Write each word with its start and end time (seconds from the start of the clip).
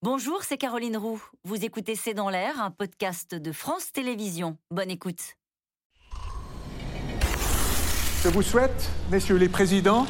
Bonjour, 0.00 0.44
c'est 0.44 0.58
Caroline 0.58 0.96
Roux. 0.96 1.20
Vous 1.42 1.64
écoutez 1.64 1.96
C'est 1.96 2.14
dans 2.14 2.30
l'air, 2.30 2.62
un 2.62 2.70
podcast 2.70 3.34
de 3.34 3.50
France 3.50 3.90
Télévisions. 3.90 4.56
Bonne 4.70 4.92
écoute. 4.92 5.34
Je 8.22 8.28
vous 8.28 8.42
souhaite, 8.42 8.90
messieurs 9.10 9.38
les 9.38 9.48
présidents, 9.48 10.06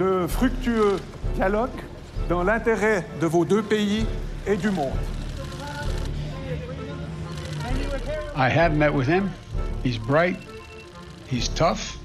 de 0.00 0.26
fructueux 0.26 0.96
dialogues 1.36 1.80
dans 2.28 2.42
l'intérêt 2.42 3.06
de 3.20 3.26
vos 3.26 3.44
deux 3.44 3.62
pays 3.62 4.04
et 4.48 4.56
du 4.56 4.72
monde. 4.72 4.98
I 8.34 8.50
have 8.50 8.74
met 8.74 8.90
with 8.90 9.06
him. 9.06 9.30
He's 9.84 9.96
bright. 9.96 10.38
He's 11.30 11.48
tough. 11.48 11.98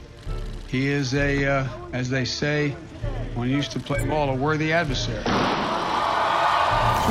He 0.71 0.89
is 0.89 1.15
a, 1.15 1.43
uh, 1.43 1.63
as 1.91 2.11
they 2.11 2.25
say, 2.25 2.75
when 3.33 3.49
he 3.49 3.55
used 3.55 3.71
to 3.71 3.79
play 3.79 4.05
ball, 4.05 4.29
a 4.29 4.35
worthy 4.35 4.71
adversary. 4.71 5.23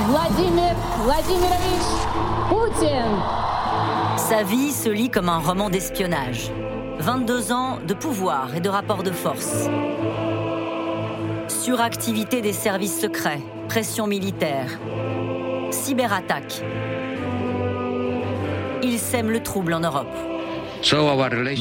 Vladimir 0.04 0.74
Vladimirovich 1.04 1.88
Poutine. 2.50 3.16
Sa 4.18 4.42
vie 4.42 4.70
se 4.70 4.90
lit 4.90 5.08
comme 5.08 5.30
un 5.30 5.38
roman 5.38 5.70
d'espionnage. 5.70 6.50
22 6.98 7.50
ans 7.50 7.78
de 7.86 7.94
pouvoir 7.94 8.54
et 8.54 8.60
de 8.60 8.68
rapports 8.68 9.02
de 9.02 9.10
force. 9.10 9.68
Suractivité 11.48 12.42
des 12.42 12.52
services 12.52 13.00
secrets, 13.00 13.40
pression 13.68 14.06
militaire, 14.06 14.68
cyberattaque. 15.70 16.60
Il 18.82 18.98
sème 18.98 19.30
le 19.30 19.42
trouble 19.42 19.72
en 19.72 19.80
Europe. 19.80 20.14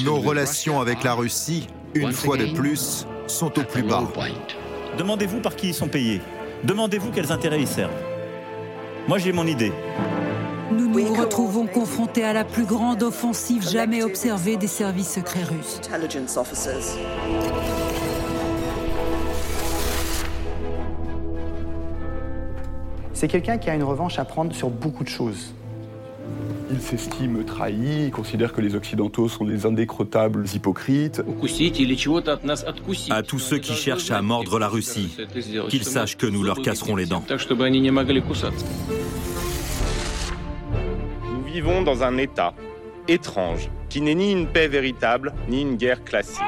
Nos 0.03 0.19
relations 0.19 0.81
avec 0.81 1.03
la 1.03 1.13
Russie, 1.13 1.67
une 1.93 2.11
fois 2.11 2.35
de 2.35 2.47
plus, 2.47 3.07
sont 3.27 3.57
au 3.57 3.63
plus 3.63 3.83
bas. 3.83 4.03
Demandez-vous 4.97 5.39
par 5.39 5.55
qui 5.55 5.69
ils 5.69 5.73
sont 5.73 5.87
payés. 5.87 6.19
Demandez-vous 6.65 7.11
quels 7.11 7.31
intérêts 7.31 7.61
ils 7.61 7.67
servent. 7.67 8.14
Moi, 9.07 9.19
j'ai 9.19 9.31
mon 9.31 9.45
idée. 9.45 9.71
Nous 10.71 10.87
nous 10.87 11.13
retrouvons 11.13 11.67
confrontés 11.67 12.23
à 12.23 12.33
la 12.33 12.43
plus 12.43 12.65
grande 12.65 13.03
offensive 13.03 13.61
jamais 13.61 14.01
observée 14.01 14.57
des 14.57 14.65
services 14.65 15.13
secrets 15.13 15.43
russes. 15.43 15.79
C'est 23.13 23.27
quelqu'un 23.27 23.59
qui 23.59 23.69
a 23.69 23.75
une 23.75 23.83
revanche 23.83 24.17
à 24.17 24.25
prendre 24.25 24.55
sur 24.55 24.71
beaucoup 24.71 25.03
de 25.03 25.09
choses. 25.09 25.53
Il 26.71 26.81
s'estime 26.81 27.43
trahi, 27.45 28.05
il 28.05 28.11
considère 28.11 28.51
que 28.51 28.59
les 28.59 28.75
Occidentaux 28.75 29.29
sont 29.29 29.45
des 29.45 29.65
indécrottables 29.65 30.45
hypocrites. 30.53 31.21
À 33.09 33.23
tous 33.23 33.39
ceux 33.39 33.59
qui 33.59 33.73
cherchent 33.73 34.11
à 34.11 34.21
mordre 34.21 34.57
la 34.57 34.67
Russie, 34.67 35.15
qu'ils 35.69 35.83
sachent 35.83 36.17
que 36.17 36.25
nous 36.25 36.43
leur 36.43 36.61
casserons 36.61 36.95
les 36.95 37.05
dents. 37.05 37.23
Nous 41.31 41.43
vivons 41.45 41.83
dans 41.83 42.03
un 42.03 42.17
État 42.17 42.53
étrange, 43.07 43.69
qui 43.87 44.01
n'est 44.01 44.15
ni 44.15 44.31
une 44.31 44.47
paix 44.47 44.67
véritable, 44.67 45.33
ni 45.47 45.61
une 45.61 45.75
guerre 45.75 46.03
classique. 46.03 46.41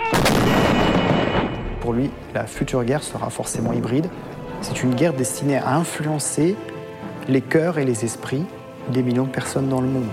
Pour 1.80 1.94
lui, 1.94 2.10
la 2.34 2.48
future 2.48 2.84
guerre 2.84 3.04
sera 3.04 3.30
forcément 3.30 3.72
hybride. 3.72 4.10
C'est 4.62 4.82
une 4.82 4.96
guerre 4.96 5.14
destinée 5.14 5.58
à 5.58 5.76
influencer 5.76 6.56
les 7.30 7.42
cœurs 7.42 7.78
et 7.78 7.86
les 7.86 8.04
esprits 8.04 8.44
des 8.92 9.04
millions 9.04 9.26
de 9.26 9.30
personnes 9.30 9.70
dans 9.70 9.82
le 9.82 9.88
monde. 9.88 10.06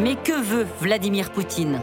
Mais 0.00 0.16
que 0.16 0.32
veut 0.32 0.66
Vladimir 0.80 1.30
Poutine? 1.30 1.78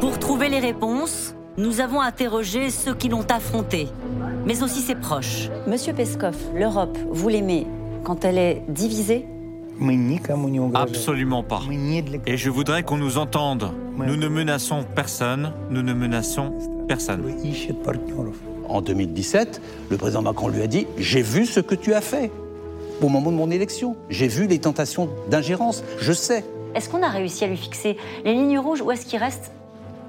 Pour 0.00 0.18
trouver 0.18 0.48
les 0.48 0.60
réponses, 0.60 1.34
nous 1.56 1.80
avons 1.80 2.00
interrogé 2.00 2.70
ceux 2.70 2.94
qui 2.94 3.08
l'ont 3.08 3.26
affronté, 3.30 3.88
mais 4.46 4.62
aussi 4.62 4.80
ses 4.80 4.94
proches. 4.94 5.48
Monsieur 5.66 5.92
Peskov, 5.92 6.36
l'Europe, 6.54 6.98
vous 7.10 7.28
l'aimez 7.28 7.66
quand 8.04 8.24
elle 8.24 8.38
est 8.38 8.62
divisée? 8.68 9.26
Absolument 10.74 11.42
pas. 11.42 11.60
Et 12.26 12.36
je 12.36 12.50
voudrais 12.50 12.82
qu'on 12.84 12.96
nous 12.96 13.18
entende. 13.18 13.70
Nous 13.96 14.16
ne 14.16 14.28
menaçons 14.28 14.84
personne, 14.94 15.52
nous 15.70 15.82
ne 15.82 15.92
menaçons 15.92 16.52
personne. 16.88 17.22
En 18.68 18.80
2017, 18.80 19.60
le 19.90 19.96
président 19.96 20.22
Macron 20.22 20.48
lui 20.48 20.62
a 20.62 20.66
dit 20.66 20.86
J'ai 20.98 21.22
vu 21.22 21.46
ce 21.46 21.60
que 21.60 21.74
tu 21.74 21.94
as 21.94 22.00
fait 22.00 22.30
au 23.00 23.08
moment 23.08 23.30
de 23.30 23.36
mon 23.36 23.50
élection. 23.50 23.96
J'ai 24.10 24.28
vu 24.28 24.46
les 24.46 24.58
tentations 24.58 25.08
d'ingérence. 25.28 25.84
Je 26.00 26.12
sais. 26.12 26.44
Est-ce 26.74 26.88
qu'on 26.88 27.02
a 27.02 27.08
réussi 27.08 27.44
à 27.44 27.46
lui 27.46 27.56
fixer 27.56 27.96
les 28.24 28.34
lignes 28.34 28.58
rouges 28.58 28.80
ou 28.80 28.90
est-ce 28.90 29.06
qu'il 29.06 29.18
reste 29.18 29.52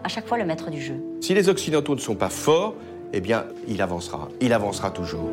à 0.04 0.08
chaque 0.08 0.28
fois 0.28 0.38
le 0.38 0.46
maître 0.46 0.70
du 0.70 0.82
jeu? 0.82 0.96
Si 1.22 1.34
les 1.34 1.50
Occidentaux 1.50 1.96
ne 1.96 2.00
sont 2.00 2.16
pas 2.16 2.30
forts, 2.30 2.76
eh 3.14 3.22
bien, 3.22 3.46
il 3.68 3.82
avancera. 3.82 4.30
Il 4.42 4.54
avancera 4.54 4.92
toujours. 4.92 5.30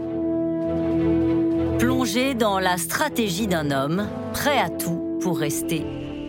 Plongé 1.78 2.34
dans 2.34 2.59
la 2.59 2.77
stratégie 2.77 3.47
d'un 3.47 3.71
homme, 3.71 4.06
prêt 4.32 4.59
à 4.59 4.69
tout 4.69 5.19
pour 5.21 5.38
rester 5.38 5.82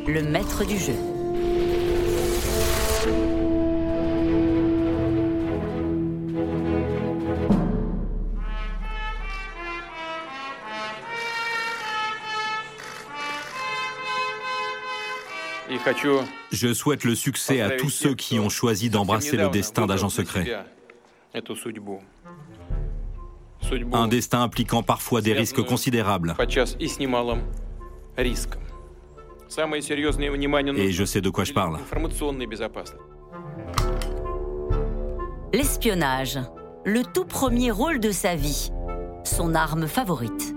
le 0.08 0.22
maître 0.24 0.66
du 0.66 0.78
jeu. 0.78 0.96
Je 16.52 16.74
souhaite 16.74 17.04
le 17.04 17.16
succès 17.16 17.62
à 17.62 17.72
tous 17.72 17.90
ceux 17.90 18.14
qui 18.16 18.40
ont 18.40 18.50
choisi 18.50 18.90
d'embrasser 18.90 19.38
le 19.38 19.50
destin 19.50 19.86
d'agent 19.86 20.10
secret. 20.10 20.66
Un 23.92 24.08
destin 24.08 24.42
impliquant 24.42 24.84
parfois 24.84 25.22
des 25.22 25.34
risques 25.34 25.64
considérables. 25.64 26.36
Et 30.76 30.92
je 30.92 31.06
sais 31.06 31.22
de 31.22 31.30
quoi 31.30 31.44
je 31.44 31.54
parle. 31.54 31.80
L'espionnage, 35.54 36.40
le 36.86 37.04
tout 37.14 37.26
premier 37.26 37.72
rôle 37.72 38.00
de 38.00 38.12
sa 38.12 38.36
vie, 38.36 38.72
son 39.24 39.54
arme 39.56 39.88
favorite. 39.88 40.56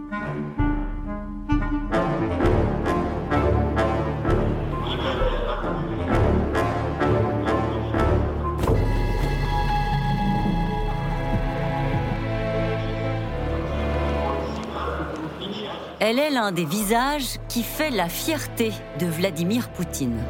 Elle 16.08 16.20
est 16.20 16.30
l'un 16.30 16.52
des 16.52 16.64
visages 16.64 17.40
qui 17.48 17.64
fait 17.64 17.90
la 17.90 18.08
fierté 18.08 18.70
de 19.00 19.06
Vladimir 19.06 19.68
Poutine. 19.70 20.22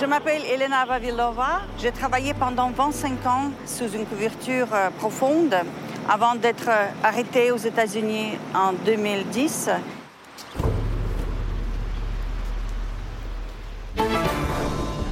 Je 0.00 0.04
m'appelle 0.04 0.42
Elena 0.46 0.84
Vavilova. 0.84 1.60
J'ai 1.78 1.92
travaillé 1.92 2.34
pendant 2.34 2.70
25 2.70 3.24
ans 3.26 3.52
sous 3.66 3.88
une 3.90 4.04
couverture 4.04 4.66
euh, 4.74 4.90
profonde 4.98 5.54
avant 6.08 6.34
d'être 6.34 6.68
euh, 6.68 6.88
arrêtée 7.04 7.52
aux 7.52 7.56
États-Unis 7.56 8.30
en 8.52 8.72
2010. 8.72 9.70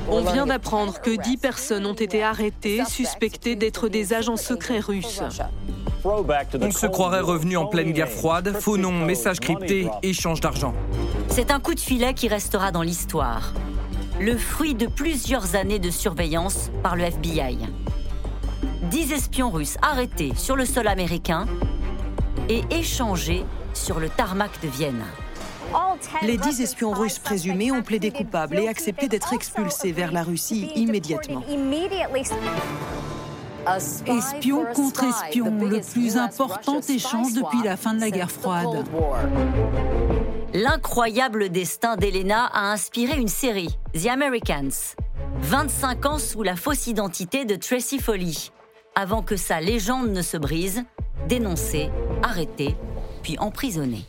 On 0.09 0.23
vient 0.23 0.47
d'apprendre 0.47 1.01
que 1.01 1.17
10 1.17 1.37
personnes 1.37 1.87
ont 1.87 1.93
été 1.93 2.25
arrêtées, 2.25 2.83
suspectées 2.85 3.55
d'être 3.55 3.89
des 3.89 4.13
agents 4.13 4.37
secrets 4.37 4.81
russes. 4.81 5.23
On 6.61 6.71
se 6.71 6.87
croirait 6.87 7.21
revenu 7.21 7.57
en 7.57 7.67
pleine 7.67 7.91
guerre 7.91 8.09
froide, 8.09 8.57
faux 8.61 8.77
nom, 8.77 8.93
messages 8.93 9.41
cryptés, 9.41 9.89
échange 10.03 10.41
d'argent. 10.41 10.73
C'est 11.29 11.51
un 11.51 11.59
coup 11.59 11.75
de 11.75 11.81
filet 11.81 12.15
qui 12.15 12.29
restera 12.29 12.71
dans 12.71 12.83
l'histoire. 12.83 13.53
Le 14.21 14.37
fruit 14.37 14.75
de 14.75 14.87
plusieurs 14.87 15.57
années 15.57 15.81
de 15.81 15.91
surveillance 15.91 16.71
par 16.83 16.95
le 16.95 17.05
FBI. 17.05 17.59
Dix 18.85 19.13
espions 19.13 19.51
russes 19.51 19.79
arrêtés 19.83 20.33
sur 20.37 20.55
le 20.55 20.65
sol 20.65 20.87
américain 20.87 21.47
et 22.49 22.63
échangés 22.71 23.45
sur 23.75 23.99
le 23.99 24.09
tarmac 24.09 24.51
de 24.63 24.69
Vienne. 24.69 25.05
Les 26.23 26.39
dix 26.39 26.61
espions 26.61 26.93
russes 26.93 27.19
présumés 27.19 27.73
ont 27.73 27.83
plaidé 27.83 28.13
coupables 28.13 28.59
et 28.59 28.69
accepté 28.69 29.09
d'être 29.09 29.33
expulsés 29.33 29.91
vers 29.91 30.13
la 30.13 30.23
Russie 30.23 30.71
immédiatement. 30.77 31.43
Espion 33.69 34.65
contre 34.75 35.05
espion, 35.05 35.59
le 35.59 35.81
plus 35.81 36.17
important 36.17 36.81
échange 36.81 37.33
depuis 37.33 37.63
la 37.65 37.77
fin 37.77 37.95
de 37.95 38.01
la 38.01 38.11
guerre 38.11 38.31
froide. 38.31 38.85
L'incroyable 40.55 41.49
destin 41.49 41.97
d'Elena 41.97 42.47
a 42.47 42.71
inspiré 42.73 43.19
une 43.19 43.29
série, 43.29 43.77
The 43.93 44.07
Americans. 44.07 44.95
25 45.41 46.07
ans 46.07 46.19
sous 46.19 46.45
la 46.45 46.55
fausse 46.55 46.87
identité 46.87 47.45
de 47.45 47.57
Tracy 47.57 47.99
Foley, 47.99 48.33
avant 48.95 49.23
que 49.23 49.37
sa 49.37 49.61
légende 49.61 50.11
ne 50.11 50.23
se 50.23 50.37
brise, 50.37 50.85
dénoncée, 51.29 51.91
arrêtée, 52.23 52.77
puis 53.23 53.37
emprisonnée. 53.39 54.05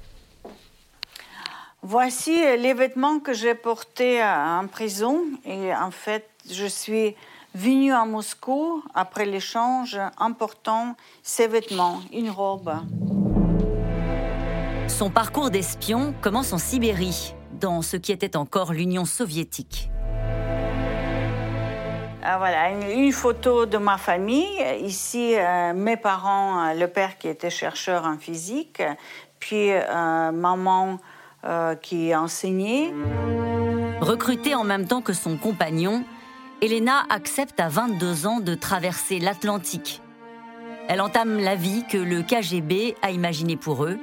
Voici 1.82 2.36
les 2.36 2.74
vêtements 2.74 3.20
que 3.20 3.34
j'ai 3.34 3.56
portés 3.56 4.24
en 4.24 4.68
prison 4.68 5.24
et 5.46 5.74
en 5.74 5.92
fait, 5.92 6.30
je 6.50 6.66
suis 6.66 7.16
venu 7.58 7.92
à 7.92 8.06
Moscou 8.06 8.84
après 8.94 9.26
l'échange 9.26 10.00
important 10.20 10.96
ses 11.24 11.48
vêtements, 11.48 12.00
une 12.14 12.30
robe. 12.30 12.72
Son 14.88 15.10
parcours 15.10 15.50
d'espion 15.50 16.14
commence 16.22 16.54
en 16.54 16.60
Sibérie, 16.60 17.34
dans 17.60 17.82
ce 17.82 17.98
qui 17.98 18.12
était 18.12 18.38
encore 18.38 18.74
l'Union 18.74 19.06
soviétique. 19.06 19.90
Ah, 22.24 22.38
voilà, 22.38 22.70
une, 22.72 23.12
photo 23.12 23.66
de 23.66 23.78
ma 23.78 23.98
famille. 23.98 24.62
Ici, 24.82 25.34
euh, 25.36 25.74
mes 25.74 25.98
parents, 25.98 26.68
euh, 26.68 26.74
le 26.74 26.88
père 26.88 27.18
qui 27.18 27.28
était 27.28 27.50
chercheur 27.50 28.06
en 28.06 28.18
physique, 28.18 28.84
puis 29.40 29.72
euh, 29.72 30.32
maman 30.32 31.00
qui 31.82 32.14
enseignait. 32.14 32.94
Recrutée 34.02 34.54
en 34.54 34.66
même 34.66 34.86
temps 34.86 35.02
que 35.02 35.14
son 35.14 35.38
compagnon, 35.38 36.04
Elena 36.60 37.06
accepte 37.10 37.60
à 37.60 37.70
22 37.70 38.26
ans 38.26 38.40
de 38.40 38.56
traverser 38.56 39.20
l'Atlantique. 39.20 40.02
Elle 40.88 41.02
entame 41.02 41.40
la 41.40 41.54
vie 41.54 41.84
que 41.88 41.98
le 41.98 42.24
KGB 42.24 42.96
a 43.04 43.12
imaginée 43.12 43.58
pour 43.58 43.86
eux. 43.86 44.00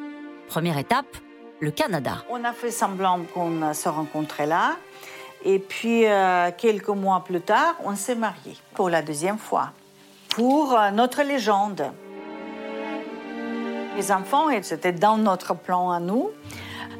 Première 0.46 0.78
étape, 0.78 1.16
le 1.58 1.72
Canada. 1.72 2.24
On 2.30 2.44
a 2.44 2.52
fait 2.52 2.70
semblant 2.70 3.22
qu'on 3.34 3.74
se 3.74 3.88
rencontrait 3.88 4.46
là. 4.46 4.76
Et 5.44 5.58
puis, 5.58 6.06
euh, 6.06 6.52
quelques 6.56 6.90
mois 6.90 7.24
plus 7.24 7.40
tard, 7.40 7.74
on 7.82 7.96
s'est 7.96 8.14
mariés 8.14 8.56
pour 8.74 8.88
la 8.88 9.02
deuxième 9.02 9.38
fois, 9.38 9.72
pour 10.28 10.78
euh, 10.78 10.92
notre 10.92 11.22
légende. 11.22 11.90
Les 13.96 14.12
enfants, 14.12 14.46
c'était 14.62 14.92
dans 14.92 15.18
notre 15.18 15.54
plan 15.54 15.90
à 15.90 15.98
nous. 15.98 16.30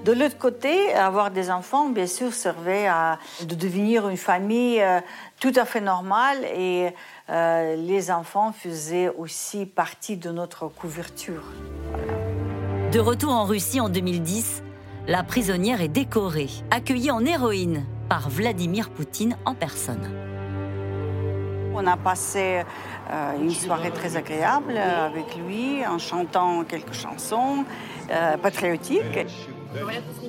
De 0.05 0.13
l'autre 0.13 0.39
côté, 0.39 0.93
avoir 0.93 1.31
des 1.31 1.51
enfants, 1.51 1.89
bien 1.89 2.07
sûr, 2.07 2.33
servait 2.35 2.87
à 2.87 3.19
de 3.43 3.55
devenir 3.55 4.09
une 4.09 4.19
famille 4.19 4.81
euh, 4.83 5.01
tout 5.41 5.53
à 5.57 5.65
fait 5.65 5.81
normale 5.81 6.45
et 6.45 6.91
les 7.29 8.11
enfants 8.11 8.53
faisaient 8.53 9.09
aussi 9.09 9.65
partie 9.65 10.19
de 10.19 10.31
notre 10.31 10.69
couverture. 10.69 11.43
De 12.93 13.01
retour 13.01 13.33
en 13.33 13.45
Russie 13.45 13.81
en 13.81 13.89
2010, 13.89 14.63
la 15.09 15.23
prisonnière 15.23 15.81
est 15.81 15.89
décorée, 15.89 16.49
accueillie 16.71 17.11
en 17.11 17.25
héroïne 17.25 17.85
par 18.09 18.29
Vladimir 18.29 18.91
Poutine 18.91 19.37
en 19.45 19.55
personne. 19.55 20.11
On 21.75 21.87
a 21.87 21.97
passé 21.97 22.63
euh, 23.11 23.33
une 23.41 23.51
soirée 23.51 23.91
très 23.91 24.17
agréable 24.17 24.79
avec 24.79 25.37
lui 25.37 25.85
en 25.85 25.99
chantant 25.99 26.63
quelques 26.63 26.95
chansons 26.95 27.65
euh, 28.11 28.37
patriotiques. 28.37 29.27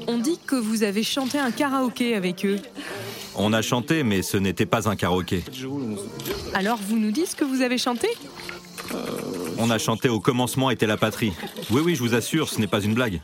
On 0.08 0.18
dit 0.18 0.40
que 0.46 0.56
vous 0.56 0.84
avez 0.84 1.04
chanté 1.04 1.40
un 1.40 1.52
karaoké 1.52 2.16
avec 2.16 2.46
eux. 2.46 2.60
On 3.36 3.54
a 3.54 3.62
chanté, 3.62 4.04
mais 4.04 4.22
ce 4.22 4.38
n'était 4.38 4.66
pas 4.66 4.90
un 4.90 4.96
karaoké. 4.96 5.44
Alors 6.54 6.78
vous 6.78 6.98
nous 6.98 7.12
dites 7.12 7.28
ce 7.28 7.36
que 7.36 7.46
vous 7.46 7.62
avez 7.62 7.78
chanté? 7.78 8.08
On 9.58 9.70
a 9.70 9.78
chanté 9.78 10.10
au 10.10 10.20
commencement 10.20 10.70
était 10.70 10.88
la 10.88 10.98
patrie. 10.98 11.34
Oui, 11.72 11.82
oui, 11.84 11.96
je 11.96 12.02
vous 12.02 12.14
assure, 12.14 12.50
ce 12.50 12.60
n'est 12.60 12.68
pas 12.68 12.82
une 12.82 12.94
blague. 12.94 13.22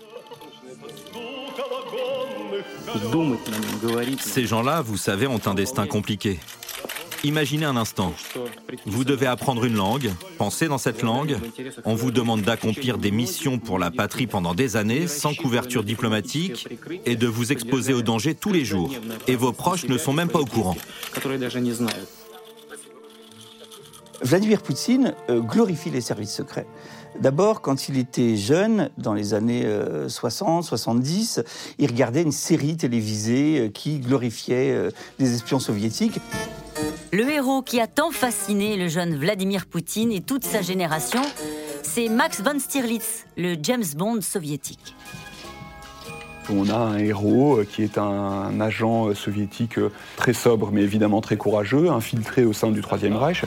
Ces 4.19 4.45
gens-là, 4.45 4.81
vous 4.81 4.97
savez, 4.97 5.27
ont 5.27 5.41
un 5.45 5.53
destin 5.53 5.88
compliqué. 5.88 6.39
Imaginez 7.23 7.65
un 7.65 7.75
instant. 7.77 8.13
Vous 8.85 9.03
devez 9.03 9.27
apprendre 9.27 9.65
une 9.65 9.75
langue, 9.75 10.12
penser 10.38 10.68
dans 10.68 10.77
cette 10.77 11.03
langue. 11.03 11.38
On 11.85 11.94
vous 11.94 12.12
demande 12.12 12.41
d'accomplir 12.41 12.97
des 12.97 13.12
missions 13.12 13.59
pour 13.59 13.77
la 13.77 13.91
patrie 13.91 14.27
pendant 14.27 14.56
des 14.56 14.75
années, 14.75 15.07
sans 15.07 15.33
couverture 15.35 15.83
diplomatique, 15.83 16.68
et 17.06 17.15
de 17.15 17.27
vous 17.27 17.51
exposer 17.51 17.94
au 17.94 18.01
danger 18.01 18.33
tous 18.33 18.51
les 18.51 18.65
jours. 18.65 18.91
Et 19.27 19.35
vos 19.35 19.51
proches 19.51 19.88
ne 19.88 19.97
sont 19.97 20.13
même 20.13 20.29
pas 20.29 20.39
au 20.39 20.45
courant. 20.45 20.75
Vladimir 24.24 24.62
Poutine 24.62 25.15
euh, 25.29 25.39
glorifie 25.39 25.89
les 25.89 26.01
services 26.01 26.33
secrets. 26.35 26.67
D'abord, 27.19 27.61
quand 27.61 27.89
il 27.89 27.97
était 27.97 28.35
jeune, 28.35 28.89
dans 28.97 29.13
les 29.13 29.33
années 29.33 29.67
60, 30.07 30.63
euh, 30.63 30.67
70, 30.67 31.43
il 31.77 31.87
regardait 31.87 32.21
une 32.21 32.31
série 32.31 32.77
télévisée 32.77 33.59
euh, 33.59 33.69
qui 33.69 33.99
glorifiait 33.99 34.71
euh, 34.71 34.91
des 35.19 35.35
espions 35.35 35.59
soviétiques. 35.59 36.19
Le 37.11 37.29
héros 37.29 37.61
qui 37.61 37.81
a 37.81 37.87
tant 37.87 38.11
fasciné 38.11 38.77
le 38.77 38.87
jeune 38.87 39.15
Vladimir 39.17 39.65
Poutine 39.65 40.11
et 40.11 40.21
toute 40.21 40.45
sa 40.45 40.61
génération, 40.61 41.21
c'est 41.83 42.07
Max 42.07 42.41
von 42.41 42.57
Stirlitz, 42.57 43.25
le 43.37 43.55
James 43.61 43.83
Bond 43.95 44.21
soviétique. 44.21 44.95
On 46.49 46.69
a 46.69 46.77
un 46.77 46.97
héros 46.97 47.59
qui 47.69 47.83
est 47.83 47.97
un 47.97 48.59
agent 48.59 49.13
soviétique 49.13 49.79
très 50.15 50.33
sobre, 50.33 50.71
mais 50.71 50.81
évidemment 50.81 51.21
très 51.21 51.37
courageux, 51.37 51.89
infiltré 51.89 52.45
au 52.45 52.53
sein 52.53 52.71
du 52.71 52.81
Troisième 52.81 53.15
Reich. 53.15 53.43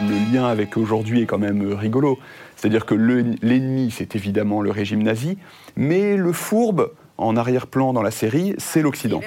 Le 0.00 0.32
lien 0.32 0.46
avec 0.46 0.76
aujourd'hui 0.76 1.22
est 1.22 1.26
quand 1.26 1.38
même 1.38 1.72
rigolo. 1.72 2.18
C'est-à-dire 2.56 2.86
que 2.86 2.94
l'ennemi, 2.94 3.90
c'est 3.90 4.16
évidemment 4.16 4.60
le 4.62 4.70
régime 4.70 5.02
nazi, 5.02 5.38
mais 5.76 6.16
le 6.16 6.32
fourbe, 6.32 6.90
en 7.18 7.36
arrière-plan 7.36 7.92
dans 7.92 8.02
la 8.02 8.10
série, 8.10 8.54
c'est 8.58 8.82
l'Occident. 8.82 9.20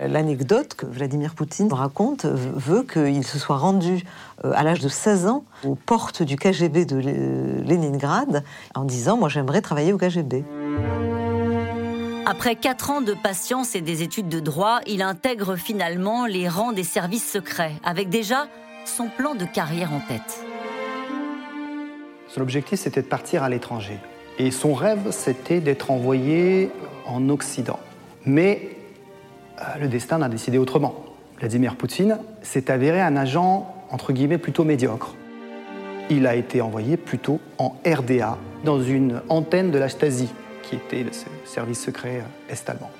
L'anecdote 0.00 0.74
que 0.74 0.86
Vladimir 0.86 1.34
Poutine 1.34 1.72
raconte 1.72 2.26
veut 2.26 2.82
qu'il 2.82 3.24
se 3.24 3.38
soit 3.38 3.56
rendu 3.56 4.02
euh, 4.44 4.52
à 4.54 4.64
l'âge 4.64 4.80
de 4.80 4.88
16 4.88 5.28
ans 5.28 5.44
aux 5.64 5.76
portes 5.76 6.22
du 6.22 6.36
KGB 6.36 6.84
de 6.84 6.96
Leningrad 6.96 8.42
en 8.74 8.84
disant 8.84 9.16
Moi 9.16 9.28
j'aimerais 9.28 9.60
travailler 9.60 9.92
au 9.92 9.98
KGB. 9.98 10.44
Après 12.26 12.56
quatre 12.56 12.90
ans 12.90 13.02
de 13.02 13.14
patience 13.14 13.76
et 13.76 13.82
des 13.82 14.02
études 14.02 14.28
de 14.28 14.40
droit, 14.40 14.80
il 14.86 15.02
intègre 15.02 15.56
finalement 15.56 16.26
les 16.26 16.48
rangs 16.48 16.72
des 16.72 16.82
services 16.82 17.30
secrets, 17.30 17.74
avec 17.84 18.08
déjà 18.08 18.48
son 18.86 19.08
plan 19.08 19.34
de 19.34 19.44
carrière 19.44 19.92
en 19.92 20.00
tête. 20.00 20.44
Son 22.34 22.40
objectif, 22.40 22.80
c'était 22.80 23.02
de 23.02 23.06
partir 23.06 23.44
à 23.44 23.48
l'étranger. 23.48 23.96
Et 24.40 24.50
son 24.50 24.74
rêve, 24.74 25.12
c'était 25.12 25.60
d'être 25.60 25.92
envoyé 25.92 26.68
en 27.06 27.28
Occident. 27.28 27.78
Mais 28.26 28.70
euh, 29.60 29.78
le 29.80 29.86
destin 29.86 30.20
a 30.20 30.28
décidé 30.28 30.58
autrement. 30.58 31.04
Vladimir 31.38 31.76
Poutine 31.76 32.18
s'est 32.42 32.72
avéré 32.72 33.00
un 33.00 33.14
agent, 33.14 33.72
entre 33.90 34.12
guillemets, 34.12 34.38
plutôt 34.38 34.64
médiocre. 34.64 35.14
Il 36.10 36.26
a 36.26 36.34
été 36.34 36.60
envoyé 36.60 36.96
plutôt 36.96 37.38
en 37.58 37.76
RDA, 37.86 38.36
dans 38.64 38.82
une 38.82 39.22
antenne 39.28 39.70
de 39.70 39.78
la 39.78 39.88
Stasi, 39.88 40.28
qui 40.64 40.74
était 40.74 41.04
le 41.04 41.10
service 41.44 41.84
secret 41.84 42.16
euh, 42.16 42.52
est-allemand. 42.52 42.90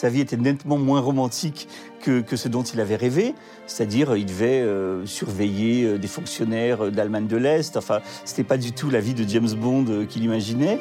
Sa 0.00 0.08
vie 0.08 0.22
était 0.22 0.38
nettement 0.38 0.78
moins 0.78 1.00
romantique 1.02 1.68
que, 2.00 2.24
ce 2.34 2.48
dont 2.48 2.62
il 2.62 2.80
avait 2.80 2.96
rêvé. 2.96 3.34
C'est-à-dire, 3.66 4.16
il 4.16 4.24
devait 4.24 4.62
euh, 4.62 5.04
surveiller 5.04 5.84
euh, 5.84 5.98
des 5.98 6.08
fonctionnaires 6.08 6.86
euh, 6.86 6.90
d'Allemagne 6.90 7.26
de 7.26 7.36
l'Est. 7.36 7.76
Enfin, 7.76 8.00
c'était 8.24 8.42
pas 8.42 8.56
du 8.56 8.72
tout 8.72 8.88
la 8.88 9.00
vie 9.00 9.12
de 9.12 9.28
James 9.28 9.52
Bond 9.52 10.06
qu'il 10.08 10.24
imaginait. 10.24 10.78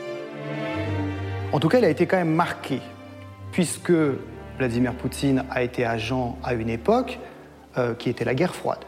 En 1.51 1.59
tout 1.59 1.67
cas, 1.67 1.79
il 1.79 1.83
a 1.83 1.89
été 1.89 2.05
quand 2.05 2.15
même 2.15 2.33
marqué, 2.33 2.79
puisque 3.51 3.91
Vladimir 4.57 4.93
Poutine 4.93 5.43
a 5.49 5.63
été 5.63 5.83
agent 5.83 6.37
à 6.41 6.53
une 6.53 6.69
époque 6.69 7.19
qui 7.97 8.09
était 8.09 8.23
la 8.23 8.35
guerre 8.35 8.55
froide. 8.55 8.85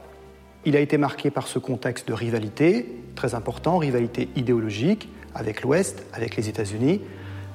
Il 0.64 0.78
a 0.78 0.80
été 0.80 0.98
marqué 0.98 1.30
par 1.30 1.48
ce 1.48 1.60
contexte 1.60 2.08
de 2.08 2.14
rivalité 2.14 2.86
très 3.16 3.36
important, 3.36 3.80
rivalité 3.80 4.30
idéologique 4.38 5.10
avec 5.36 5.62
l'Ouest, 5.62 6.06
avec 6.14 6.38
les 6.38 6.48
États-Unis, 6.48 7.02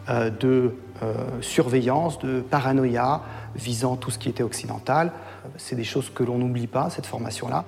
de 0.09 0.75
euh, 1.03 1.43
surveillance, 1.43 2.19
de 2.21 2.41
paranoïa 2.41 3.21
visant 3.55 3.97
tout 3.97 4.11
ce 4.11 4.19
qui 4.19 4.31
était 4.31 4.43
occidental. 4.43 5.13
C'est 5.59 5.77
des 5.77 5.85
choses 5.85 6.09
que 6.09 6.23
l'on 6.23 6.39
n'oublie 6.39 6.69
pas, 6.69 6.89
cette 6.89 7.05
formation-là. 7.05 7.67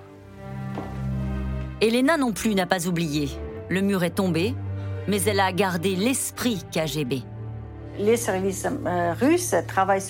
Elena 1.82 2.16
non 2.16 2.32
plus 2.32 2.54
n'a 2.54 2.64
pas 2.64 2.86
oublié. 2.86 3.28
Le 3.68 3.82
mur 3.82 4.02
est 4.02 4.14
tombé, 4.14 4.54
mais 5.08 5.20
elle 5.24 5.40
a 5.40 5.52
gardé 5.52 5.94
l'esprit 5.94 6.64
KGB. 6.72 7.22
Les 7.98 8.16
services 8.16 8.66
euh, 8.66 9.12
russes 9.12 9.54
travaillent 9.66 10.00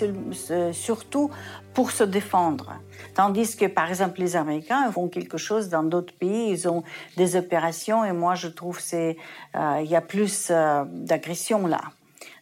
surtout 0.73 1.31
pour 1.75 1.91
se 1.91 2.05
défendre. 2.05 2.75
Tandis 3.15 3.57
que, 3.57 3.67
par 3.67 3.89
exemple, 3.89 4.21
les 4.21 4.37
Américains 4.37 4.93
font 4.93 5.09
quelque 5.09 5.39
chose 5.39 5.71
dans 5.71 5.83
d'autres 5.83 6.15
pays, 6.15 6.51
ils 6.51 6.69
ont 6.69 6.85
des 7.17 7.35
opérations, 7.35 8.05
et 8.05 8.13
moi, 8.13 8.37
je 8.37 8.47
trouve 8.47 8.81
qu'il 8.81 9.17
euh, 9.57 9.83
y 9.83 9.97
a 9.97 10.01
plus 10.01 10.53
d'agression 10.93 11.67
là. 11.67 11.81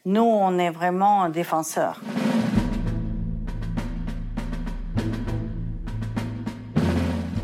Nous, 0.08 0.22
on 0.22 0.56
est 0.60 0.70
vraiment 0.70 1.28
défenseurs. 1.28 2.00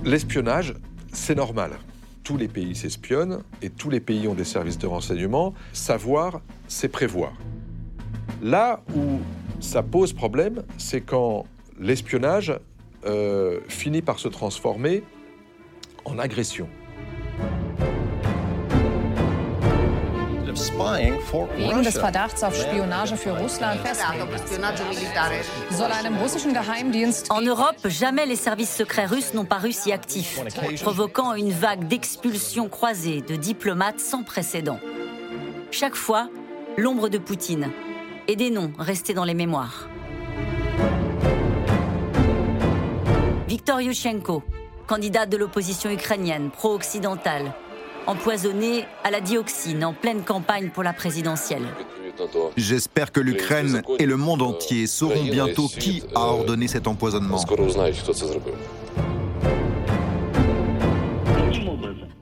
L'espionnage, 0.05 0.75
c'est 1.13 1.35
normal. 1.35 1.73
Tous 2.23 2.37
les 2.37 2.47
pays 2.47 2.77
s'espionnent 2.77 3.43
et 3.63 3.71
tous 3.71 3.91
les 3.91 3.99
pays 3.99 4.29
ont 4.29 4.35
des 4.35 4.45
services 4.45 4.79
de 4.79 4.87
renseignement. 4.87 5.55
Savoir, 5.73 6.41
c'est 6.69 6.87
prévoir. 6.87 7.33
Là 8.41 8.85
où 8.95 9.19
ça 9.59 9.83
pose 9.83 10.13
problème, 10.13 10.63
c'est 10.79 11.01
quand 11.01 11.47
l'espionnage 11.81 12.57
euh, 13.05 13.59
finit 13.67 14.03
par 14.03 14.21
se 14.21 14.29
transformer 14.29 15.03
en 16.05 16.17
agression. 16.17 16.69
Wegen 20.55 21.83
des 21.83 21.99
Verdachts 21.99 22.43
auf 22.43 22.55
Spionage 22.55 23.17
für 23.17 23.31
Russland 23.31 23.81
soll 25.71 25.91
einem 25.91 26.17
russischen 26.19 26.53
Geheimdienst 26.53 27.31
En 27.31 27.41
Europe, 27.47 27.77
jamais 27.89 28.27
les 28.27 28.37
services 28.37 28.77
secrets 28.77 29.07
russes 29.07 29.33
n'ont 29.35 29.47
paru 29.47 29.73
si 29.73 29.93
actifs, 29.93 30.39
provoquant 30.83 31.35
une 31.35 31.53
vague 31.53 31.89
d'expulsions 31.89 32.69
croisées 32.69 33.23
de 33.23 33.37
diplomates 33.37 34.01
sans 34.01 34.23
précédent. 34.23 34.79
Chaque 35.71 35.97
fois, 35.97 36.29
l'ombre 36.77 37.09
de 37.09 37.19
Poutine 37.19 37.71
et 38.29 38.37
des 38.37 38.51
noms 38.51 38.73
restés 38.79 39.15
dans 39.15 39.25
les 39.25 39.35
mémoires. 39.35 39.89
Viktor 43.49 43.81
Yushchenko, 43.81 44.43
candidat 44.87 45.27
de 45.27 45.37
l'opposition 45.37 45.91
ukrainienne 45.91 46.51
pro-occidentale, 46.51 47.55
empoisonné 48.07 48.87
à 49.05 49.11
la 49.11 49.21
dioxine 49.21 49.85
en 49.85 49.93
pleine 49.93 50.23
campagne 50.23 50.71
pour 50.71 50.83
la 50.83 50.93
présidentielle. 50.93 51.67
J'espère 52.57 53.13
que 53.13 53.21
l'Ukraine 53.21 53.83
et 53.99 54.07
le 54.07 54.17
monde 54.17 54.43
entier 54.43 54.87
sauront 54.87 55.25
bientôt 55.25 55.69
qui 55.69 56.03
a 56.15 56.21
ordonné 56.21 56.69
cet 56.69 56.87
empoisonnement. 56.87 57.41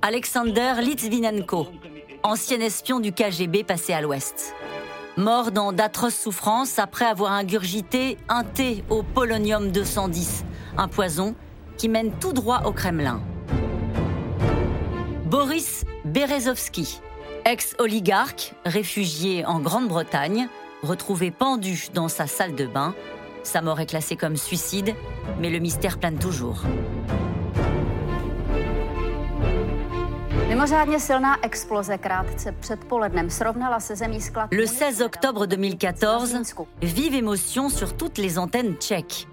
Alexander 0.02 0.74
Litvinenko, 0.80 1.66
ancien 2.22 2.60
espion 2.60 3.00
du 3.00 3.12
KGB 3.12 3.64
passé 3.64 3.92
à 3.92 4.00
l'Ouest. 4.00 4.54
Mort 5.16 5.50
dans 5.50 5.72
d'atroces 5.72 6.18
souffrances 6.18 6.78
après 6.78 7.04
avoir 7.04 7.32
ingurgité 7.32 8.16
un 8.28 8.44
thé 8.44 8.84
au 8.88 9.02
polonium 9.02 9.70
210, 9.70 10.44
un 10.78 10.88
poison 10.88 11.34
qui 11.76 11.88
mène 11.88 12.12
tout 12.18 12.32
droit 12.32 12.62
au 12.64 12.72
Kremlin. 12.72 13.20
Boris 15.30 15.84
Berezovsky, 16.04 17.00
ex-oligarque, 17.44 18.52
réfugié 18.64 19.46
en 19.46 19.60
Grande-Bretagne, 19.60 20.48
retrouvé 20.82 21.30
pendu 21.30 21.86
dans 21.94 22.08
sa 22.08 22.26
salle 22.26 22.56
de 22.56 22.66
bain. 22.66 22.96
Sa 23.44 23.62
mort 23.62 23.78
est 23.78 23.86
classée 23.86 24.16
comme 24.16 24.36
suicide, 24.36 24.92
mais 25.38 25.50
le 25.50 25.60
mystère 25.60 25.98
plane 25.98 26.18
toujours. 26.18 26.64
Le 34.50 34.66
16 34.66 35.00
octobre 35.00 35.46
2014, 35.46 36.56
vive 36.82 37.14
émotion 37.14 37.68
sur 37.68 37.96
toutes 37.96 38.18
les 38.18 38.36
antennes 38.36 38.74
tchèques. 38.74 39.28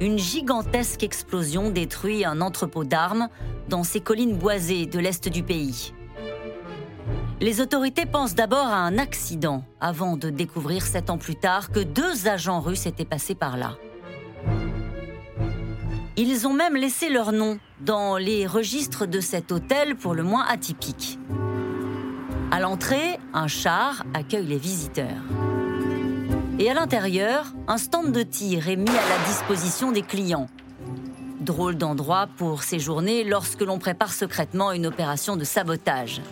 Une 0.00 0.18
gigantesque 0.18 1.04
explosion 1.04 1.70
détruit 1.70 2.24
un 2.24 2.40
entrepôt 2.40 2.84
d'armes 2.84 3.28
dans 3.68 3.84
ces 3.84 4.00
collines 4.00 4.36
boisées 4.36 4.86
de 4.86 4.98
l'est 4.98 5.28
du 5.28 5.42
pays. 5.42 5.94
Les 7.40 7.60
autorités 7.60 8.06
pensent 8.06 8.34
d'abord 8.34 8.66
à 8.66 8.78
un 8.78 8.98
accident 8.98 9.64
avant 9.80 10.16
de 10.16 10.30
découvrir 10.30 10.84
sept 10.84 11.10
ans 11.10 11.18
plus 11.18 11.36
tard 11.36 11.70
que 11.70 11.80
deux 11.80 12.26
agents 12.26 12.60
russes 12.60 12.86
étaient 12.86 13.04
passés 13.04 13.34
par 13.34 13.56
là. 13.56 13.76
Ils 16.16 16.46
ont 16.46 16.52
même 16.52 16.76
laissé 16.76 17.08
leur 17.08 17.32
nom 17.32 17.58
dans 17.80 18.16
les 18.16 18.46
registres 18.46 19.06
de 19.06 19.20
cet 19.20 19.52
hôtel 19.52 19.96
pour 19.96 20.14
le 20.14 20.22
moins 20.22 20.44
atypique. 20.44 21.18
À 22.50 22.60
l'entrée, 22.60 23.18
un 23.32 23.48
char 23.48 24.04
accueille 24.14 24.46
les 24.46 24.58
visiteurs. 24.58 25.22
Et 26.60 26.70
à 26.70 26.74
l'intérieur, 26.74 27.46
un 27.66 27.78
stand 27.78 28.12
de 28.12 28.22
tir 28.22 28.68
est 28.68 28.76
mis 28.76 28.88
à 28.88 28.92
la 28.92 29.26
disposition 29.26 29.90
des 29.90 30.02
clients. 30.02 30.46
Drôle 31.40 31.76
d'endroit 31.76 32.28
pour 32.36 32.62
séjourner 32.62 33.24
lorsque 33.24 33.62
l'on 33.62 33.80
prépare 33.80 34.12
secrètement 34.12 34.70
une 34.70 34.86
opération 34.86 35.36
de 35.36 35.42
sabotage. 35.42 36.22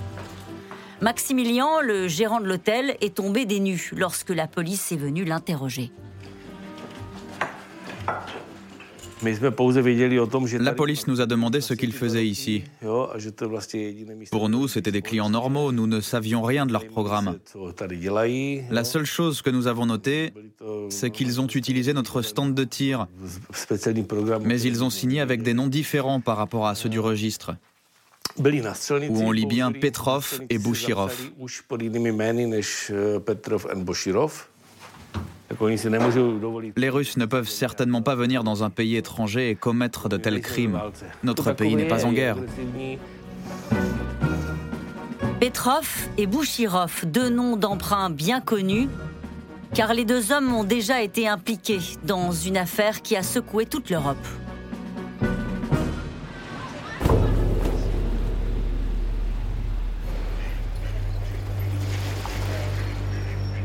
Maximilien, 1.00 1.80
le 1.82 2.06
gérant 2.06 2.40
de 2.40 2.46
l'hôtel, 2.46 2.96
est 3.00 3.16
tombé 3.16 3.46
des 3.46 3.58
nues 3.58 3.90
lorsque 3.96 4.30
la 4.30 4.46
police 4.46 4.92
est 4.92 4.96
venue 4.96 5.24
l'interroger. 5.24 5.90
La 10.60 10.72
police 10.72 11.06
nous 11.06 11.20
a 11.20 11.26
demandé 11.26 11.60
ce 11.60 11.74
qu'ils 11.74 11.92
faisaient 11.92 12.26
ici. 12.26 12.64
Pour 14.30 14.48
nous, 14.48 14.68
c'était 14.68 14.92
des 14.92 15.02
clients 15.02 15.30
normaux, 15.30 15.72
nous 15.72 15.86
ne 15.86 16.00
savions 16.00 16.42
rien 16.42 16.66
de 16.66 16.72
leur 16.72 16.86
programme. 16.86 17.38
La 18.70 18.84
seule 18.84 19.04
chose 19.04 19.42
que 19.42 19.50
nous 19.50 19.66
avons 19.66 19.86
notée, 19.86 20.32
c'est 20.88 21.10
qu'ils 21.10 21.40
ont 21.40 21.46
utilisé 21.46 21.92
notre 21.92 22.22
stand 22.22 22.54
de 22.54 22.64
tir, 22.64 23.06
mais 24.44 24.60
ils 24.60 24.84
ont 24.84 24.90
signé 24.90 25.20
avec 25.20 25.42
des 25.42 25.54
noms 25.54 25.68
différents 25.68 26.20
par 26.20 26.36
rapport 26.36 26.66
à 26.66 26.74
ceux 26.74 26.88
du 26.88 27.00
registre 27.00 27.56
où 28.38 29.20
on 29.20 29.32
lit 29.32 29.46
bien 29.46 29.72
Petrov 29.72 30.40
et 30.48 30.58
Bouchirov. 30.58 31.30
Les 36.76 36.88
Russes 36.88 37.16
ne 37.16 37.26
peuvent 37.26 37.48
certainement 37.48 38.02
pas 38.02 38.14
venir 38.14 38.44
dans 38.44 38.64
un 38.64 38.70
pays 38.70 38.96
étranger 38.96 39.50
et 39.50 39.54
commettre 39.54 40.08
de 40.08 40.16
tels 40.16 40.40
crimes. 40.40 40.80
Notre 41.22 41.52
pays 41.52 41.74
n'est 41.74 41.88
pas 41.88 42.04
en 42.04 42.12
guerre. 42.12 42.36
Petrov 45.40 46.08
et 46.18 46.26
Bouchirov, 46.26 47.04
deux 47.06 47.28
noms 47.28 47.56
d'emprunt 47.56 48.10
bien 48.10 48.40
connus, 48.40 48.88
car 49.74 49.92
les 49.92 50.04
deux 50.04 50.30
hommes 50.30 50.54
ont 50.54 50.64
déjà 50.64 51.02
été 51.02 51.26
impliqués 51.26 51.80
dans 52.04 52.30
une 52.30 52.56
affaire 52.56 53.02
qui 53.02 53.16
a 53.16 53.22
secoué 53.22 53.66
toute 53.66 53.90
l'Europe. 53.90 54.16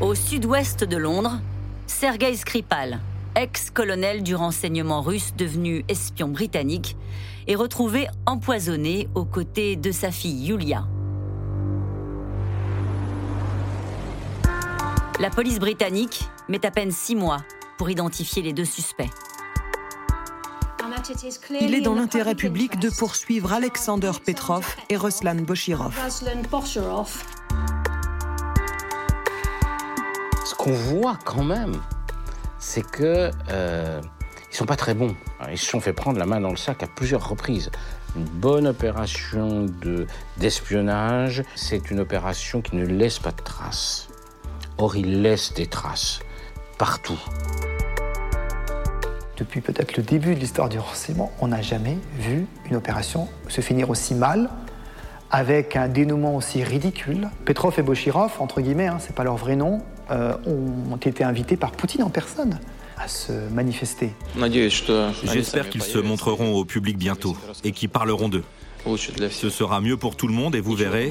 Au 0.00 0.14
sud-ouest 0.14 0.84
de 0.84 0.96
Londres, 0.96 1.40
Sergei 1.88 2.36
Skripal, 2.36 3.00
ex-colonel 3.34 4.22
du 4.22 4.36
renseignement 4.36 5.00
russe 5.00 5.32
devenu 5.36 5.84
espion 5.88 6.28
britannique, 6.28 6.96
est 7.48 7.56
retrouvé 7.56 8.06
empoisonné 8.26 9.08
aux 9.14 9.24
côtés 9.24 9.74
de 9.74 9.90
sa 9.90 10.12
fille 10.12 10.46
Yulia. 10.46 10.86
La 15.18 15.30
police 15.30 15.58
britannique 15.58 16.28
met 16.48 16.64
à 16.64 16.70
peine 16.70 16.92
six 16.92 17.16
mois 17.16 17.38
pour 17.78 17.90
identifier 17.90 18.42
les 18.42 18.52
deux 18.52 18.66
suspects. 18.66 19.10
Il 21.60 21.74
est 21.74 21.80
dans 21.80 21.94
l'intérêt 21.94 22.34
public 22.34 22.78
de 22.78 22.90
poursuivre 22.90 23.52
Alexander 23.52 24.12
Petrov 24.24 24.76
et 24.90 24.96
Ruslan 24.96 25.36
Boshirov. 25.36 25.94
Qu'on 30.68 30.74
voit 30.74 31.18
quand 31.24 31.44
même, 31.44 31.76
c'est 32.58 32.82
que 32.82 33.30
euh, 33.50 34.00
sont 34.50 34.66
pas 34.66 34.76
très 34.76 34.94
bons. 34.94 35.14
Ils 35.50 35.58
se 35.58 35.66
sont 35.66 35.80
fait 35.80 35.92
prendre 35.92 36.18
la 36.18 36.26
main 36.26 36.40
dans 36.40 36.50
le 36.50 36.56
sac 36.56 36.82
à 36.82 36.86
plusieurs 36.86 37.26
reprises. 37.26 37.70
Une 38.16 38.24
bonne 38.24 38.66
opération 38.66 39.64
de 39.64 40.06
d'espionnage, 40.36 41.42
c'est 41.54 41.90
une 41.90 42.00
opération 42.00 42.60
qui 42.60 42.76
ne 42.76 42.84
laisse 42.84 43.18
pas 43.18 43.30
de 43.30 43.42
traces. 43.42 44.08
Or, 44.76 44.96
ils 44.96 45.22
laissent 45.22 45.54
des 45.54 45.66
traces 45.66 46.20
partout. 46.76 47.18
Depuis 49.36 49.60
peut-être 49.60 49.96
le 49.96 50.02
début 50.02 50.34
de 50.34 50.40
l'histoire 50.40 50.68
du 50.68 50.78
renseignement, 50.78 51.32
on 51.40 51.48
n'a 51.48 51.62
jamais 51.62 51.96
vu 52.18 52.46
une 52.68 52.76
opération 52.76 53.28
se 53.48 53.60
finir 53.60 53.88
aussi 53.88 54.14
mal, 54.14 54.50
avec 55.30 55.76
un 55.76 55.88
dénouement 55.88 56.36
aussi 56.36 56.62
ridicule. 56.62 57.28
Petrov 57.44 57.78
et 57.78 57.82
Boshirov, 57.82 58.32
entre 58.40 58.60
guillemets, 58.60 58.88
hein, 58.88 58.98
c'est 58.98 59.14
pas 59.14 59.24
leur 59.24 59.36
vrai 59.36 59.56
nom, 59.56 59.82
euh, 60.10 60.34
ont 60.46 60.96
été 60.96 61.24
invités 61.24 61.56
par 61.56 61.72
Poutine 61.72 62.02
en 62.02 62.10
personne 62.10 62.58
à 62.98 63.08
se 63.08 63.32
manifester. 63.52 64.10
J'espère 65.24 65.68
qu'ils 65.68 65.82
se 65.82 65.98
montreront 65.98 66.54
au 66.54 66.64
public 66.64 66.98
bientôt 66.98 67.36
et 67.64 67.72
qu'ils 67.72 67.88
parleront 67.88 68.28
d'eux. 68.28 68.44
Ce 69.30 69.50
sera 69.50 69.80
mieux 69.80 69.96
pour 69.96 70.16
tout 70.16 70.28
le 70.28 70.34
monde 70.34 70.54
et 70.54 70.60
vous 70.60 70.74
verrez, 70.74 71.10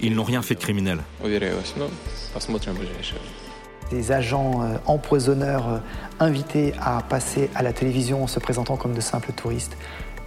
ils 0.00 0.14
n'ont 0.14 0.24
rien 0.24 0.42
fait 0.42 0.54
de 0.54 0.60
criminel. 0.60 0.98
Des 3.90 4.12
agents 4.12 4.62
euh, 4.62 4.76
empoisonneurs 4.86 5.68
euh, 5.68 5.78
invités 6.20 6.72
à 6.80 7.02
passer 7.02 7.50
à 7.56 7.62
la 7.64 7.72
télévision 7.72 8.22
en 8.22 8.26
se 8.28 8.38
présentant 8.38 8.76
comme 8.76 8.94
de 8.94 9.00
simples 9.00 9.32
touristes 9.32 9.76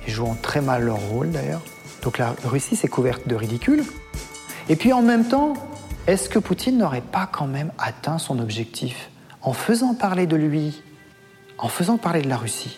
et 0.05 0.11
jouant 0.11 0.35
très 0.41 0.61
mal 0.61 0.83
leur 0.83 0.97
rôle 0.97 1.31
d'ailleurs. 1.31 1.61
Donc 2.01 2.17
la 2.17 2.35
Russie 2.43 2.75
s'est 2.75 2.89
couverte 2.89 3.25
de 3.25 3.35
ridicule. 3.35 3.85
Et 4.67 4.75
puis 4.75 4.91
en 4.91 5.01
même 5.01 5.27
temps, 5.27 5.53
est-ce 6.05 6.27
que 6.27 6.39
Poutine 6.39 6.77
n'aurait 6.77 7.01
pas 7.01 7.27
quand 7.31 7.47
même 7.47 7.71
atteint 7.77 8.17
son 8.17 8.39
objectif 8.39 9.09
en 9.41 9.53
faisant 9.53 9.93
parler 9.93 10.27
de 10.27 10.35
lui, 10.35 10.81
en 11.57 11.69
faisant 11.69 11.97
parler 11.97 12.21
de 12.21 12.29
la 12.29 12.37
Russie? 12.37 12.77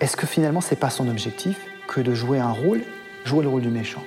Est-ce 0.00 0.16
que 0.16 0.26
finalement 0.26 0.60
c'est 0.60 0.76
pas 0.76 0.90
son 0.90 1.08
objectif 1.08 1.58
que 1.86 2.00
de 2.00 2.12
jouer 2.12 2.40
un 2.40 2.50
rôle, 2.50 2.82
jouer 3.24 3.42
le 3.42 3.48
rôle 3.48 3.62
du 3.62 3.68
méchant? 3.68 4.02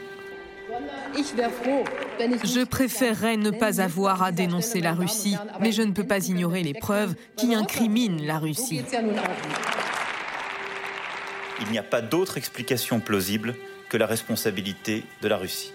Je 1.16 2.64
préférerais 2.66 3.38
ne 3.38 3.50
pas 3.50 3.82
avoir 3.82 4.24
à 4.24 4.32
dénoncer 4.32 4.82
la 4.82 4.94
Russie, 4.94 5.38
mais 5.60 5.72
je 5.72 5.82
ne 5.82 5.92
peux 5.92 6.04
pas 6.06 6.28
ignorer 6.28 6.62
les 6.62 6.74
preuves 6.74 7.16
qui 7.38 7.56
incriminent 7.56 8.22
la 8.26 8.40
Russie. 8.40 8.84
Il 11.62 11.72
n'y 11.72 11.78
a 11.78 11.84
pas 11.84 12.02
d'autre 12.02 12.38
explication 12.38 13.00
plausible 13.00 13.56
que 13.90 13.98
la 13.98 14.06
responsabilité 14.06 15.06
de 15.22 15.28
la 15.28 15.38
Russie. 15.38 15.74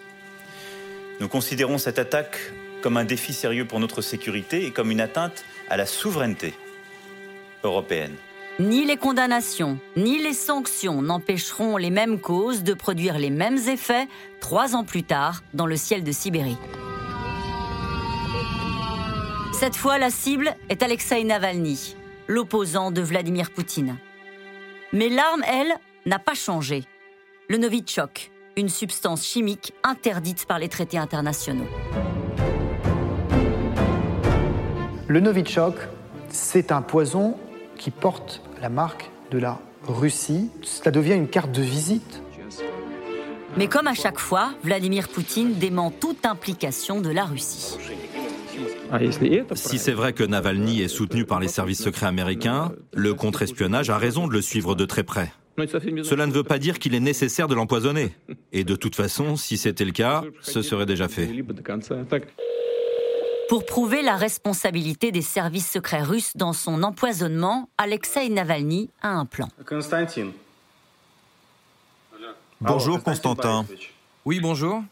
Nous 1.20 1.28
considérons 1.28 1.78
cette 1.78 1.98
attaque 1.98 2.38
comme 2.84 2.98
un 2.98 3.06
défi 3.06 3.32
sérieux 3.32 3.64
pour 3.64 3.80
notre 3.80 4.02
sécurité 4.02 4.66
et 4.66 4.70
comme 4.70 4.90
une 4.90 5.00
atteinte 5.00 5.46
à 5.70 5.78
la 5.78 5.86
souveraineté 5.86 6.52
européenne. 7.62 8.14
Ni 8.60 8.84
les 8.84 8.98
condamnations, 8.98 9.78
ni 9.96 10.22
les 10.22 10.34
sanctions 10.34 11.00
n'empêcheront 11.00 11.78
les 11.78 11.88
mêmes 11.88 12.20
causes 12.20 12.62
de 12.62 12.74
produire 12.74 13.16
les 13.18 13.30
mêmes 13.30 13.56
effets 13.56 14.06
trois 14.38 14.76
ans 14.76 14.84
plus 14.84 15.02
tard 15.02 15.42
dans 15.54 15.64
le 15.64 15.76
ciel 15.76 16.04
de 16.04 16.12
Sibérie. 16.12 16.58
Cette 19.54 19.76
fois, 19.76 19.96
la 19.96 20.10
cible 20.10 20.54
est 20.68 20.82
Alexei 20.82 21.24
Navalny, 21.24 21.96
l'opposant 22.28 22.90
de 22.90 23.00
Vladimir 23.00 23.50
Poutine. 23.50 23.96
Mais 24.92 25.08
l'arme, 25.08 25.42
elle, 25.50 25.72
n'a 26.04 26.18
pas 26.18 26.34
changé. 26.34 26.84
Le 27.48 27.56
Novichok, 27.56 28.30
une 28.58 28.68
substance 28.68 29.24
chimique 29.24 29.72
interdite 29.84 30.44
par 30.44 30.58
les 30.58 30.68
traités 30.68 30.98
internationaux. 30.98 31.66
Le 35.06 35.20
Novichok, 35.20 35.74
c'est 36.30 36.72
un 36.72 36.80
poison 36.80 37.36
qui 37.76 37.90
porte 37.90 38.40
la 38.62 38.70
marque 38.70 39.10
de 39.30 39.38
la 39.38 39.60
Russie. 39.86 40.48
Cela 40.62 40.90
devient 40.90 41.12
une 41.12 41.28
carte 41.28 41.52
de 41.52 41.60
visite. 41.60 42.22
Mais 43.58 43.68
comme 43.68 43.86
à 43.86 43.92
chaque 43.94 44.18
fois, 44.18 44.54
Vladimir 44.64 45.08
Poutine 45.08 45.54
dément 45.54 45.90
toute 45.90 46.24
implication 46.24 47.02
de 47.02 47.10
la 47.10 47.24
Russie. 47.24 47.76
Si 49.54 49.78
c'est 49.78 49.92
vrai 49.92 50.14
que 50.14 50.24
Navalny 50.24 50.80
est 50.80 50.88
soutenu 50.88 51.26
par 51.26 51.38
les 51.38 51.48
services 51.48 51.82
secrets 51.82 52.06
américains, 52.06 52.72
le 52.94 53.12
contre-espionnage 53.12 53.90
a 53.90 53.98
raison 53.98 54.26
de 54.26 54.32
le 54.32 54.40
suivre 54.40 54.74
de 54.74 54.86
très 54.86 55.02
près. 55.02 55.32
Cela 56.02 56.26
ne 56.26 56.32
veut 56.32 56.42
pas 56.42 56.58
dire 56.58 56.78
qu'il 56.78 56.94
est 56.94 57.00
nécessaire 57.00 57.46
de 57.46 57.54
l'empoisonner. 57.54 58.12
Et 58.52 58.64
de 58.64 58.74
toute 58.74 58.96
façon, 58.96 59.36
si 59.36 59.56
c'était 59.58 59.84
le 59.84 59.92
cas, 59.92 60.24
ce 60.40 60.62
serait 60.62 60.86
déjà 60.86 61.08
fait. 61.08 61.28
Pour 63.54 63.66
prouver 63.66 64.02
la 64.02 64.16
responsabilité 64.16 65.12
des 65.12 65.22
services 65.22 65.70
secrets 65.70 66.02
russes 66.02 66.32
dans 66.36 66.52
son 66.52 66.82
empoisonnement, 66.82 67.68
Alexei 67.78 68.28
Navalny 68.28 68.90
a 69.00 69.10
un 69.10 69.26
plan. 69.26 69.48
Bonjour 72.60 73.00
Constantin. 73.00 73.64
Oui, 74.24 74.40
bonjour. 74.40 74.82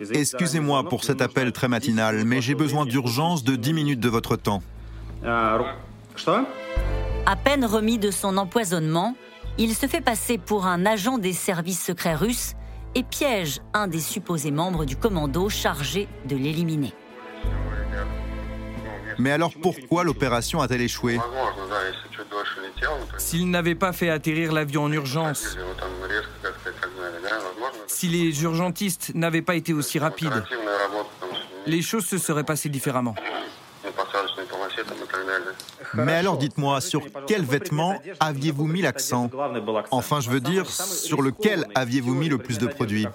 Excusez-moi 0.00 0.88
pour 0.88 1.04
cet 1.04 1.20
appel 1.20 1.52
très 1.52 1.68
matinal, 1.68 2.24
mais 2.24 2.40
j'ai 2.40 2.54
besoin 2.54 2.86
d'urgence 2.86 3.44
de 3.44 3.56
10 3.56 3.74
minutes 3.74 4.00
de 4.00 4.08
votre 4.08 4.36
temps. 4.36 4.62
À 5.22 5.58
peine 7.44 7.66
remis 7.66 7.98
de 7.98 8.10
son 8.10 8.38
empoisonnement, 8.38 9.14
il 9.58 9.74
se 9.74 9.84
fait 9.86 10.00
passer 10.00 10.38
pour 10.38 10.64
un 10.64 10.86
agent 10.86 11.18
des 11.18 11.34
services 11.34 11.84
secrets 11.84 12.14
russes 12.14 12.54
et 12.94 13.02
piège 13.02 13.60
un 13.74 13.86
des 13.86 14.00
supposés 14.00 14.50
membres 14.50 14.86
du 14.86 14.96
commando 14.96 15.50
chargé 15.50 16.08
de 16.24 16.36
l'éliminer. 16.36 16.94
Mais 19.18 19.30
alors 19.30 19.52
pourquoi 19.60 20.04
l'opération 20.04 20.60
a-t-elle 20.60 20.82
échoué 20.82 21.18
S'il 23.18 23.50
n'avait 23.50 23.74
pas 23.74 23.92
fait 23.92 24.10
atterrir 24.10 24.52
l'avion 24.52 24.84
en 24.84 24.92
urgence, 24.92 25.56
si 27.86 28.08
les 28.08 28.42
urgentistes 28.42 29.12
n'avaient 29.14 29.42
pas 29.42 29.54
été 29.54 29.72
aussi 29.72 29.98
rapides, 29.98 30.44
les 31.66 31.82
choses 31.82 32.06
se 32.06 32.18
seraient 32.18 32.44
passées 32.44 32.68
différemment. 32.68 33.14
Mais 35.94 36.14
alors 36.14 36.36
dites-moi, 36.36 36.80
sur 36.80 37.02
quel 37.26 37.42
vêtement 37.42 38.00
aviez-vous 38.20 38.66
mis 38.66 38.82
l'accent 38.82 39.30
Enfin, 39.90 40.20
je 40.20 40.30
veux 40.30 40.40
dire, 40.40 40.68
sur 40.68 41.22
lequel 41.22 41.66
aviez-vous 41.74 42.14
mis 42.14 42.28
le 42.28 42.38
plus 42.38 42.58
de 42.58 42.66
produits 42.66 43.06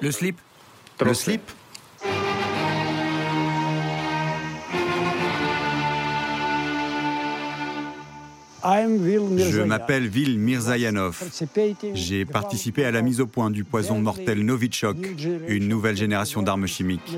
Le 0.00 0.10
slip 0.10 0.38
Le 1.00 1.14
slip 1.14 1.42
Je 8.64 9.62
m'appelle 9.62 10.08
Vil 10.08 10.38
Mirzayanov. 10.38 11.22
J'ai 11.94 12.24
participé 12.24 12.84
à 12.84 12.90
la 12.90 13.02
mise 13.02 13.20
au 13.20 13.26
point 13.26 13.50
du 13.50 13.64
poison 13.64 14.00
mortel 14.00 14.44
Novichok, 14.44 14.96
une 15.48 15.68
nouvelle 15.68 15.96
génération 15.96 16.42
d'armes 16.42 16.66
chimiques. 16.66 17.16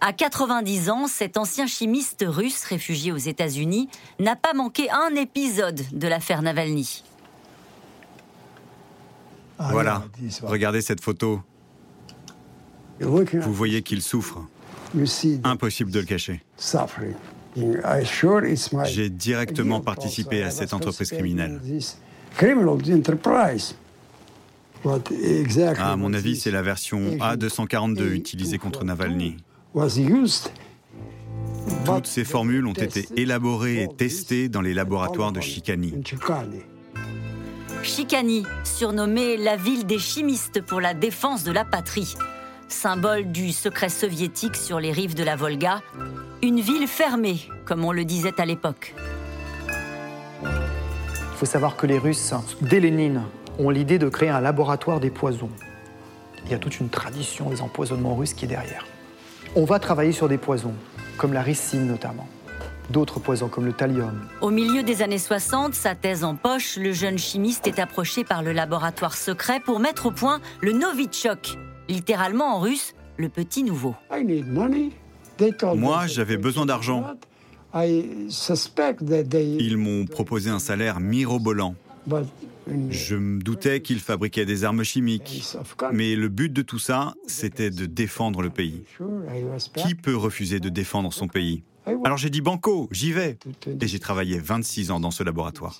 À 0.00 0.12
90 0.12 0.90
ans, 0.90 1.06
cet 1.06 1.36
ancien 1.36 1.66
chimiste 1.66 2.24
russe 2.26 2.64
réfugié 2.64 3.12
aux 3.12 3.16
États-Unis 3.16 3.88
n'a 4.20 4.36
pas 4.36 4.54
manqué 4.54 4.88
un 4.90 5.14
épisode 5.16 5.82
de 5.92 6.08
l'affaire 6.08 6.40
Navalny. 6.40 7.02
Voilà, 9.58 10.04
regardez 10.42 10.80
cette 10.80 11.02
photo. 11.02 11.42
Vous 13.00 13.52
voyez 13.52 13.82
qu'il 13.82 14.02
souffre. 14.02 14.44
Impossible 15.44 15.90
de 15.90 16.00
le 16.00 16.06
cacher. 16.06 16.42
J'ai 18.84 19.10
directement 19.10 19.80
participé 19.80 20.42
à 20.42 20.50
cette 20.50 20.72
entreprise 20.72 21.10
criminelle. 21.10 21.60
À 25.78 25.96
mon 25.96 26.14
avis, 26.14 26.36
c'est 26.36 26.50
la 26.50 26.62
version 26.62 27.00
A242 27.16 28.12
utilisée 28.12 28.58
contre 28.58 28.84
Navalny. 28.84 29.36
Toutes 31.84 32.06
ces 32.06 32.24
formules 32.24 32.66
ont 32.66 32.72
été 32.72 33.08
élaborées 33.16 33.82
et 33.82 33.88
testées 33.88 34.48
dans 34.48 34.60
les 34.60 34.74
laboratoires 34.74 35.32
de 35.32 35.40
Chicani. 35.40 35.94
Chicani, 37.82 38.44
surnommée 38.64 39.36
la 39.36 39.56
ville 39.56 39.86
des 39.86 39.98
chimistes 39.98 40.60
pour 40.62 40.80
la 40.80 40.94
défense 40.94 41.44
de 41.44 41.52
la 41.52 41.64
patrie, 41.64 42.14
symbole 42.68 43.32
du 43.32 43.52
secret 43.52 43.88
soviétique 43.88 44.56
sur 44.56 44.80
les 44.80 44.92
rives 44.92 45.14
de 45.14 45.24
la 45.24 45.36
Volga, 45.36 45.80
une 46.42 46.60
ville 46.60 46.86
fermée, 46.86 47.40
comme 47.64 47.84
on 47.84 47.92
le 47.92 48.04
disait 48.04 48.40
à 48.40 48.44
l'époque. 48.44 48.94
Il 50.42 51.36
faut 51.36 51.46
savoir 51.46 51.76
que 51.76 51.86
les 51.86 51.98
Russes, 51.98 52.34
dès 52.60 52.80
Lénine, 52.80 53.22
ont 53.58 53.70
l'idée 53.70 53.98
de 53.98 54.08
créer 54.08 54.28
un 54.28 54.40
laboratoire 54.40 55.00
des 55.00 55.10
poisons. 55.10 55.50
Il 56.44 56.50
y 56.50 56.54
a 56.54 56.58
toute 56.58 56.80
une 56.80 56.88
tradition 56.88 57.50
des 57.50 57.60
empoisonnements 57.60 58.14
russes 58.14 58.34
qui 58.34 58.44
est 58.44 58.48
derrière. 58.48 58.86
On 59.56 59.64
va 59.64 59.78
travailler 59.78 60.12
sur 60.12 60.28
des 60.28 60.38
poisons, 60.38 60.74
comme 61.16 61.32
la 61.32 61.42
ricine 61.42 61.86
notamment. 61.86 62.28
D'autres 62.90 63.20
poisons 63.20 63.48
comme 63.48 63.66
le 63.66 63.72
thallium. 63.72 64.26
Au 64.40 64.50
milieu 64.50 64.82
des 64.82 65.02
années 65.02 65.18
60, 65.18 65.74
sa 65.74 65.94
thèse 65.94 66.24
en 66.24 66.36
poche, 66.36 66.76
le 66.76 66.92
jeune 66.92 67.18
chimiste 67.18 67.66
est 67.66 67.78
approché 67.78 68.24
par 68.24 68.42
le 68.42 68.52
laboratoire 68.52 69.14
secret 69.14 69.60
pour 69.60 69.78
mettre 69.78 70.06
au 70.06 70.10
point 70.10 70.40
le 70.62 70.72
Novichok, 70.72 71.58
littéralement 71.88 72.56
en 72.56 72.60
russe, 72.60 72.94
le 73.16 73.28
petit 73.28 73.62
nouveau. 73.62 73.94
Moi, 75.74 76.06
j'avais 76.06 76.36
besoin 76.36 76.66
d'argent. 76.66 77.04
Ils 77.74 79.76
m'ont 79.76 80.06
proposé 80.06 80.50
un 80.50 80.58
salaire 80.58 81.00
mirobolant. 81.00 81.74
Je 82.90 83.16
me 83.16 83.40
doutais 83.40 83.80
qu'ils 83.80 84.00
fabriquaient 84.00 84.46
des 84.46 84.64
armes 84.64 84.84
chimiques. 84.84 85.42
Mais 85.92 86.14
le 86.14 86.28
but 86.28 86.52
de 86.52 86.62
tout 86.62 86.78
ça, 86.78 87.14
c'était 87.26 87.70
de 87.70 87.86
défendre 87.86 88.42
le 88.42 88.50
pays. 88.50 88.84
Qui 89.74 89.94
peut 89.94 90.16
refuser 90.16 90.60
de 90.60 90.68
défendre 90.68 91.12
son 91.12 91.28
pays? 91.28 91.62
Alors 92.04 92.18
j'ai 92.18 92.30
dit 92.30 92.42
Banco, 92.42 92.88
j'y 92.92 93.12
vais. 93.12 93.38
Et 93.80 93.86
j'ai 93.86 93.98
travaillé 93.98 94.38
26 94.38 94.90
ans 94.90 95.00
dans 95.00 95.10
ce 95.10 95.22
laboratoire. 95.22 95.78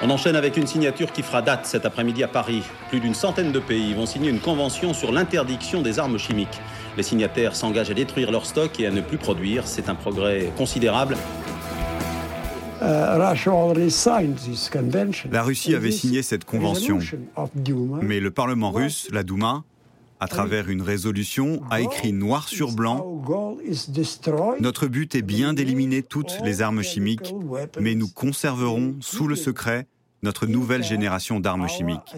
On 0.00 0.10
enchaîne 0.10 0.36
avec 0.36 0.56
une 0.56 0.68
signature 0.68 1.12
qui 1.12 1.22
fera 1.22 1.42
date 1.42 1.66
cet 1.66 1.84
après-midi 1.84 2.22
à 2.22 2.28
Paris. 2.28 2.62
Plus 2.88 3.00
d'une 3.00 3.14
centaine 3.14 3.50
de 3.50 3.58
pays 3.58 3.94
vont 3.94 4.06
signer 4.06 4.30
une 4.30 4.38
convention 4.38 4.94
sur 4.94 5.10
l'interdiction 5.10 5.82
des 5.82 5.98
armes 5.98 6.18
chimiques. 6.18 6.60
Les 6.96 7.02
signataires 7.02 7.56
s'engagent 7.56 7.90
à 7.90 7.94
détruire 7.94 8.30
leur 8.30 8.46
stock 8.46 8.78
et 8.78 8.86
à 8.86 8.92
ne 8.92 9.00
plus 9.00 9.18
produire. 9.18 9.66
C'est 9.66 9.88
un 9.88 9.96
progrès 9.96 10.52
considérable. 10.56 11.16
La 15.32 15.42
Russie 15.42 15.74
avait 15.74 15.90
signé 15.90 16.22
cette 16.22 16.44
convention, 16.44 17.00
mais 18.00 18.20
le 18.20 18.30
Parlement 18.30 18.70
russe, 18.70 19.08
la 19.10 19.24
Douma, 19.24 19.64
à 20.20 20.28
travers 20.28 20.68
une 20.68 20.82
résolution, 20.82 21.62
a 21.70 21.80
écrit 21.80 22.12
noir 22.12 22.48
sur 22.48 22.72
blanc 22.72 23.22
Notre 24.60 24.86
but 24.86 25.14
est 25.14 25.22
bien 25.22 25.54
d'éliminer 25.54 26.02
toutes 26.02 26.38
les 26.42 26.62
armes 26.62 26.82
chimiques, 26.82 27.34
mais 27.80 27.94
nous 27.94 28.08
conserverons 28.08 28.96
sous 29.00 29.28
le 29.28 29.36
secret 29.36 29.86
notre 30.22 30.46
nouvelle 30.46 30.82
génération 30.82 31.38
d'armes 31.40 31.68
chimiques. 31.68 32.16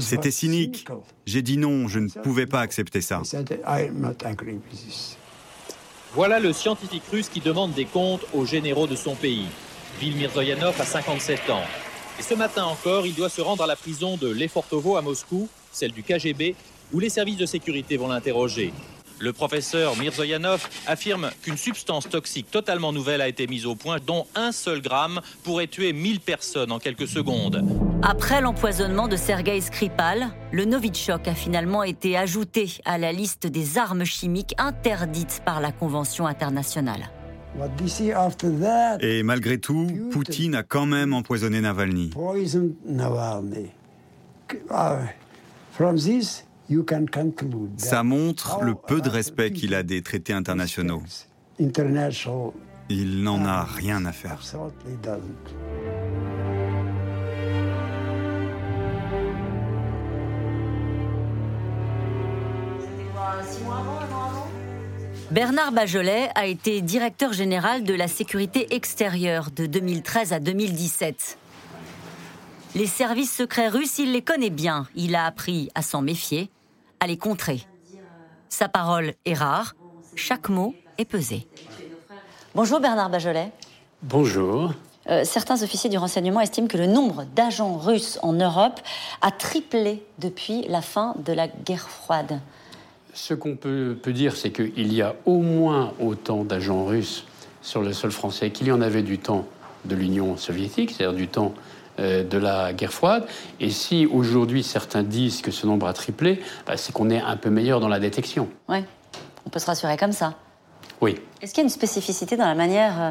C'était 0.00 0.30
cynique. 0.30 0.86
J'ai 1.26 1.42
dit 1.42 1.56
non, 1.56 1.88
je 1.88 1.98
ne 1.98 2.08
pouvais 2.08 2.46
pas 2.46 2.60
accepter 2.60 3.00
ça. 3.00 3.22
Voilà 6.14 6.40
le 6.40 6.52
scientifique 6.52 7.04
russe 7.12 7.28
qui 7.28 7.40
demande 7.40 7.74
des 7.74 7.84
comptes 7.84 8.24
aux 8.32 8.44
généraux 8.44 8.86
de 8.86 8.96
son 8.96 9.14
pays. 9.14 9.46
Vil 10.00 10.16
Mirzoyanov 10.16 10.80
a 10.80 10.84
57 10.84 11.50
ans. 11.50 11.62
Ce 12.20 12.34
matin 12.34 12.64
encore, 12.64 13.06
il 13.06 13.14
doit 13.14 13.28
se 13.28 13.40
rendre 13.40 13.62
à 13.62 13.66
la 13.66 13.76
prison 13.76 14.16
de 14.16 14.28
Lefortovo 14.28 14.96
à 14.96 15.02
Moscou, 15.02 15.48
celle 15.72 15.92
du 15.92 16.02
KGB, 16.02 16.56
où 16.92 17.00
les 17.00 17.08
services 17.08 17.38
de 17.38 17.46
sécurité 17.46 17.96
vont 17.96 18.08
l'interroger. 18.08 18.72
Le 19.20 19.32
professeur 19.32 19.96
Mirzoyanov 19.96 20.68
affirme 20.86 21.30
qu'une 21.42 21.56
substance 21.56 22.08
toxique 22.08 22.50
totalement 22.50 22.92
nouvelle 22.92 23.20
a 23.20 23.28
été 23.28 23.46
mise 23.46 23.66
au 23.66 23.74
point, 23.74 23.98
dont 24.04 24.26
un 24.36 24.52
seul 24.52 24.80
gramme 24.80 25.20
pourrait 25.42 25.66
tuer 25.66 25.92
1000 25.92 26.20
personnes 26.20 26.70
en 26.70 26.78
quelques 26.78 27.08
secondes. 27.08 27.64
Après 28.02 28.40
l'empoisonnement 28.40 29.08
de 29.08 29.16
Sergei 29.16 29.60
Skripal, 29.60 30.28
le 30.52 30.64
Novichok 30.66 31.26
a 31.26 31.34
finalement 31.34 31.82
été 31.82 32.16
ajouté 32.16 32.70
à 32.84 32.96
la 32.96 33.10
liste 33.10 33.46
des 33.46 33.76
armes 33.76 34.04
chimiques 34.04 34.54
interdites 34.56 35.42
par 35.44 35.60
la 35.60 35.72
Convention 35.72 36.26
internationale. 36.26 37.10
Et 39.00 39.22
malgré 39.22 39.58
tout, 39.58 39.86
Poutine 40.10 40.54
a 40.54 40.62
quand 40.62 40.86
même 40.86 41.12
empoisonné 41.12 41.60
Navalny. 41.60 42.10
Ça 47.76 48.02
montre 48.02 48.62
le 48.62 48.74
peu 48.74 49.00
de 49.00 49.08
respect 49.08 49.52
qu'il 49.52 49.74
a 49.74 49.82
des 49.82 50.02
traités 50.02 50.32
internationaux. 50.32 51.02
Il 52.90 53.22
n'en 53.22 53.44
a 53.44 53.64
rien 53.64 54.04
à 54.06 54.12
faire. 54.12 54.40
Bernard 65.30 65.72
Bajolet 65.72 66.30
a 66.34 66.46
été 66.46 66.80
directeur 66.80 67.34
général 67.34 67.84
de 67.84 67.92
la 67.92 68.08
sécurité 68.08 68.74
extérieure 68.74 69.50
de 69.54 69.66
2013 69.66 70.32
à 70.32 70.40
2017. 70.40 71.38
Les 72.74 72.86
services 72.86 73.36
secrets 73.36 73.68
russes, 73.68 73.98
il 73.98 74.12
les 74.12 74.22
connaît 74.22 74.48
bien. 74.48 74.86
Il 74.94 75.14
a 75.14 75.26
appris 75.26 75.68
à 75.74 75.82
s'en 75.82 76.00
méfier 76.00 76.50
à 77.00 77.06
les 77.06 77.18
contrer. 77.18 77.66
Sa 78.48 78.70
parole 78.70 79.12
est 79.26 79.34
rare, 79.34 79.74
chaque 80.14 80.48
mot 80.48 80.74
est 80.96 81.04
pesé. 81.04 81.46
Bonjour 82.54 82.80
Bernard 82.80 83.10
Bajolet. 83.10 83.52
Bonjour. 84.02 84.72
Euh, 85.10 85.24
certains 85.24 85.62
officiers 85.62 85.90
du 85.90 85.98
renseignement 85.98 86.40
estiment 86.40 86.68
que 86.68 86.78
le 86.78 86.86
nombre 86.86 87.24
d'agents 87.36 87.76
russes 87.76 88.18
en 88.22 88.32
Europe 88.32 88.80
a 89.20 89.30
triplé 89.30 90.02
depuis 90.18 90.64
la 90.68 90.80
fin 90.80 91.14
de 91.18 91.34
la 91.34 91.48
guerre 91.48 91.90
froide. 91.90 92.40
Ce 93.18 93.34
qu'on 93.34 93.56
peut, 93.56 93.96
peut, 94.00 94.12
dire, 94.12 94.36
c'est 94.36 94.52
qu'il 94.52 94.94
y 94.94 95.02
a 95.02 95.16
au 95.26 95.40
moins 95.40 95.92
autant 96.00 96.44
d'agents 96.44 96.84
russes 96.84 97.24
sur 97.62 97.82
le 97.82 97.92
sol 97.92 98.12
français 98.12 98.50
qu'il 98.50 98.68
y 98.68 98.72
en 98.72 98.80
avait 98.80 99.02
du 99.02 99.18
temps 99.18 99.44
de 99.86 99.96
l'Union 99.96 100.36
soviétique, 100.36 100.92
c'est-à-dire 100.92 101.16
du 101.16 101.26
temps 101.26 101.52
euh, 101.98 102.22
de 102.22 102.38
la 102.38 102.72
guerre 102.72 102.92
froide. 102.92 103.26
Et 103.58 103.70
si 103.70 104.06
aujourd'hui 104.06 104.62
certains 104.62 105.02
disent 105.02 105.42
que 105.42 105.50
ce 105.50 105.66
nombre 105.66 105.88
a 105.88 105.92
triplé, 105.94 106.40
bah, 106.64 106.76
c'est 106.76 106.92
qu'on 106.92 107.10
est 107.10 107.20
un 107.20 107.36
peu 107.36 107.50
meilleur 107.50 107.80
dans 107.80 107.88
la 107.88 107.98
détection. 107.98 108.48
Oui, 108.68 108.84
on 109.44 109.50
peut 109.50 109.58
se 109.58 109.66
rassurer 109.66 109.96
comme 109.96 110.12
ça. 110.12 110.34
Oui. 111.00 111.16
Est-ce 111.42 111.52
qu'il 111.52 111.62
y 111.62 111.64
a 111.64 111.66
une 111.66 111.70
spécificité 111.70 112.36
dans 112.36 112.46
la 112.46 112.54
manière 112.54 113.02
euh, 113.02 113.10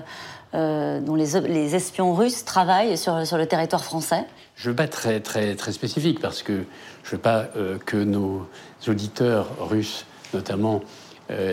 euh, 0.54 1.00
dont 1.02 1.16
les, 1.16 1.76
espions 1.76 2.14
russes 2.14 2.46
travaillent 2.46 2.98
sur, 2.98 3.14
le 3.14 3.46
territoire 3.46 3.84
français? 3.84 4.24
Je 4.58 4.70
veux 4.70 4.76
pas 4.76 4.88
très, 4.88 5.22
très, 5.22 5.56
très 5.56 5.72
spécifique 5.72 6.20
parce 6.20 6.44
que 6.44 6.64
je 7.04 7.12
veux 7.12 7.22
pas 7.22 7.48
que 7.86 7.98
nos 7.98 8.46
auditeurs 8.88 9.48
russes, 9.70 10.06
notamment, 10.34 10.82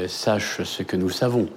sachent 0.09 0.63
ce 0.63 0.83
que 0.83 0.97
nous 0.97 1.11
savons. 1.11 1.49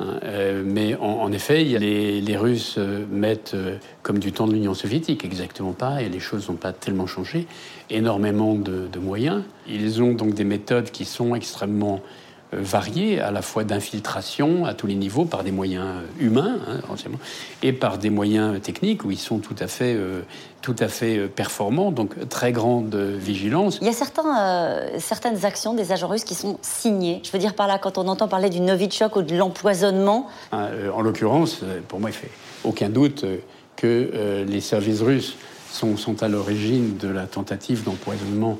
Hein, 0.00 0.20
euh, 0.22 0.62
mais 0.64 0.94
en, 0.96 1.32
effet, 1.32 1.64
les, 1.64 2.20
les, 2.20 2.36
Russes 2.36 2.76
euh, 2.78 3.04
mettent, 3.10 3.54
euh, 3.54 3.78
comme 4.02 4.18
du 4.20 4.30
temps 4.32 4.46
de 4.46 4.52
l'Union 4.52 4.74
soviétique, 4.74 5.24
exactement 5.24 5.72
pas, 5.72 6.02
et 6.02 6.08
les 6.08 6.20
choses 6.20 6.48
n'ont 6.48 6.56
pas 6.56 6.72
tellement 6.72 7.06
changé, 7.06 7.46
énormément 7.90 8.54
de, 8.54 8.88
moyens. 8.98 9.42
Ils 9.68 10.02
ont 10.02 10.12
donc 10.12 10.34
des 10.34 10.44
méthodes 10.44 10.90
qui 10.90 11.04
sont 11.04 11.34
extrêmement 11.34 11.96
euh, 11.96 12.27
variés, 12.52 13.20
à 13.20 13.30
la 13.30 13.42
fois 13.42 13.64
d'infiltration 13.64 14.64
à 14.64 14.74
tous 14.74 14.86
les 14.86 14.94
niveaux 14.94 15.24
par 15.24 15.44
des 15.44 15.52
moyens 15.52 15.86
euh, 15.86 16.24
humains, 16.24 16.58
hein, 16.66 16.96
et 17.62 17.72
par 17.72 17.98
des 17.98 18.10
moyens 18.10 18.60
techniques 18.60 19.04
où 19.04 19.10
ils 19.10 19.18
sont 19.18 19.38
tout 19.38 19.56
à 19.58 19.66
fait, 19.66 19.94
euh, 19.94 20.22
tout 20.62 20.76
à 20.78 20.88
fait 20.88 21.28
performants, 21.28 21.92
donc 21.92 22.28
très 22.28 22.52
grande 22.52 22.94
vigilance. 22.94 23.78
Il 23.80 23.86
y 23.86 23.90
a 23.90 23.92
certains, 23.92 24.80
certaines 24.98 25.44
actions 25.44 25.74
des 25.74 25.92
agents 25.92 26.08
russes 26.08 26.24
qui 26.24 26.34
sont 26.34 26.58
signées. 26.62 27.20
Je 27.22 27.30
veux 27.30 27.38
dire 27.38 27.54
par 27.54 27.66
là, 27.66 27.78
quand 27.78 27.98
on 27.98 28.08
entend 28.08 28.28
parler 28.28 28.50
du 28.50 28.60
Novichok 28.60 29.16
ou 29.16 29.22
de 29.22 29.36
l'empoisonnement. 29.36 30.26
Ah, 30.52 30.68
en 30.94 31.02
l'occurrence, 31.02 31.60
pour 31.88 32.00
moi, 32.00 32.10
il 32.10 32.14
fait 32.14 32.30
aucun 32.64 32.88
doute 32.88 33.24
que 33.76 34.44
les 34.46 34.60
services 34.60 35.02
russes 35.02 35.36
sont, 35.70 35.96
sont 35.96 36.22
à 36.22 36.28
l'origine 36.28 36.96
de 36.96 37.08
la 37.08 37.26
tentative 37.26 37.84
d'empoisonnement 37.84 38.58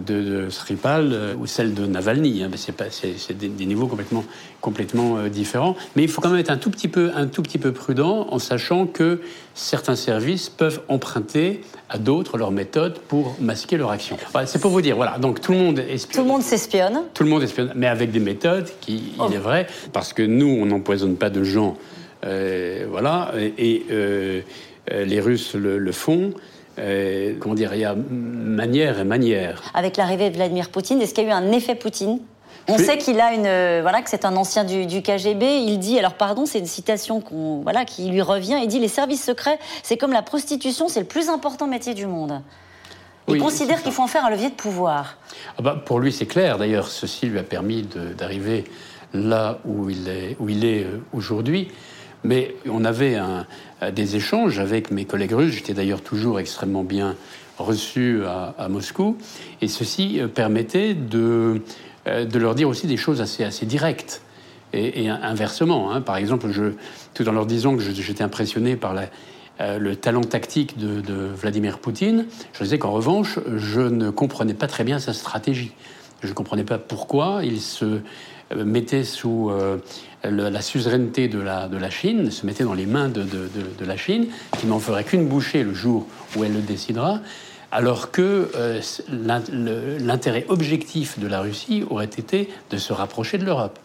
de, 0.00 0.48
Sripal 0.50 1.10
euh, 1.12 1.34
ou 1.36 1.46
celle 1.46 1.74
de 1.74 1.86
Navalny. 1.86 2.42
Hein, 2.42 2.50
c'est 2.56 3.36
des, 3.36 3.48
des, 3.48 3.66
niveaux 3.66 3.86
complètement, 3.86 4.24
complètement 4.60 5.16
euh, 5.16 5.28
différents. 5.28 5.76
Mais 5.96 6.02
il 6.02 6.08
faut 6.08 6.20
quand 6.20 6.30
même 6.30 6.40
être 6.40 6.50
un 6.50 6.56
tout, 6.56 6.70
petit 6.70 6.88
peu, 6.88 7.12
un 7.14 7.26
tout 7.26 7.42
petit 7.42 7.58
peu 7.58 7.72
prudent 7.72 8.26
en 8.30 8.38
sachant 8.38 8.86
que 8.86 9.20
certains 9.54 9.96
services 9.96 10.48
peuvent 10.48 10.80
emprunter 10.88 11.60
à 11.88 11.98
d'autres 11.98 12.38
leurs 12.38 12.50
méthodes 12.50 12.98
pour 13.08 13.36
masquer 13.40 13.76
leur 13.76 13.90
action. 13.90 14.16
c'est 14.46 14.60
pour 14.60 14.70
vous 14.70 14.80
dire, 14.80 14.96
voilà. 14.96 15.18
Donc 15.18 15.40
tout 15.40 15.52
le 15.52 15.58
monde 15.58 15.78
espionne. 15.78 16.22
Tout 16.22 16.28
le 16.28 16.32
monde 16.32 16.42
s'espionne. 16.42 17.02
Tout 17.14 17.24
le 17.24 17.30
monde 17.30 17.42
espionne, 17.42 17.72
mais 17.74 17.86
avec 17.86 18.10
des 18.10 18.20
méthodes 18.20 18.68
qui, 18.80 18.96
il 18.96 19.20
oh. 19.20 19.30
est 19.32 19.38
vrai, 19.38 19.66
parce 19.92 20.12
que 20.12 20.22
nous, 20.22 20.48
on 20.48 20.66
n'empoisonne 20.66 21.16
pas 21.16 21.30
de 21.30 21.44
gens. 21.44 21.76
Euh, 22.24 22.86
voilà. 22.90 23.32
Et, 23.58 23.84
les 24.92 25.20
Russes 25.20 25.54
le 25.54 25.92
font. 25.92 26.34
Euh, 26.78 27.34
comment 27.38 27.54
dire, 27.54 27.74
il 27.74 27.80
y 27.80 27.84
a 27.84 27.94
manière 27.94 28.98
et 28.98 29.04
manière. 29.04 29.62
Avec 29.74 29.96
l'arrivée 29.96 30.30
de 30.30 30.34
Vladimir 30.34 30.70
Poutine, 30.70 31.00
est-ce 31.00 31.14
qu'il 31.14 31.24
y 31.24 31.26
a 31.26 31.30
eu 31.30 31.32
un 31.32 31.52
effet 31.52 31.74
Poutine? 31.74 32.20
On 32.68 32.78
sait 32.78 32.96
qu'il 32.96 33.20
a 33.20 33.34
une, 33.34 33.46
euh, 33.46 33.80
voilà, 33.82 34.00
que 34.00 34.08
c'est 34.08 34.24
un 34.24 34.36
ancien 34.36 34.64
du, 34.64 35.02
KGB. 35.02 35.60
Il 35.66 35.78
dit, 35.78 35.98
alors 35.98 36.14
pardon, 36.14 36.46
c'est 36.46 36.58
une 36.58 36.66
citation 36.66 37.20
qu'on, 37.20 37.60
voilà, 37.60 37.84
qui 37.84 38.08
lui 38.08 38.22
revient. 38.22 38.56
Il 38.62 38.68
dit 38.68 38.80
les 38.80 38.88
services 38.88 39.22
secrets, 39.22 39.58
c'est 39.82 39.98
comme 39.98 40.12
la 40.12 40.22
prostitution, 40.22 40.88
c'est 40.88 41.00
le 41.00 41.06
plus 41.06 41.28
important 41.28 41.66
métier 41.66 41.94
du 41.94 42.06
monde. 42.06 42.40
Il 43.28 43.38
considère 43.38 43.82
qu'il 43.82 43.92
faut 43.92 44.02
en 44.02 44.06
faire 44.06 44.24
un 44.24 44.30
levier 44.30 44.50
de 44.50 44.54
pouvoir. 44.54 45.16
Ah 45.58 45.62
bah, 45.62 45.82
pour 45.82 45.98
lui, 45.98 46.12
c'est 46.12 46.26
clair. 46.26 46.58
D'ailleurs, 46.58 46.88
ceci 46.88 47.26
lui 47.26 47.38
a 47.38 47.42
permis 47.42 47.82
d'arriver 48.16 48.64
là 49.14 49.58
où 49.64 49.88
il 49.88 50.08
est, 50.08 50.36
où 50.40 50.48
il 50.48 50.64
est 50.64 50.84
euh, 50.84 51.02
aujourd'hui. 51.12 51.68
Mais 52.22 52.56
on 52.68 52.84
avait 52.86 53.18
des 53.90 54.16
échanges 54.16 54.58
avec 54.58 54.90
mes 54.90 55.04
collègues 55.04 55.32
russes. 55.32 55.54
J'étais 55.54 55.74
d'ailleurs 55.74 56.02
toujours 56.02 56.38
extrêmement 56.40 56.84
bien 56.84 57.16
reçu 57.58 58.22
à, 58.26 58.68
Moscou. 58.68 59.16
Et 59.60 59.68
ceci 59.68 60.20
euh, 60.20 60.28
permettait 60.28 60.94
de, 60.94 61.62
euh, 62.06 62.24
de 62.24 62.38
leur 62.38 62.54
dire 62.54 62.68
aussi 62.68 62.86
des 62.86 62.96
choses 62.96 63.20
assez, 63.20 63.44
assez 63.44 63.66
directes. 63.66 64.22
Et, 64.76 65.08
inversement, 65.08 65.92
hein. 65.92 66.00
par 66.00 66.16
exemple, 66.16 66.50
je, 66.50 66.72
tout 67.14 67.28
en 67.28 67.32
leur 67.32 67.46
disant 67.46 67.76
que 67.76 67.80
j'étais 67.80 68.24
impressionné 68.24 68.74
par 68.74 68.96
euh, 69.60 69.78
le 69.78 69.94
talent 69.94 70.22
tactique 70.22 70.76
de, 70.76 71.28
Vladimir 71.32 71.78
Poutine, 71.78 72.26
je 72.52 72.64
disais 72.64 72.80
qu'en 72.80 72.90
revanche, 72.90 73.38
je 73.56 73.82
ne 73.82 74.10
comprenais 74.10 74.54
pas 74.54 74.66
très 74.66 74.82
bien 74.82 74.98
sa 74.98 75.12
stratégie. 75.12 75.70
Je 76.22 76.28
ne 76.28 76.32
comprenais 76.32 76.64
pas 76.64 76.78
pourquoi 76.78 77.42
il 77.44 77.60
se 77.60 78.00
mettait 78.56 79.04
sous 79.04 79.52
la 80.24 80.62
suzeraineté 80.62 81.28
de 81.28 81.40
la, 81.40 81.68
de 81.68 81.76
la 81.76 81.90
Chine, 81.90 82.30
se 82.30 82.46
mettait 82.46 82.64
dans 82.64 82.74
les 82.74 82.86
mains 82.86 83.08
de, 83.08 83.22
de, 83.22 83.84
la 83.84 83.96
Chine, 83.96 84.26
qui 84.58 84.66
n'en 84.66 84.78
ferait 84.78 85.04
qu'une 85.04 85.26
bouchée 85.26 85.62
le 85.62 85.74
jour 85.74 86.06
où 86.36 86.44
elle 86.44 86.54
le 86.54 86.60
décidera, 86.60 87.20
alors 87.70 88.10
que 88.10 88.50
euh, 88.54 88.80
l'intérêt 89.08 90.46
objectif 90.48 91.18
de 91.18 91.26
la 91.26 91.40
Russie 91.40 91.84
aurait 91.90 92.04
été 92.04 92.48
de 92.70 92.76
se 92.78 92.92
rapprocher 92.92 93.38
de 93.38 93.44
l'Europe. 93.44 93.78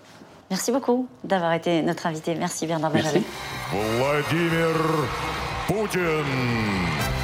Merci 0.50 0.72
beaucoup 0.72 1.08
d'avoir 1.24 1.54
été 1.54 1.82
notre 1.82 2.08
invité. 2.08 2.36
Merci 2.36 2.66
Bernard 2.66 2.92
Benjamin. 2.92 3.22
Vladimir 3.72 4.68
Poutine. 5.68 7.19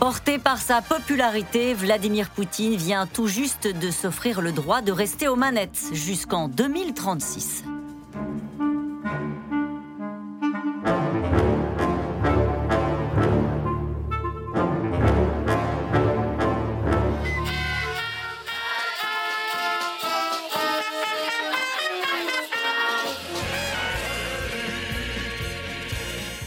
Porté 0.00 0.38
par 0.38 0.56
sa 0.56 0.80
popularité, 0.80 1.74
Vladimir 1.74 2.30
Poutine 2.30 2.74
vient 2.74 3.06
tout 3.06 3.26
juste 3.26 3.68
de 3.68 3.90
s'offrir 3.90 4.40
le 4.40 4.50
droit 4.50 4.80
de 4.80 4.92
rester 4.92 5.28
aux 5.28 5.36
manettes 5.36 5.90
jusqu'en 5.92 6.48
2036. 6.48 7.64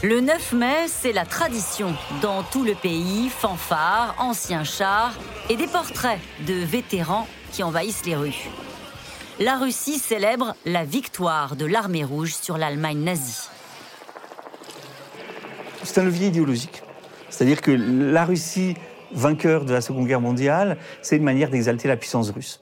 Le 0.03 0.19
9 0.19 0.51
mai, 0.51 0.87
c'est 0.87 1.13
la 1.13 1.25
tradition. 1.25 1.93
Dans 2.21 2.43
tout 2.43 2.65
le 2.65 2.73
pays, 2.75 3.29
fanfares, 3.29 4.13
anciens 4.19 4.65
chars 4.65 5.13
et 5.49 5.55
des 5.55 5.65
portraits 5.65 6.19
de 6.45 6.55
vétérans 6.55 7.25
qui 7.53 7.63
envahissent 7.63 8.05
les 8.05 8.17
rues. 8.17 8.49
La 9.39 9.55
Russie 9.55 9.99
célèbre 9.99 10.55
la 10.65 10.83
victoire 10.83 11.55
de 11.55 11.65
l'armée 11.65 12.03
rouge 12.03 12.33
sur 12.33 12.57
l'Allemagne 12.57 12.99
nazie. 12.99 13.47
C'est 15.83 16.01
un 16.01 16.03
levier 16.03 16.27
idéologique. 16.27 16.83
C'est-à-dire 17.29 17.61
que 17.61 17.71
la 17.71 18.25
Russie 18.25 18.75
vainqueur 19.13 19.63
de 19.63 19.71
la 19.71 19.79
Seconde 19.79 20.07
Guerre 20.07 20.19
mondiale, 20.19 20.79
c'est 21.01 21.15
une 21.15 21.23
manière 21.23 21.49
d'exalter 21.49 21.87
la 21.87 21.95
puissance 21.95 22.29
russe. 22.31 22.59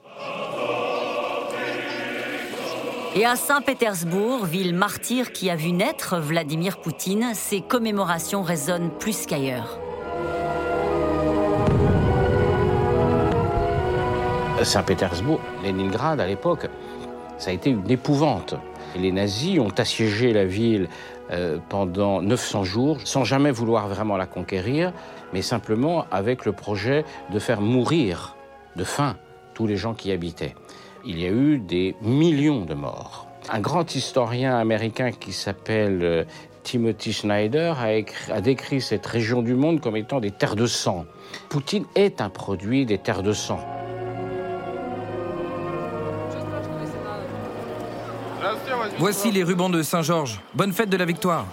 Et 3.14 3.26
à 3.26 3.36
Saint-Pétersbourg, 3.36 4.46
ville 4.46 4.74
martyre 4.74 5.32
qui 5.32 5.50
a 5.50 5.54
vu 5.54 5.72
naître 5.72 6.18
Vladimir 6.18 6.80
Poutine, 6.80 7.32
ces 7.34 7.60
commémorations 7.60 8.42
résonnent 8.42 8.88
plus 8.88 9.26
qu'ailleurs. 9.26 9.78
Saint-Pétersbourg, 14.62 15.40
Leningrad 15.62 16.20
à 16.20 16.26
l'époque, 16.26 16.68
ça 17.36 17.50
a 17.50 17.52
été 17.52 17.68
une 17.68 17.90
épouvante. 17.90 18.54
Les 18.96 19.12
nazis 19.12 19.58
ont 19.58 19.74
assiégé 19.76 20.32
la 20.32 20.46
ville 20.46 20.88
euh, 21.32 21.58
pendant 21.68 22.22
900 22.22 22.64
jours 22.64 22.98
sans 23.04 23.24
jamais 23.24 23.50
vouloir 23.50 23.88
vraiment 23.88 24.16
la 24.16 24.26
conquérir, 24.26 24.90
mais 25.34 25.42
simplement 25.42 26.06
avec 26.10 26.46
le 26.46 26.52
projet 26.52 27.04
de 27.30 27.38
faire 27.38 27.60
mourir 27.60 28.36
de 28.76 28.84
faim 28.84 29.16
tous 29.52 29.66
les 29.66 29.76
gens 29.76 29.92
qui 29.92 30.08
y 30.08 30.12
habitaient 30.12 30.54
il 31.04 31.20
y 31.20 31.26
a 31.26 31.30
eu 31.30 31.58
des 31.58 31.94
millions 32.02 32.64
de 32.64 32.74
morts. 32.74 33.26
Un 33.50 33.60
grand 33.60 33.94
historien 33.94 34.56
américain 34.56 35.10
qui 35.10 35.32
s'appelle 35.32 36.00
euh, 36.02 36.24
Timothy 36.62 37.12
Snyder 37.12 37.74
a, 38.30 38.40
décrit 38.40 38.80
cette 38.80 39.06
région 39.06 39.42
du 39.42 39.54
monde 39.54 39.80
comme 39.80 39.96
étant 39.96 40.20
des 40.20 40.30
terres 40.30 40.56
de 40.56 40.66
sang. 40.66 41.06
Poutine 41.48 41.84
est 41.94 42.20
un 42.20 42.28
produit 42.28 42.86
des 42.86 42.98
terres 42.98 43.22
de 43.22 43.32
sang. 43.32 43.60
Voici 48.98 49.32
les 49.32 49.42
rubans 49.42 49.70
de 49.70 49.82
Saint-Georges. 49.82 50.40
Bonne 50.54 50.72
fête 50.72 50.88
de 50.88 50.96
la 50.96 51.04
victoire. 51.04 51.46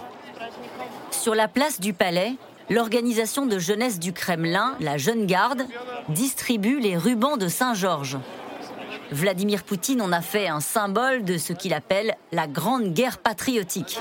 Sur 1.10 1.34
la 1.34 1.48
place 1.48 1.80
du 1.80 1.92
Palais, 1.92 2.34
l'organisation 2.68 3.46
de 3.46 3.58
jeunesse 3.58 3.98
du 3.98 4.12
Kremlin, 4.12 4.76
la 4.80 4.96
Jeune 4.96 5.26
Garde, 5.26 5.66
distribue 6.08 6.78
les 6.80 6.96
rubans 6.96 7.36
de 7.36 7.48
Saint-Georges. 7.48 8.18
Vladimir 9.12 9.64
Poutine 9.64 10.02
en 10.02 10.12
a 10.12 10.20
fait 10.20 10.48
un 10.48 10.60
symbole 10.60 11.24
de 11.24 11.36
ce 11.36 11.52
qu'il 11.52 11.74
appelle 11.74 12.14
la 12.30 12.46
grande 12.46 12.92
guerre 12.94 13.18
patriotique. 13.18 13.98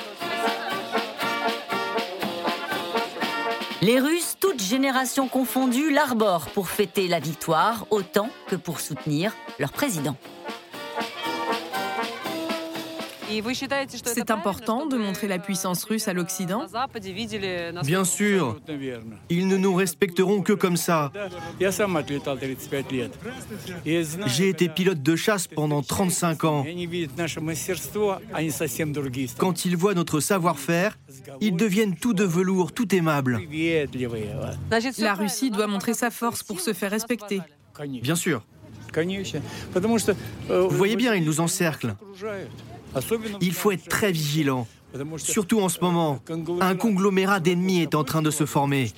Les 3.82 4.00
Russes, 4.00 4.36
toutes 4.40 4.62
générations 4.62 5.28
confondues, 5.28 5.90
l'arborent 5.90 6.46
pour 6.54 6.70
fêter 6.70 7.08
la 7.08 7.20
victoire 7.20 7.86
autant 7.90 8.30
que 8.48 8.56
pour 8.56 8.82
soutenir 8.82 9.34
leur 9.58 9.72
président. 9.72 10.16
C'est 14.06 14.32
important 14.32 14.86
de 14.88 14.98
montrer 14.98 15.28
la 15.28 15.40
puissance 15.40 15.84
russe 15.84 16.08
à 16.08 16.14
l'Occident 16.14 16.66
Bien 17.84 18.04
sûr. 18.06 18.60
Ils 19.30 19.48
ne 19.48 19.58
nous 19.58 19.74
respecteront 19.74 20.42
que 20.42 20.54
comme 20.54 20.78
ça. 20.78 21.12
J'ai 24.26 24.50
été 24.50 24.70
pilote 24.70 25.02
de 25.02 25.16
chasse 25.16 25.48
pendant 25.48 25.82
35 25.82 26.44
ans. 26.44 26.66
Quand 29.38 29.66
ils 29.66 29.78
voient 29.78 29.94
notre 29.94 30.20
savoir-faire, 30.20 30.98
ils 31.42 31.56
deviennent 31.56 31.96
tout 31.96 32.14
de 32.14 32.24
velours, 32.24 32.72
tout 32.72 32.94
aimables. 32.96 33.40
La 34.98 35.14
Russie 35.14 35.52
doit 35.52 35.68
montrer 35.68 35.94
sa 35.94 36.10
force 36.10 36.44
pour 36.44 36.60
se 36.60 36.74
faire 36.74 36.92
respecter. 36.92 37.42
Bien 38.02 38.16
sûr. 38.16 38.44
Vous 40.50 40.70
voyez 40.70 40.96
bien, 40.96 41.14
ils 41.14 41.24
nous 41.24 41.40
encerclent. 41.40 41.96
Il 43.42 43.54
faut 43.54 43.72
être 43.72 43.88
très 43.88 44.12
vigilant. 44.12 44.68
Surtout 45.18 45.62
en 45.62 45.70
ce 45.70 45.80
moment, 45.82 46.20
un 46.62 46.76
conglomérat 46.76 47.40
d'ennemis 47.40 47.82
est 47.82 47.96
en 47.96 48.04
train 48.04 48.22
de 48.22 48.32
se 48.32 48.46
former. 48.46 48.92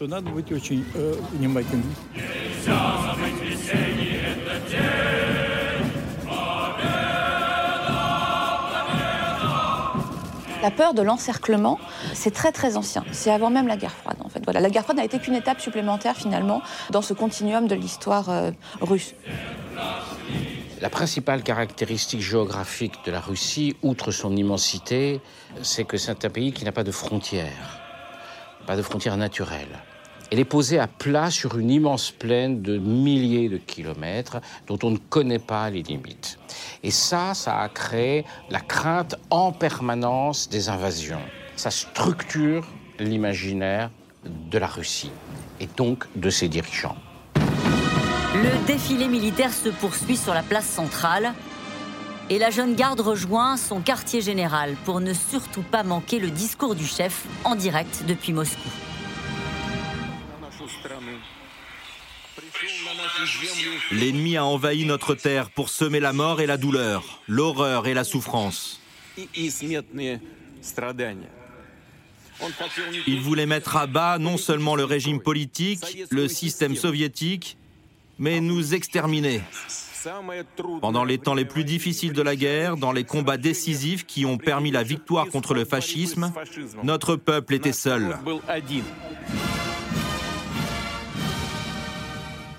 La 10.62 10.70
peur 10.70 10.94
de 10.94 11.02
l'encerclement, 11.02 11.80
c'est 12.14 12.32
très 12.32 12.52
très 12.52 12.78
ancien. 12.78 13.04
C'est 13.12 13.32
avant 13.32 13.50
même 13.50 13.68
la 13.68 13.78
guerre 13.78 13.94
froide 13.94 14.18
en 14.24 14.30
fait. 14.30 14.42
Voilà, 14.44 14.60
la 14.60 14.70
guerre 14.70 14.84
froide 14.84 14.98
n'a 14.98 15.06
été 15.06 15.18
qu'une 15.18 15.34
étape 15.34 15.60
supplémentaire 15.60 16.16
finalement 16.16 16.62
dans 16.92 17.02
ce 17.02 17.14
continuum 17.14 17.68
de 17.68 17.74
l'histoire 17.74 18.30
euh, 18.30 18.52
russe. 18.80 19.16
La 20.82 20.90
principale 20.90 21.44
caractéristique 21.44 22.22
géographique 22.22 23.06
de 23.06 23.12
la 23.12 23.20
Russie, 23.20 23.76
outre 23.84 24.10
son 24.10 24.36
immensité, 24.36 25.22
c'est 25.62 25.84
que 25.84 25.96
c'est 25.96 26.26
un 26.26 26.30
pays 26.32 26.54
qui 26.54 26.66
n'a 26.66 26.72
pas 26.72 26.84
de 26.84 26.92
frontières, 26.92 27.80
pas 28.66 28.76
de 28.76 28.82
frontières 28.82 29.16
naturelles. 29.16 29.78
Elle 30.32 30.40
est 30.40 30.46
posée 30.46 30.80
à 30.80 30.88
plat 30.88 31.30
sur 31.30 31.60
une 31.60 31.70
immense 31.70 32.10
plaine 32.10 32.64
de 32.64 32.80
milliers 32.80 33.48
de 33.48 33.58
kilomètres 33.58 34.42
dont 34.66 34.80
on 34.82 34.90
ne 34.90 34.98
connaît 34.98 35.38
pas 35.38 35.70
les 35.70 35.84
limites. 35.84 36.40
Et 36.82 36.90
ça, 36.90 37.36
ça 37.36 37.60
a 37.60 37.70
créé 37.70 38.26
la 38.50 38.60
crainte 38.60 39.16
en 39.30 39.52
permanence 39.52 40.50
des 40.50 40.70
invasions. 40.70 41.22
Ça 41.58 41.70
structure 41.70 42.66
l'imaginaire 42.98 43.92
de 44.26 44.58
la 44.58 44.68
Russie 44.68 45.12
et 45.60 45.68
donc 45.78 46.08
de 46.16 46.32
ses 46.32 46.48
dirigeants. 46.48 46.98
Le 48.34 48.66
défilé 48.66 49.10
militaire 49.10 49.54
se 49.54 49.68
poursuit 49.68 50.16
sur 50.16 50.34
la 50.34 50.42
place 50.42 50.66
centrale 50.66 51.34
et 52.30 52.40
la 52.40 52.50
jeune 52.50 52.76
garde 52.76 53.02
rejoint 53.02 53.58
son 53.58 53.82
quartier 53.82 54.22
général 54.22 54.78
pour 54.86 55.02
ne 55.02 55.14
surtout 55.14 55.64
pas 55.64 55.84
manquer 55.84 56.18
le 56.18 56.30
discours 56.30 56.76
du 56.76 56.86
chef 56.86 57.26
en 57.44 57.56
direct 57.56 58.04
depuis 58.08 58.32
Moscou. 58.32 58.70
L'ennemi 63.92 64.38
a 64.38 64.46
envahi 64.46 64.86
notre 64.86 65.14
terre 65.14 65.50
pour 65.50 65.68
semer 65.68 66.00
la 66.00 66.14
mort 66.14 66.40
et 66.40 66.46
la 66.46 66.56
douleur, 66.56 67.22
l'horreur 67.28 67.86
et 67.86 67.94
la 67.94 68.06
souffrance. 68.06 68.80
Il 73.08 73.20
voulait 73.20 73.46
mettre 73.46 73.76
à 73.76 73.88
bas 73.88 74.20
non 74.20 74.38
seulement 74.38 74.78
le 74.78 74.86
régime 74.86 75.20
politique, 75.20 76.08
le 76.10 76.30
système 76.30 76.78
soviétique, 76.78 77.58
mais 78.20 78.40
nous 78.42 78.74
exterminer. 78.74 79.42
Pendant 80.82 81.04
les 81.04 81.18
temps 81.18 81.36
les 81.36 81.46
plus 81.46 81.64
difficiles 81.64 82.14
de 82.14 82.22
la 82.22 82.36
guerre, 82.36 82.78
dans 82.78 82.92
les 82.92 83.04
combats 83.04 83.38
décisifs 83.38 84.06
qui 84.06 84.26
ont 84.26 84.38
permis 84.38 84.72
la 84.72 84.84
victoire 84.84 85.28
contre 85.28 85.54
le 85.54 85.66
fascisme, 85.66 86.32
notre 86.84 87.16
peuple 87.16 87.54
était 87.54 87.74
seul. 87.74 88.18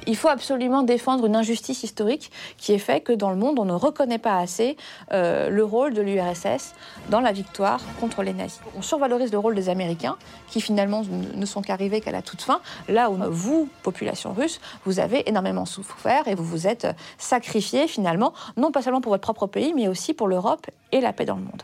Il 0.06 0.16
faut 0.16 0.28
absolument 0.28 0.82
défendre 0.82 1.26
une 1.26 1.36
injustice 1.36 1.82
historique 1.82 2.30
qui 2.56 2.72
est 2.72 2.78
faite 2.78 3.04
que 3.04 3.12
dans 3.12 3.30
le 3.30 3.36
monde, 3.36 3.58
on 3.58 3.64
ne 3.64 3.72
reconnaît 3.72 4.18
pas 4.18 4.38
assez 4.38 4.76
euh, 5.12 5.48
le 5.48 5.64
rôle 5.64 5.94
de 5.94 6.02
l'URSS 6.02 6.74
dans 7.10 7.20
la 7.20 7.32
victoire 7.32 7.80
contre 8.00 8.22
les 8.22 8.32
nazis. 8.32 8.60
On 8.76 8.82
survalorise 8.82 9.32
le 9.32 9.38
rôle 9.38 9.54
des 9.54 9.68
Américains, 9.68 10.16
qui 10.48 10.60
finalement 10.60 11.02
ne 11.34 11.46
sont 11.46 11.62
qu'arrivés 11.62 12.00
qu'à 12.00 12.10
la 12.10 12.22
toute 12.22 12.42
fin, 12.42 12.60
là 12.88 13.10
où 13.10 13.16
vous, 13.30 13.68
population 13.82 14.32
russe, 14.32 14.60
vous 14.84 14.98
avez 14.98 15.28
énormément 15.28 15.64
souffert 15.64 16.26
et 16.26 16.34
vous 16.34 16.44
vous 16.44 16.66
êtes 16.66 16.88
sacrifiés 17.18 17.86
finalement, 17.86 18.32
non 18.56 18.72
pas 18.72 18.82
seulement 18.82 19.00
pour 19.00 19.12
votre 19.12 19.22
propre 19.22 19.46
pays, 19.46 19.72
mais 19.74 19.88
aussi 19.88 20.14
pour 20.14 20.28
l'Europe 20.28 20.66
et 20.90 21.00
la 21.00 21.12
paix 21.12 21.24
dans 21.24 21.36
le 21.36 21.42
monde. 21.42 21.62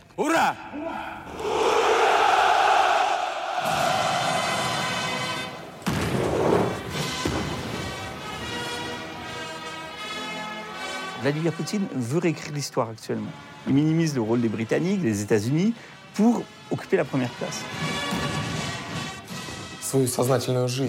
Vladimir 11.22 11.52
Poutine 11.52 11.86
veut 11.94 12.18
réécrire 12.18 12.52
l'histoire 12.52 12.90
actuellement. 12.90 13.30
Il 13.66 13.74
minimise 13.74 14.14
le 14.14 14.20
rôle 14.20 14.40
des 14.40 14.48
Britanniques, 14.48 15.02
des 15.02 15.22
États-Unis, 15.22 15.74
pour 16.14 16.42
occuper 16.70 16.96
la 16.96 17.04
première 17.04 17.30
place. 17.30 17.62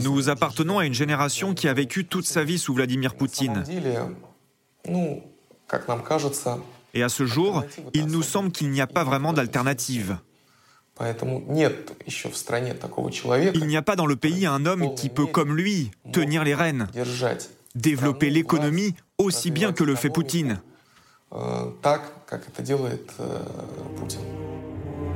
Nous 0.03 0.29
appartenons 0.29 0.79
à 0.79 0.85
une 0.85 0.93
génération 0.93 1.53
qui 1.53 1.67
a 1.67 1.73
vécu 1.73 2.05
toute 2.05 2.25
sa 2.25 2.43
vie 2.43 2.59
sous 2.59 2.73
Vladimir 2.73 3.15
Poutine. 3.15 3.63
Et 6.93 7.03
à 7.03 7.09
ce 7.09 7.25
jour, 7.25 7.63
il 7.93 8.07
nous 8.07 8.23
semble 8.23 8.51
qu'il 8.51 8.71
n'y 8.71 8.81
a 8.81 8.87
pas 8.87 9.03
vraiment 9.03 9.33
d'alternative. 9.33 10.17
Il 13.53 13.67
n'y 13.67 13.77
a 13.77 13.81
pas 13.81 13.95
dans 13.95 14.05
le 14.05 14.15
pays 14.17 14.45
un 14.45 14.65
homme 14.65 14.93
qui 14.95 15.09
peut, 15.09 15.27
comme 15.27 15.55
lui, 15.55 15.91
tenir 16.11 16.43
les 16.43 16.55
rênes, 16.55 16.87
développer 17.75 18.29
l'économie 18.29 18.95
aussi 19.17 19.51
bien 19.51 19.71
que 19.71 19.83
le 19.83 19.95
fait 19.95 20.09
Poutine. 20.09 20.59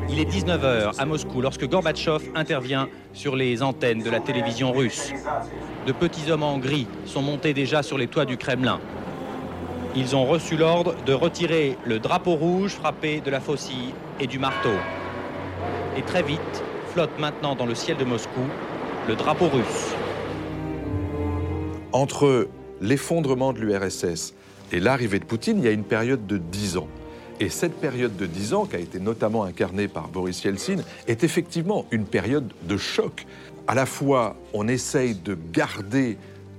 Il 0.10 0.20
est 0.20 0.30
19h 0.30 1.00
à 1.00 1.06
Moscou 1.06 1.42
lorsque 1.42 1.68
Gorbatchev 1.68 2.32
intervient 2.36 2.88
sur 3.13 3.36
les 3.36 3.63
antennes 3.63 4.04
de 4.04 4.10
la 4.10 4.20
télévision 4.20 4.72
russe. 4.72 5.12
De 5.88 5.92
petits 5.92 6.30
hommes 6.30 6.44
en 6.44 6.60
gris 6.60 6.88
sont 7.06 7.22
montés 7.22 7.54
déjà 7.54 7.82
sur 7.82 7.98
les 7.98 8.08
toits 8.08 8.26
du 8.26 8.38
Kremlin. 8.38 8.80
Ils 9.96 10.16
ont 10.16 10.26
reçu 10.26 10.58
l'ordre 10.58 10.96
de 11.06 11.13
retirer 11.13 11.78
le 11.86 12.00
drapeau 12.00 12.36
rouge 12.36 12.72
frappé 12.72 13.22
de 13.22 13.32
la 13.32 13.39
faucille 13.39 13.94
et 14.20 14.28
du 14.28 14.39
marteau. 14.39 14.74
Et 15.98 16.02
très 16.02 16.24
vite, 16.24 16.63
flotte 16.94 17.18
maintenant 17.20 17.56
dans 17.56 17.66
le 17.66 17.76
ciel 17.76 17.98
de 17.98 18.06
Moscou 18.06 18.42
le 19.08 19.16
drapeau 19.16 19.50
russe. 19.50 19.94
Entre 21.93 22.49
l'effondrement 22.82 23.53
de 23.53 23.60
l'URSS 23.60 24.34
et 24.71 24.79
l'arrivée 24.79 25.19
de 25.19 25.25
Poutine, 25.25 25.60
il 25.60 25.65
y 25.65 25.67
a 25.67 25.71
une 25.71 25.84
période 25.84 26.25
de 26.25 26.38
10 26.38 26.77
ans. 26.77 26.88
Et 27.39 27.49
cette 27.49 27.79
période 27.79 28.15
de 28.17 28.25
10 28.25 28.53
ans, 28.56 28.65
qui 28.65 28.75
a 28.75 28.79
été 28.79 28.99
notamment 28.99 29.43
incarnée 29.43 29.88
par 29.88 30.08
Boris 30.08 30.43
Yeltsin, 30.43 30.77
est 31.08 31.23
effectivement 31.23 31.86
une 31.91 32.06
période 32.06 32.51
de 32.63 32.77
choc. 32.77 33.27
À 33.67 33.75
la 33.75 33.86
fois, 33.86 34.36
on 34.53 34.67
essaye 34.67 35.13
de 35.13 35.38
garder 35.51 36.17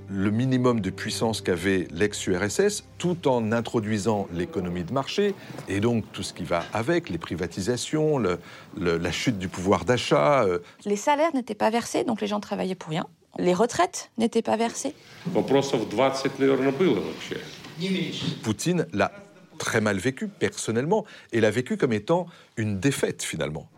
le 0.09 0.31
minimum 0.31 0.81
de 0.81 0.91
puissance 0.91 1.41
qu'avait 1.41 1.89
l'ex-URSS, 1.91 2.85
tout 2.99 3.27
en 3.27 3.51
introduisant 3.51 4.29
l'économie 4.33 4.85
de 4.85 4.93
marché, 4.93 5.35
et 5.69 5.81
donc 5.81 6.05
tout 6.13 6.23
ce 6.23 6.33
qui 6.33 6.45
va 6.45 6.63
avec, 6.73 7.09
les 7.09 7.19
privatisations, 7.19 8.23
la 8.79 9.13
chute 9.13 9.39
du 9.39 9.49
pouvoir 9.49 9.85
d'achat. 9.85 10.45
Euh. 10.45 10.59
Les 10.85 10.97
salaires 10.97 11.35
n'étaient 11.35 11.55
pas 11.55 11.71
versés, 11.71 12.05
donc 12.05 12.21
les 12.21 12.27
gens 12.27 12.41
travaillaient 12.41 12.75
pour 12.75 12.91
rien. 12.91 13.07
Les 13.38 13.54
retraites 13.54 14.12
n'étaient 14.18 14.42
pas 14.42 14.58
versées. 14.58 14.94
Poutine 18.44 18.88
l'a 18.92 19.12
très 19.58 19.82
mal 19.82 19.98
vécu 19.98 20.28
personnellement 20.28 21.06
et 21.32 21.40
l'a 21.42 21.52
vécu 21.52 21.78
comme 21.78 21.94
étant 21.94 22.28
une 22.58 22.80
défaite 22.80 23.24
finalement. 23.24 23.70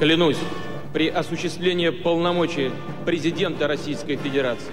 Клянусь 0.00 0.36
при 0.92 1.08
осуществлении 1.10 1.90
полномочий 1.90 2.70
президента 3.06 3.68
Российской 3.68 4.16
Федерации 4.16 4.72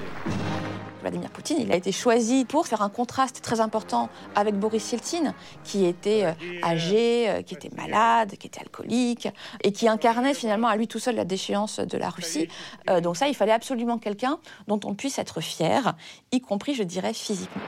Vladimir 1.04 1.28
Poutine, 1.28 1.58
il 1.60 1.70
a 1.70 1.76
été 1.76 1.92
choisi 1.92 2.46
pour 2.46 2.66
faire 2.66 2.80
un 2.80 2.88
contraste 2.88 3.42
très 3.42 3.60
important 3.60 4.08
avec 4.34 4.58
Boris 4.58 4.90
Yeltsin, 4.90 5.34
qui 5.62 5.84
était 5.84 6.24
euh, 6.24 6.32
âgé, 6.62 7.28
euh, 7.28 7.42
qui 7.42 7.54
était 7.54 7.68
malade, 7.76 8.36
qui 8.38 8.46
était 8.46 8.60
alcoolique, 8.60 9.28
et 9.62 9.70
qui 9.70 9.86
incarnait 9.86 10.32
finalement 10.32 10.68
à 10.68 10.76
lui 10.76 10.88
tout 10.88 10.98
seul 10.98 11.16
la 11.16 11.26
déchéance 11.26 11.78
de 11.78 11.98
la 11.98 12.08
Russie. 12.08 12.48
Euh, 12.88 13.02
donc 13.02 13.18
ça, 13.18 13.28
il 13.28 13.34
fallait 13.34 13.52
absolument 13.52 13.98
quelqu'un 13.98 14.38
dont 14.66 14.80
on 14.84 14.94
puisse 14.94 15.18
être 15.18 15.42
fier, 15.42 15.94
y 16.32 16.40
compris, 16.40 16.74
je 16.74 16.82
dirais, 16.82 17.12
physiquement. 17.12 17.62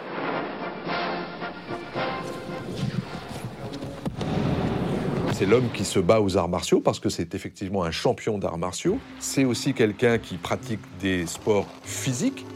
C'est 5.35 5.45
l'homme 5.45 5.69
qui 5.75 5.85
se 5.85 5.99
bat 5.99 6.23
aux 6.23 6.39
arts 6.39 6.49
martiaux 6.49 6.81
parce 6.81 6.99
que 6.99 7.11
c'est 7.11 7.35
effectivement 7.35 7.85
un 7.85 7.91
champion 7.91 8.39
d'arts 8.39 8.57
martiaux. 8.57 8.99
C'est 9.19 9.45
aussi 9.45 9.75
quelqu'un 9.75 10.17
qui 10.17 10.39
pratique 10.39 10.81
des 10.99 11.27
sports 11.27 11.67
physiques 11.85 12.47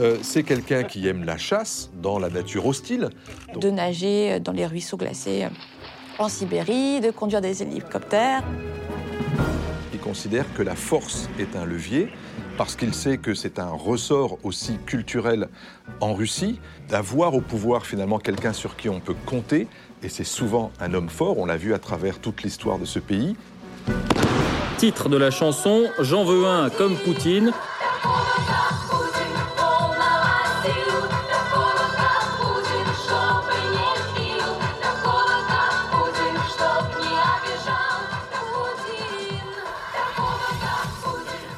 euh, 0.00 0.16
c'est 0.22 0.44
quelqu'un 0.44 0.84
qui 0.84 1.08
aime 1.08 1.24
la 1.24 1.36
chasse 1.36 1.90
dans 2.00 2.18
la 2.18 2.30
nature 2.30 2.66
hostile. 2.66 3.10
De 3.60 3.70
nager 3.70 4.38
dans 4.40 4.52
les 4.52 4.66
ruisseaux 4.66 4.96
glacés 4.96 5.44
euh, 5.44 5.48
en 6.18 6.28
Sibérie, 6.28 7.00
de 7.00 7.10
conduire 7.10 7.40
des 7.40 7.62
hélicoptères. 7.62 8.44
Il 9.92 9.98
considère 9.98 10.44
que 10.54 10.62
la 10.62 10.76
force 10.76 11.28
est 11.38 11.56
un 11.56 11.64
levier 11.64 12.08
parce 12.58 12.74
qu'il 12.74 12.92
sait 12.92 13.18
que 13.18 13.34
c'est 13.34 13.60
un 13.60 13.70
ressort 13.70 14.38
aussi 14.42 14.78
culturel 14.84 15.48
en 16.00 16.12
Russie, 16.12 16.58
d'avoir 16.88 17.34
au 17.34 17.40
pouvoir 17.40 17.86
finalement 17.86 18.18
quelqu'un 18.18 18.52
sur 18.52 18.76
qui 18.76 18.88
on 18.88 18.98
peut 18.98 19.14
compter, 19.26 19.68
et 20.02 20.08
c'est 20.08 20.24
souvent 20.24 20.72
un 20.80 20.92
homme 20.92 21.08
fort, 21.08 21.38
on 21.38 21.46
l'a 21.46 21.56
vu 21.56 21.72
à 21.72 21.78
travers 21.78 22.18
toute 22.18 22.42
l'histoire 22.42 22.80
de 22.80 22.84
ce 22.84 22.98
pays. 22.98 23.36
Titre 24.76 25.08
de 25.08 25.16
la 25.16 25.30
chanson 25.30 25.84
J'en 26.00 26.24
veux 26.24 26.46
un 26.46 26.68
comme 26.68 26.96
Poutine. 26.96 27.52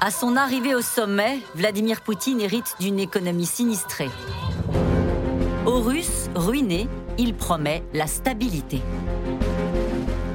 À 0.03 0.11
son 0.11 0.35
arrivée 0.35 0.75
au 0.75 0.81
sommet, 0.81 1.41
Vladimir 1.55 2.01
Poutine 2.01 2.41
hérite 2.41 2.75
d'une 2.81 2.99
économie 2.99 3.45
sinistrée. 3.45 4.09
Aux 5.67 5.81
Russes, 5.81 6.31
ruinés, 6.35 6.89
il 7.19 7.35
promet 7.35 7.83
la 7.93 8.07
stabilité. 8.07 8.81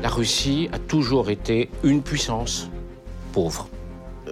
La 0.04 0.10
Russie 0.10 0.70
a 0.72 0.78
toujours 0.78 1.32
été 1.32 1.72
une 1.84 2.04
puissance 2.04 2.70
pauvre. 3.34 3.68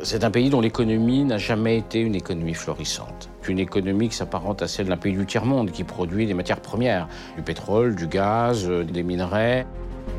C'est 0.03 0.23
un 0.23 0.29
pays 0.29 0.51
dont 0.51 0.61
l'économie 0.61 1.23
n'a 1.23 1.39
jamais 1.39 1.79
été 1.79 1.99
une 1.99 2.13
économie 2.13 2.53
florissante. 2.53 3.31
Une 3.47 3.57
économie 3.57 4.09
qui 4.09 4.15
s'apparente 4.15 4.61
à 4.61 4.67
celle 4.67 4.85
d'un 4.85 4.97
pays 4.97 5.13
du 5.13 5.25
tiers-monde 5.25 5.71
qui 5.71 5.83
produit 5.83 6.27
des 6.27 6.35
matières 6.35 6.61
premières, 6.61 7.07
du 7.35 7.41
pétrole, 7.41 7.95
du 7.95 8.05
gaz, 8.05 8.69
euh, 8.69 8.83
des 8.83 9.01
minerais. 9.01 9.65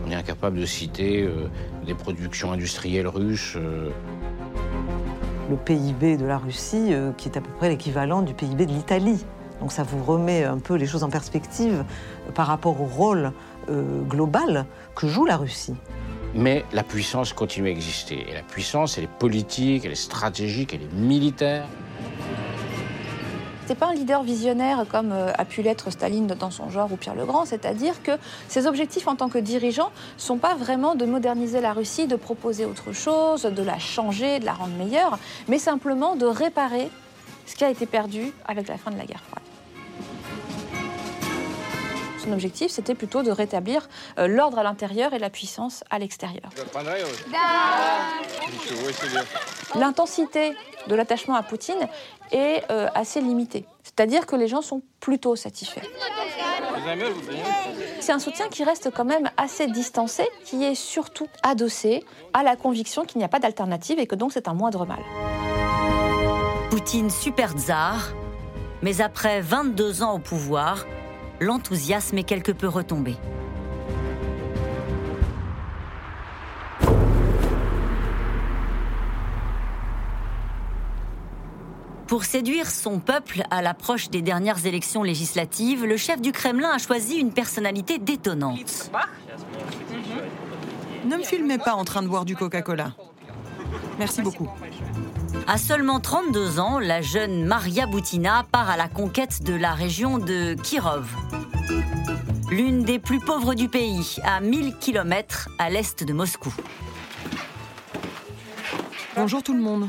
On 0.05 0.11
est 0.11 0.17
incapable 0.17 0.59
de 0.59 0.67
citer 0.67 1.23
euh, 1.23 1.49
des 1.87 1.95
productions 1.95 2.51
industrielles 2.53 3.07
russes. 3.07 3.55
Euh, 3.57 3.91
le 5.51 5.57
PIB 5.57 6.17
de 6.17 6.25
la 6.25 6.39
Russie, 6.39 6.89
euh, 6.91 7.13
qui 7.17 7.29
est 7.29 7.37
à 7.37 7.41
peu 7.41 7.51
près 7.59 7.69
l'équivalent 7.69 8.23
du 8.23 8.35
PIB 8.35 8.67
de 8.67 8.73
l'Italie. 8.73 9.25
Donc 9.61 9.73
ça 9.73 9.83
vous 9.83 10.03
remet 10.03 10.45
un 10.45 10.59
peu 10.59 10.75
les 10.75 10.87
choses 10.87 11.05
en 11.05 11.11
perspective 11.11 11.85
euh, 12.29 12.33
par 12.33 12.47
rapport 12.47 12.81
au 12.81 12.87
rôle 12.87 13.33
euh, 13.69 14.03
global 14.03 14.67
que 14.95 15.07
joue 15.07 15.25
la 15.25 15.37
Russie. 15.37 15.75
Mais 16.35 16.65
la 16.73 16.83
puissance 16.83 17.33
continue 17.33 17.69
à 17.69 17.71
exister. 17.71 18.27
Et 18.29 18.35
la 18.35 18.43
puissance, 18.43 18.99
elle 18.99 19.05
est 19.05 19.19
politique, 19.19 19.85
elle 19.85 19.93
est 19.93 19.95
stratégique, 19.95 20.75
elle 20.75 20.83
est 20.83 20.93
militaire. 20.93 21.67
C'est 23.67 23.75
pas 23.75 23.87
un 23.87 23.95
leader 23.95 24.23
visionnaire 24.23 24.85
comme 24.91 25.11
euh, 25.13 25.33
a 25.39 25.45
pu 25.47 25.63
l'être 25.63 25.91
Staline 25.91 26.27
dans 26.27 26.51
son 26.51 26.69
genre 26.69 26.93
ou 26.93 26.97
Pierre 26.97 27.15
le 27.15 27.25
Grand, 27.25 27.47
c'est-à-dire 27.47 28.03
que 28.03 28.13
ses 28.47 28.67
objectifs 28.67 29.09
en 29.09 29.17
tant 29.17 29.31
que 29.31 29.39
dirigeant 29.39 29.91
sont 30.19 30.37
pas 30.37 30.55
vraiment 30.55 30.95
de 30.95 31.07
moderniser 31.07 31.63
la 31.63 31.73
Russie, 31.73 32.07
de 32.07 32.17
proposer 32.17 32.67
autre 32.67 32.93
chose, 32.93 33.45
de 33.45 33.63
la 33.63 33.79
changer, 33.79 34.39
de 34.39 34.45
la 34.45 34.53
rendre 34.53 34.77
meilleure, 34.77 35.19
mais 35.49 35.59
simplement 35.59 36.15
de 36.15 36.27
réparer 36.27 36.91
ce 37.47 37.55
qui 37.55 37.65
a 37.65 37.71
été 37.71 37.87
perdu 37.87 38.33
avec 38.47 38.69
la 38.69 38.77
fin 38.77 38.91
de 38.91 38.99
la 38.99 39.07
guerre 39.07 39.23
froide. 39.29 39.44
Son 42.25 42.33
objectif, 42.33 42.71
c'était 42.71 42.95
plutôt 42.95 43.23
de 43.23 43.31
rétablir 43.31 43.89
euh, 44.19 44.27
l'ordre 44.27 44.59
à 44.59 44.63
l'intérieur 44.63 45.13
et 45.13 45.19
la 45.19 45.29
puissance 45.29 45.85
à 45.91 45.99
l'extérieur. 45.99 46.49
L'intensité 49.75 50.57
de 50.87 50.95
l'attachement 50.95 51.35
à 51.35 51.43
Poutine 51.43 51.89
est 52.33 52.63
euh, 52.71 52.89
assez 52.95 53.21
limitée. 53.21 53.67
C'est-à-dire 53.83 54.27
que 54.27 54.37
les 54.37 54.49
gens 54.49 54.63
sont 54.63 54.83
plutôt 55.01 55.37
satisfaits. 55.37 55.83
C'est 58.01 58.13
un 58.13 58.19
soutien 58.19 58.49
qui 58.49 58.65
reste 58.65 58.91
quand 58.91 59.05
même 59.05 59.31
assez 59.37 59.67
distancé, 59.67 60.27
qui 60.45 60.65
est 60.65 60.75
surtout 60.75 61.29
adossé 61.43 62.05
à 62.33 62.43
la 62.43 62.57
conviction 62.57 63.05
qu'il 63.05 63.19
n'y 63.19 63.25
a 63.25 63.29
pas 63.29 63.39
d'alternative 63.39 63.99
et 63.99 64.07
que 64.07 64.15
donc 64.15 64.33
c'est 64.33 64.49
un 64.49 64.55
moindre 64.55 64.87
mal. 64.87 65.01
Poutine 66.71 67.11
super 67.11 67.53
tsar, 67.53 68.13
mais 68.83 69.01
après 69.01 69.41
22 69.41 70.03
ans 70.03 70.15
au 70.15 70.19
pouvoir, 70.19 70.87
l'enthousiasme 71.41 72.19
est 72.19 72.25
quelque 72.25 72.53
peu 72.53 72.69
retombé. 72.69 73.17
Pour 82.07 82.25
séduire 82.25 82.71
son 82.71 83.01
peuple 83.01 83.43
à 83.51 83.63
l'approche 83.63 84.11
des 84.11 84.23
dernières 84.23 84.67
élections 84.67 85.03
législatives, 85.03 85.85
le 85.85 85.97
chef 85.97 86.21
du 86.21 86.33
Kremlin 86.33 86.71
a 86.71 86.79
choisi 86.79 87.17
une 87.17 87.33
personnalité 87.33 87.99
détonnante. 87.99 88.91
Ne 91.07 91.17
me 91.17 91.23
filmez 91.23 91.59
pas 91.59 91.75
en 91.75 91.85
train 91.85 92.03
de 92.03 92.09
boire 92.09 92.25
du 92.25 92.37
Coca-Cola. 92.37 92.93
Merci 93.99 94.23
beaucoup. 94.23 94.49
À 95.47 95.59
seulement 95.59 96.01
32 96.01 96.59
ans, 96.59 96.79
la 96.79 97.03
jeune 97.03 97.45
Maria 97.45 97.87
Boutina 97.87 98.47
part 98.51 98.71
à 98.71 98.77
la 98.77 98.89
conquête 98.89 99.43
de 99.43 99.55
la 99.55 99.73
région 99.73 100.19
de 100.19 100.55
Kirov. 100.55 101.07
L'une 102.51 102.83
des 102.83 102.99
plus 102.99 103.21
pauvres 103.21 103.55
du 103.55 103.69
pays, 103.69 104.17
à 104.25 104.41
1000 104.41 104.77
km 104.79 105.49
à 105.59 105.71
l'est 105.71 106.03
de 106.03 106.13
Moscou. 106.13 106.53
Bonjour 109.17 109.43
tout 109.43 109.55
le 109.55 109.61
monde. 109.61 109.89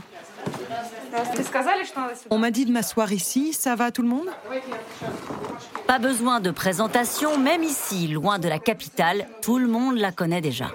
On 2.29 2.38
m'a 2.38 2.51
dit 2.51 2.65
de 2.65 2.71
m'asseoir 2.71 3.12
ici, 3.13 3.53
ça 3.53 3.75
va 3.75 3.91
tout 3.91 4.02
le 4.02 4.10
monde? 4.10 4.27
Pas 5.87 6.00
besoin 6.00 6.41
de 6.41 6.52
présentation, 6.52 7.37
même 7.37 7.63
ici, 7.63 8.08
loin 8.08 8.39
de 8.39 8.50
la 8.50 8.60
capitale, 8.60 9.27
tout 9.41 9.58
le 9.58 9.67
monde 9.67 9.98
la 9.98 10.12
connaît 10.12 10.41
déjà. 10.41 10.71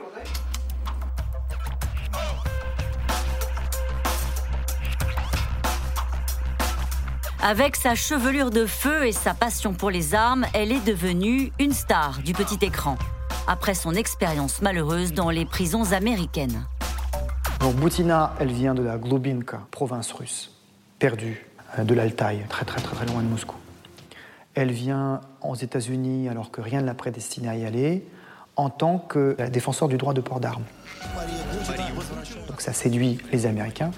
Avec 7.43 7.74
sa 7.74 7.95
chevelure 7.95 8.51
de 8.51 8.66
feu 8.66 9.07
et 9.07 9.12
sa 9.12 9.32
passion 9.32 9.72
pour 9.72 9.91
les 9.91 10.14
armes, 10.14 10.45
elle 10.53 10.70
est 10.72 10.86
devenue 10.86 11.53
une 11.59 11.72
star 11.72 12.18
du 12.22 12.34
petit 12.34 12.62
écran, 12.62 12.99
après 13.47 13.72
son 13.72 13.95
expérience 13.95 14.61
malheureuse 14.61 15.14
dans 15.14 15.30
les 15.30 15.47
prisons 15.47 15.93
américaines. 15.93 16.66
Donc 17.61 17.76
Boutina, 17.76 18.34
elle 18.41 18.53
vient 18.53 18.74
de 18.74 18.82
la 18.82 18.99
Glubinka, 18.99 19.62
province 19.70 20.12
russe, 20.12 20.53
perdue 20.99 21.47
euh, 21.78 21.84
de 21.84 21.95
l'Altaï, 21.95 22.45
très 22.51 22.66
très 22.66 22.82
très 22.82 22.95
très 22.95 23.07
loin 23.07 23.22
de 23.22 23.28
Moscou. 23.28 23.57
Elle 24.55 24.70
vient 24.70 25.22
aux 25.41 25.55
États-Unis 25.55 26.28
alors 26.28 26.51
que 26.51 26.61
rien 26.61 26.82
ne 26.82 26.86
l'a 26.86 26.95
prédestinée 26.95 27.49
à 27.49 27.57
y 27.57 27.64
aller, 27.64 28.07
en 28.57 28.68
tant 28.68 28.99
que 28.99 29.34
défenseur 29.49 29.88
du 29.88 29.97
droit 29.97 30.12
de 30.12 30.20
port 30.20 30.41
d'armes. 30.41 30.64
Donc 32.48 32.60
ça 32.60 32.72
séduit 32.72 33.18
les 33.32 33.46
Américains. 33.46 33.90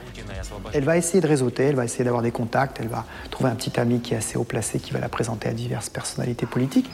Elle 0.73 0.85
va 0.85 0.97
essayer 0.97 1.21
de 1.21 1.27
réseauter, 1.27 1.65
elle 1.65 1.77
va 1.77 1.85
essayer 1.85 2.05
d'avoir 2.05 2.23
des 2.23 2.33
contacts, 2.33 2.79
elle 2.81 2.89
va 2.89 3.05
trouver 3.31 3.51
un 3.51 3.55
petit 3.55 3.79
ami 3.79 4.01
qui 4.01 4.15
est 4.15 4.17
assez 4.17 4.39
haut 4.39 4.45
placé 4.45 4.79
qui 4.81 4.93
va 4.93 5.01
la 5.01 5.09
présenter 5.09 5.49
à 5.49 5.53
diverses 5.53 5.89
personnalités 5.89 6.47
politiques. 6.47 6.91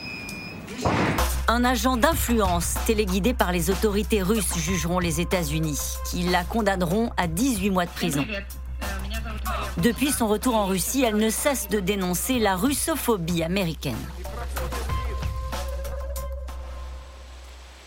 Un 1.47 1.65
agent 1.65 1.97
d'influence 1.97 2.75
téléguidé 2.85 3.33
par 3.33 3.51
les 3.51 3.69
autorités 3.69 4.21
russes 4.21 4.55
jugeront 4.57 4.99
les 4.99 5.19
États-Unis, 5.19 5.79
qui 6.09 6.23
la 6.23 6.43
condamneront 6.43 7.09
à 7.17 7.27
18 7.27 7.69
mois 7.71 7.85
de 7.85 7.91
prison. 7.91 8.25
Depuis 9.77 10.11
son 10.11 10.27
retour 10.27 10.55
en 10.55 10.65
Russie, 10.65 11.03
elle 11.03 11.15
ne 11.15 11.29
cesse 11.29 11.67
de 11.69 11.79
dénoncer 11.79 12.39
la 12.39 12.55
russophobie 12.55 13.43
américaine. 13.43 13.97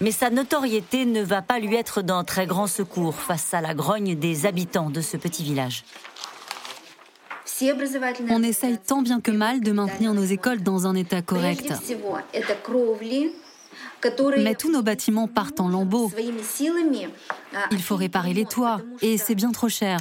Mais 0.03 0.11
sa 0.11 0.31
notoriété 0.31 1.05
ne 1.05 1.23
va 1.23 1.43
pas 1.43 1.61
lui 1.61 1.77
être 1.77 2.03
d'un 2.03 2.25
très 2.25 2.45
grand 2.45 2.67
secours 2.67 3.15
face 3.15 3.55
à 3.55 3.61
la 3.61 3.73
grogne 3.73 4.17
des 4.17 4.47
habitants 4.47 4.91
de 4.91 5.01
ce 5.01 5.17
petit 5.17 5.45
village. 5.45 5.85
On 8.29 8.43
essaye 8.43 8.79
tant 8.79 9.01
bien 9.03 9.21
que 9.21 9.31
mal 9.31 9.61
de 9.61 9.71
maintenir 9.71 10.13
nos 10.13 10.25
écoles 10.25 10.61
dans 10.65 10.89
un 10.89 10.97
état 10.97 11.23
correct. 11.23 11.73
Mais 14.39 14.57
tous 14.57 14.73
nos 14.73 14.83
bâtiments 14.83 15.29
partent 15.29 15.61
en 15.61 15.69
lambeaux. 15.69 16.11
Il 17.71 17.83
faut 17.83 17.95
réparer 17.95 18.35
les 18.35 18.45
toits 18.45 18.81
et 19.03 19.19
c'est 19.19 19.37
bien 19.37 19.53
trop 19.53 19.69
cher. 19.69 20.01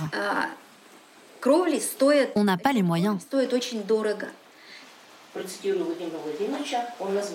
On 2.35 2.43
n'a 2.43 2.57
pas 2.57 2.73
les 2.73 2.81
moyens. 2.81 3.19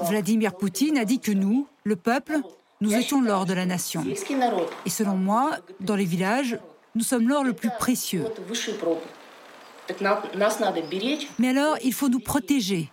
Vladimir 0.02 0.54
Poutine 0.54 0.98
a 0.98 1.04
dit 1.04 1.20
que 1.20 1.32
nous, 1.32 1.66
le 1.84 1.96
peuple, 1.96 2.40
nous 2.81 2.95
étions 2.95 3.20
l'or 3.20 3.47
de 3.47 3.55
la 3.55 3.66
nation. 3.66 4.05
Et 4.85 4.91
selon 4.91 5.16
moi, 5.16 5.57
dans 5.81 5.97
les 5.97 6.05
villages, 6.05 6.59
nous 6.95 7.03
sommes 7.03 7.29
l'or 7.29 7.45
le 7.45 7.53
plus 7.53 7.70
précieux. 7.79 8.24
Mais 11.39 11.49
alors, 11.49 11.77
il 11.83 11.95
faut 11.95 12.09
nous 12.09 12.20
protéger, 12.20 12.91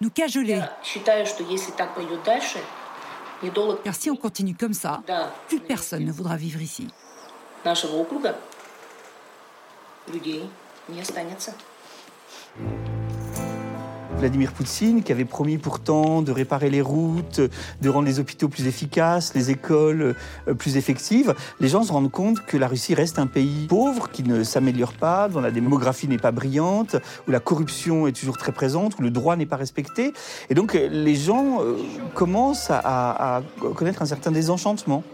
nous 0.00 0.10
cajoler. 0.10 0.62
Car 3.84 3.94
si 3.94 4.10
on 4.10 4.16
continue 4.16 4.54
comme 4.54 4.74
ça, 4.74 5.02
plus 5.48 5.60
personne 5.60 6.04
ne 6.04 6.12
voudra 6.12 6.36
vivre 6.36 6.60
ici. 6.60 6.88
Vladimir 14.18 14.52
Poutine, 14.52 15.02
qui 15.02 15.12
avait 15.12 15.26
promis 15.26 15.58
pourtant 15.58 16.22
de 16.22 16.32
réparer 16.32 16.70
les 16.70 16.80
routes, 16.80 17.40
de 17.82 17.88
rendre 17.88 18.06
les 18.06 18.18
hôpitaux 18.18 18.48
plus 18.48 18.66
efficaces, 18.66 19.34
les 19.34 19.50
écoles 19.50 20.16
euh, 20.48 20.54
plus 20.54 20.76
effectives, 20.76 21.34
les 21.60 21.68
gens 21.68 21.82
se 21.82 21.92
rendent 21.92 22.10
compte 22.10 22.44
que 22.46 22.56
la 22.56 22.66
Russie 22.66 22.94
reste 22.94 23.18
un 23.18 23.26
pays 23.26 23.66
pauvre, 23.68 24.10
qui 24.10 24.22
ne 24.22 24.42
s'améliore 24.42 24.94
pas, 24.94 25.28
dont 25.28 25.40
la 25.40 25.50
démographie 25.50 26.08
n'est 26.08 26.18
pas 26.18 26.32
brillante, 26.32 26.96
où 27.28 27.30
la 27.30 27.40
corruption 27.40 28.06
est 28.06 28.12
toujours 28.12 28.38
très 28.38 28.52
présente, 28.52 28.98
où 28.98 29.02
le 29.02 29.10
droit 29.10 29.36
n'est 29.36 29.46
pas 29.46 29.56
respecté. 29.56 30.14
Et 30.48 30.54
donc 30.54 30.72
les 30.72 31.14
gens 31.14 31.60
euh, 31.60 31.76
commencent 32.14 32.70
à 32.70 33.42
connaître 33.74 34.02
un 34.02 34.06
certain 34.06 34.30
désenchantement. 34.30 35.04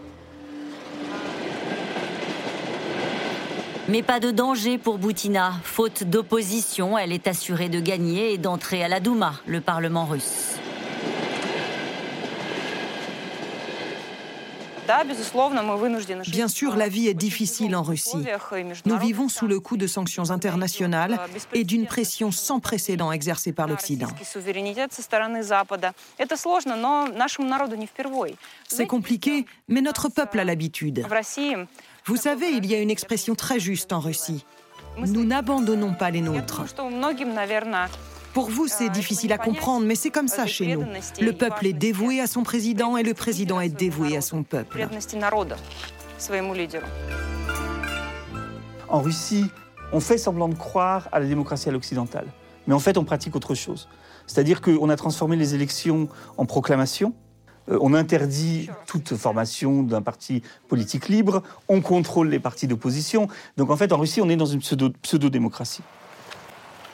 Mais 3.89 4.01
pas 4.01 4.21
de 4.21 4.31
danger 4.31 4.77
pour 4.77 4.97
Boutina. 4.97 5.55
Faute 5.63 6.05
d'opposition, 6.05 6.97
elle 6.97 7.11
est 7.11 7.27
assurée 7.27 7.67
de 7.67 7.81
gagner 7.81 8.33
et 8.33 8.37
d'entrer 8.37 8.81
à 8.81 8.87
la 8.87 9.01
Douma, 9.01 9.33
le 9.45 9.59
Parlement 9.59 10.05
russe. 10.05 10.55
Bien 16.27 16.47
sûr, 16.47 16.75
la 16.75 16.87
vie 16.87 17.07
est 17.07 17.13
difficile 17.13 17.75
en 17.75 17.83
Russie. 17.83 18.17
Nous 18.85 18.97
vivons 18.97 19.27
sous 19.27 19.47
le 19.47 19.59
coup 19.59 19.75
de 19.77 19.87
sanctions 19.87 20.29
internationales 20.31 21.19
et 21.53 21.63
d'une 21.63 21.85
pression 21.85 22.31
sans 22.31 22.59
précédent 22.59 23.11
exercée 23.11 23.51
par 23.51 23.67
l'Occident. 23.67 24.07
C'est 28.67 28.87
compliqué, 28.87 29.45
mais 29.67 29.81
notre 29.81 30.09
peuple 30.09 30.39
a 30.39 30.43
l'habitude. 30.45 31.05
Vous 32.05 32.17
savez, 32.17 32.49
il 32.51 32.65
y 32.65 32.75
a 32.75 32.79
une 32.79 32.89
expression 32.89 33.33
très 33.33 33.61
juste 33.61 33.93
en 33.93 34.01
Russie. 34.01 34.45
Nous 34.97 35.23
n'abandonnons 35.23 35.93
pas 35.93 36.11
les 36.11 36.19
nôtres. 36.19 36.63
Pour 38.33 38.49
vous, 38.49 38.67
c'est 38.67 38.89
difficile 38.89 39.31
à 39.31 39.37
comprendre, 39.37 39.85
mais 39.85 39.95
c'est 39.95 40.09
comme 40.09 40.27
ça 40.27 40.45
chez 40.45 40.75
nous. 40.75 40.85
Le 41.21 41.31
peuple 41.31 41.67
est 41.67 41.73
dévoué 41.73 42.19
à 42.19 42.27
son 42.27 42.43
président 42.43 42.97
et 42.97 43.03
le 43.03 43.13
président 43.13 43.61
est 43.61 43.69
dévoué 43.69 44.17
à 44.17 44.21
son 44.21 44.43
peuple. 44.43 44.85
En 48.89 49.01
Russie, 49.01 49.45
on 49.93 49.99
fait 50.01 50.17
semblant 50.17 50.49
de 50.49 50.55
croire 50.55 51.07
à 51.13 51.19
la 51.21 51.25
démocratie 51.25 51.69
à 51.69 51.71
l'occidentale, 51.71 52.25
mais 52.67 52.73
en 52.73 52.79
fait, 52.79 52.97
on 52.97 53.05
pratique 53.05 53.35
autre 53.35 53.55
chose. 53.55 53.87
C'est-à-dire 54.27 54.59
qu'on 54.61 54.89
a 54.89 54.95
transformé 54.97 55.37
les 55.37 55.55
élections 55.55 56.09
en 56.37 56.45
proclamations, 56.45 57.13
on 57.67 57.93
interdit 57.93 58.69
toute 58.87 59.15
formation 59.15 59.83
d'un 59.83 60.01
parti 60.01 60.41
politique 60.67 61.09
libre, 61.09 61.43
on 61.67 61.81
contrôle 61.81 62.29
les 62.29 62.39
partis 62.39 62.67
d'opposition. 62.67 63.27
Donc 63.57 63.69
en 63.69 63.77
fait, 63.77 63.91
en 63.93 63.97
Russie, 63.97 64.21
on 64.21 64.29
est 64.29 64.35
dans 64.35 64.45
une 64.45 64.61
pseudo-démocratie. 64.61 65.83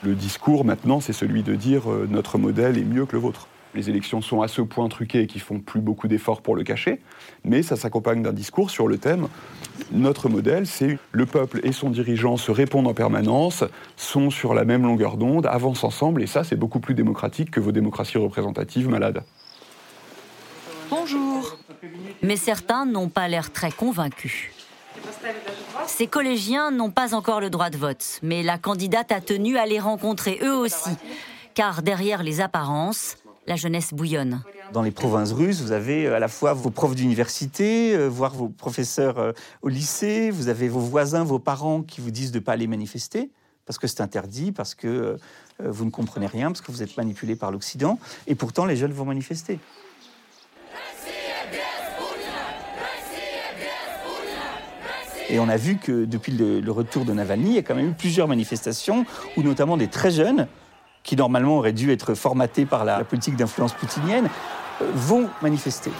le 0.04 0.16
discours 0.16 0.66
maintenant, 0.66 1.00
c'est 1.00 1.14
celui 1.14 1.44
de 1.44 1.56
dire 1.56 1.92
euh, 1.92 2.08
notre 2.10 2.38
modèle 2.38 2.78
est 2.78 2.84
mieux 2.84 3.06
que 3.06 3.14
le 3.14 3.22
vôtre. 3.22 3.48
Les 3.76 3.90
élections 3.90 4.22
sont 4.22 4.42
à 4.42 4.48
ce 4.48 4.62
point 4.62 4.90
truquées 4.90 5.28
qu'ils 5.28 5.42
font 5.42 5.60
plus 5.60 5.80
beaucoup 5.80 6.08
d'efforts 6.08 6.42
pour 6.42 6.56
le 6.56 6.64
cacher, 6.64 7.02
mais 7.44 7.62
ça 7.62 7.76
s'accompagne 7.76 8.24
d'un 8.24 8.34
discours 8.34 8.72
sur 8.72 8.88
le 8.88 8.98
thème 8.98 9.28
notre 9.92 10.30
modèle, 10.30 10.68
c'est 10.68 10.98
le 11.12 11.26
peuple 11.26 11.62
et 11.64 11.72
son 11.72 11.90
dirigeant 11.90 12.38
se 12.38 12.52
répondent 12.52 12.88
en 12.88 12.94
permanence, 12.94 13.64
sont 13.98 14.30
sur 14.30 14.54
la 14.54 14.66
même 14.66 14.84
longueur 14.84 15.18
d'onde, 15.18 15.46
avancent 15.46 15.84
ensemble, 15.84 16.22
et 16.22 16.28
ça, 16.28 16.44
c'est 16.44 16.56
beaucoup 16.56 16.80
plus 16.80 16.94
démocratique 16.94 17.52
que 17.52 17.60
vos 17.60 17.72
démocraties 17.72 18.18
représentatives 18.18 18.90
malades. 18.90 19.24
Bonjour. 20.90 21.58
Mais 22.24 22.36
certains 22.36 22.86
n'ont 22.86 23.10
pas 23.10 23.28
l'air 23.28 23.52
très 23.52 23.72
convaincus. 23.72 24.50
Ces 25.88 26.08
collégiens 26.08 26.72
n'ont 26.72 26.92
pas 26.92 27.14
encore 27.16 27.40
le 27.40 27.50
droit 27.50 27.70
de 27.70 27.78
vote, 27.78 28.20
mais 28.22 28.44
la 28.44 28.58
candidate 28.58 29.12
a 29.12 29.22
tenu 29.22 29.58
à 29.58 29.66
les 29.66 29.80
rencontrer 29.80 30.40
eux 30.44 30.56
aussi, 30.56 30.90
car 31.54 31.82
derrière 31.82 32.24
les 32.24 32.42
apparences, 32.42 33.18
la 33.48 33.56
jeunesse 33.56 33.94
bouillonne. 33.94 34.44
Dans 34.74 34.82
les 34.82 34.92
provinces 34.92 35.32
russes, 35.32 35.62
vous 35.62 35.72
avez 35.72 36.06
euh, 36.06 36.16
à 36.16 36.20
la 36.20 36.28
fois 36.28 36.54
vos 36.54 36.70
profs 36.70 36.96
d'université, 36.96 37.96
euh, 37.96 38.08
voire 38.08 38.34
vos 38.36 38.50
professeurs 38.50 39.18
euh, 39.18 39.32
au 39.64 39.70
lycée, 39.70 40.30
vous 40.30 40.50
avez 40.50 40.70
vos 40.70 40.80
voisins, 40.80 41.24
vos 41.24 41.40
parents 41.40 41.82
qui 41.82 42.02
vous 42.02 42.12
disent 42.12 42.32
de 42.32 42.40
ne 42.40 42.44
pas 42.44 42.54
aller 42.54 42.68
manifester, 42.68 43.32
parce 43.66 43.80
que 43.80 43.88
c'est 43.88 44.02
interdit, 44.02 44.52
parce 44.52 44.76
que 44.76 45.18
vous 45.60 45.86
ne 45.86 45.92
comprenez 45.92 46.26
rien, 46.26 46.48
parce 46.48 46.62
que 46.62 46.72
vous 46.72 46.82
êtes 46.82 46.98
manipulé 46.98 47.36
par 47.36 47.52
l'Occident, 47.52 48.00
et 48.26 48.34
pourtant 48.34 48.66
les 48.66 48.76
jeunes 48.76 48.94
vont 48.94 49.06
manifester. 49.06 49.60
Et 55.30 55.40
on 55.40 55.48
a 55.48 55.58
vu 55.58 55.78
que 55.78 56.06
depuis 56.06 56.32
le, 56.32 56.72
retour 56.72 57.06
de 57.06 57.14
Navalny, 57.14 57.52
il 57.52 57.56
y 57.56 57.60
a 57.60 57.62
quand 57.62 57.76
même 57.76 57.90
eu 57.90 57.94
plusieurs 57.94 58.28
manifestations 58.28 59.06
où 59.38 59.44
notamment 59.44 59.78
des 59.78 59.88
très 59.88 60.12
jeunes, 60.12 60.48
qui 61.04 61.16
normalement 61.16 61.58
auraient 61.58 61.74
dû 61.74 61.92
être 61.92 62.16
formatés 62.16 62.66
par 62.66 62.84
la, 62.84 63.04
politique 63.04 63.36
d'influence 63.36 63.74
poutinienne, 63.74 64.30
euh, 64.82 64.92
vont 64.94 65.30
manifester. 65.42 65.92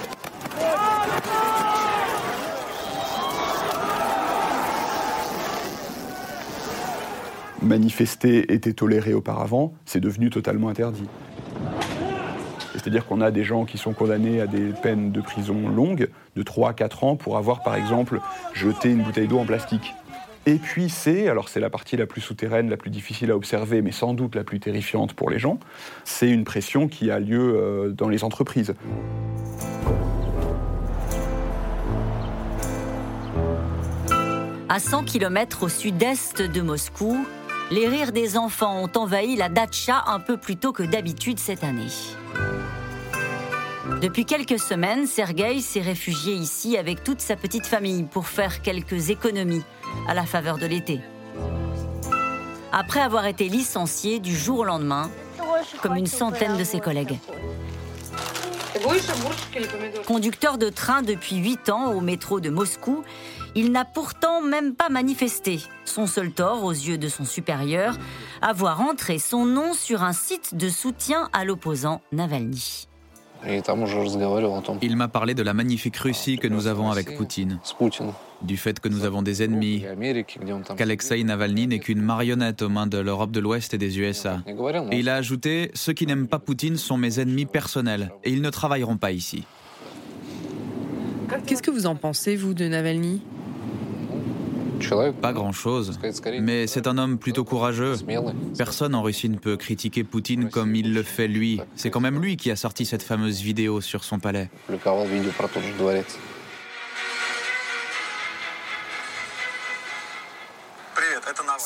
Manifester 7.62 8.52
était 8.54 8.74
toléré 8.74 9.14
auparavant, 9.14 9.74
c'est 9.86 10.00
devenu 10.00 10.30
totalement 10.30 10.70
interdit. 10.70 11.06
C'est-à-dire 12.74 13.06
qu'on 13.06 13.22
a 13.22 13.32
des 13.32 13.44
gens 13.44 13.66
qui 13.66 13.78
sont 13.78 13.94
condamnés 13.94 14.42
à 14.42 14.48
des 14.48 14.72
peines 14.82 15.12
de 15.12 15.22
prison 15.22 15.70
longues, 15.70 16.10
de 16.36 16.44
3 16.44 16.70
à 16.70 16.74
4 16.74 17.04
ans, 17.04 17.16
pour 17.16 17.38
avoir 17.38 17.64
par 17.64 17.76
exemple 17.76 18.20
jeté 18.54 18.92
une 18.92 19.04
bouteille 19.04 19.28
d'eau 19.28 19.40
en 19.40 19.46
plastique. 19.46 19.94
Et 20.46 20.56
puis 20.56 20.90
c'est, 20.90 21.28
alors 21.28 21.50
c'est 21.50 21.60
la 21.60 21.70
partie 21.70 21.98
la 21.98 22.06
plus 22.06 22.22
souterraine, 22.22 22.70
la 22.70 22.78
plus 22.78 22.90
difficile 22.90 23.32
à 23.32 23.36
observer, 23.36 23.82
mais 23.82 23.92
sans 23.92 24.14
doute 24.14 24.36
la 24.36 24.44
plus 24.44 24.60
terrifiante 24.60 25.14
pour 25.14 25.30
les 25.30 25.38
gens, 25.38 25.60
c'est 26.06 26.30
une 26.30 26.44
pression 26.44 26.88
qui 26.88 27.12
a 27.12 27.20
lieu 27.20 27.56
euh, 27.56 27.92
dans 27.92 28.10
les 28.10 28.24
entreprises. 28.24 28.74
À 34.70 34.80
100 34.80 35.04
km 35.04 35.64
au 35.64 35.70
sud-est 35.70 36.42
de 36.42 36.62
Moscou, 36.62 37.18
les 37.72 37.88
rires 37.88 38.12
des 38.12 38.38
enfants 38.38 38.84
ont 38.84 39.00
envahi 39.00 39.36
la 39.36 39.50
datcha 39.50 40.04
un 40.08 40.20
peu 40.20 40.38
plus 40.38 40.56
tôt 40.56 40.72
que 40.72 40.84
d'habitude 40.84 41.38
cette 41.38 41.64
année. 41.64 41.90
Depuis 44.02 44.24
quelques 44.24 44.60
semaines, 44.60 45.08
Sergueï 45.08 45.62
s'est 45.62 45.82
réfugié 45.82 46.34
ici 46.34 46.78
avec 46.78 47.04
toute 47.04 47.20
sa 47.20 47.36
petite 47.36 47.66
famille 47.66 48.04
pour 48.04 48.28
faire 48.28 48.62
quelques 48.62 49.10
économies 49.10 49.64
à 50.08 50.14
la 50.14 50.26
faveur 50.26 50.58
de 50.58 50.66
l'été. 50.66 51.02
Après 52.72 53.02
avoir 53.02 53.26
été 53.26 53.50
licencié 53.50 54.20
du 54.20 54.34
jour 54.34 54.60
au 54.60 54.64
lendemain, 54.64 55.12
comme 55.82 55.98
une 55.98 56.08
centaine 56.08 56.56
de 56.56 56.64
ses 56.64 56.80
collègues. 56.80 57.20
Conducteur 60.08 60.58
de 60.58 60.70
train 60.70 61.02
depuis 61.02 61.36
8 61.36 61.70
ans 61.70 61.92
au 61.92 62.00
métro 62.00 62.40
de 62.40 62.50
Moscou, 62.50 63.04
il 63.54 63.74
n'a 63.74 63.84
pourtant 63.84 64.42
même 64.42 64.76
pas 64.76 64.88
manifesté. 64.88 65.60
Son 65.84 66.08
seul 66.08 66.32
tort, 66.32 66.64
aux 66.64 66.72
yeux 66.72 66.98
de 66.98 67.10
son 67.10 67.26
supérieur, 67.26 67.96
avoir 68.42 68.80
entré 68.80 69.20
son 69.20 69.46
nom 69.46 69.74
sur 69.74 70.04
un 70.04 70.14
site 70.14 70.56
de 70.56 70.70
soutien 70.70 71.28
à 71.34 71.44
l'opposant 71.44 72.02
Navalny. 72.14 72.88
Il 74.82 74.96
m'a 74.96 75.08
parlé 75.08 75.34
de 75.34 75.44
la 75.44 75.54
magnifique 75.54 75.98
Russie 75.98 76.38
que 76.38 76.48
nous 76.48 76.68
avons 76.68 76.92
avec 76.92 77.16
Poutine, 77.16 77.60
du 78.42 78.58
fait 78.58 78.80
que 78.80 78.90
nous 78.90 79.06
avons 79.06 79.22
des 79.22 79.44
ennemis, 79.44 79.84
qu'Alexei 80.78 81.24
Navalny 81.24 81.68
n'est 81.68 81.80
qu'une 81.80 82.02
marionnette 82.02 82.62
aux 82.62 82.70
mains 82.70 82.88
de 82.88 82.98
l'Europe 82.98 83.32
de 83.32 83.40
l'Ouest 83.40 83.74
et 83.74 83.78
des 83.78 84.00
USA. 84.00 84.42
Et 84.92 85.00
il 85.00 85.10
a 85.10 85.16
ajouté, 85.16 85.72
ceux 85.74 85.94
qui 85.94 86.06
n'aiment 86.06 86.28
pas 86.28 86.40
Poutine 86.40 86.78
sont 86.78 86.98
mes 86.98 87.20
ennemis 87.20 87.46
personnels, 87.46 88.12
et 88.24 88.32
ils 88.32 88.42
ne 88.42 88.50
travailleront 88.50 88.98
pas 88.98 89.12
ici. 89.12 89.46
Qu'est-ce 91.46 91.62
que 91.62 91.72
vous 91.72 91.86
en 91.86 91.96
pensez, 91.96 92.36
vous, 92.36 92.54
de 92.54 92.66
Navalny? 92.68 93.22
Pas 95.22 95.34
grand-chose, 95.34 96.00
mais 96.42 96.68
c'est 96.68 96.88
un 96.88 96.98
homme 96.98 97.18
plutôt 97.18 97.44
courageux. 97.44 97.96
Personne 98.58 98.96
en 98.96 99.02
Russie 99.02 99.30
ne 99.30 99.38
peut 99.38 99.58
critiquer 99.58 100.04
Poutine 100.04 100.50
comme 100.50 100.76
il 100.76 100.94
le 100.94 101.04
fait 101.04 101.28
lui. 101.28 101.62
C'est 101.76 101.90
quand 101.90 102.00
même 102.00 102.22
lui 102.22 102.38
qui 102.38 102.52
a 102.52 102.56
sorti 102.56 102.86
cette 102.86 103.04
fameuse 103.04 103.42
vidéo 103.42 103.82
sur 103.82 104.04
son 104.04 104.20
palais. 104.20 104.50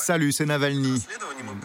Salut, 0.04 0.32
c'est 0.32 0.44
Navalny. 0.44 1.02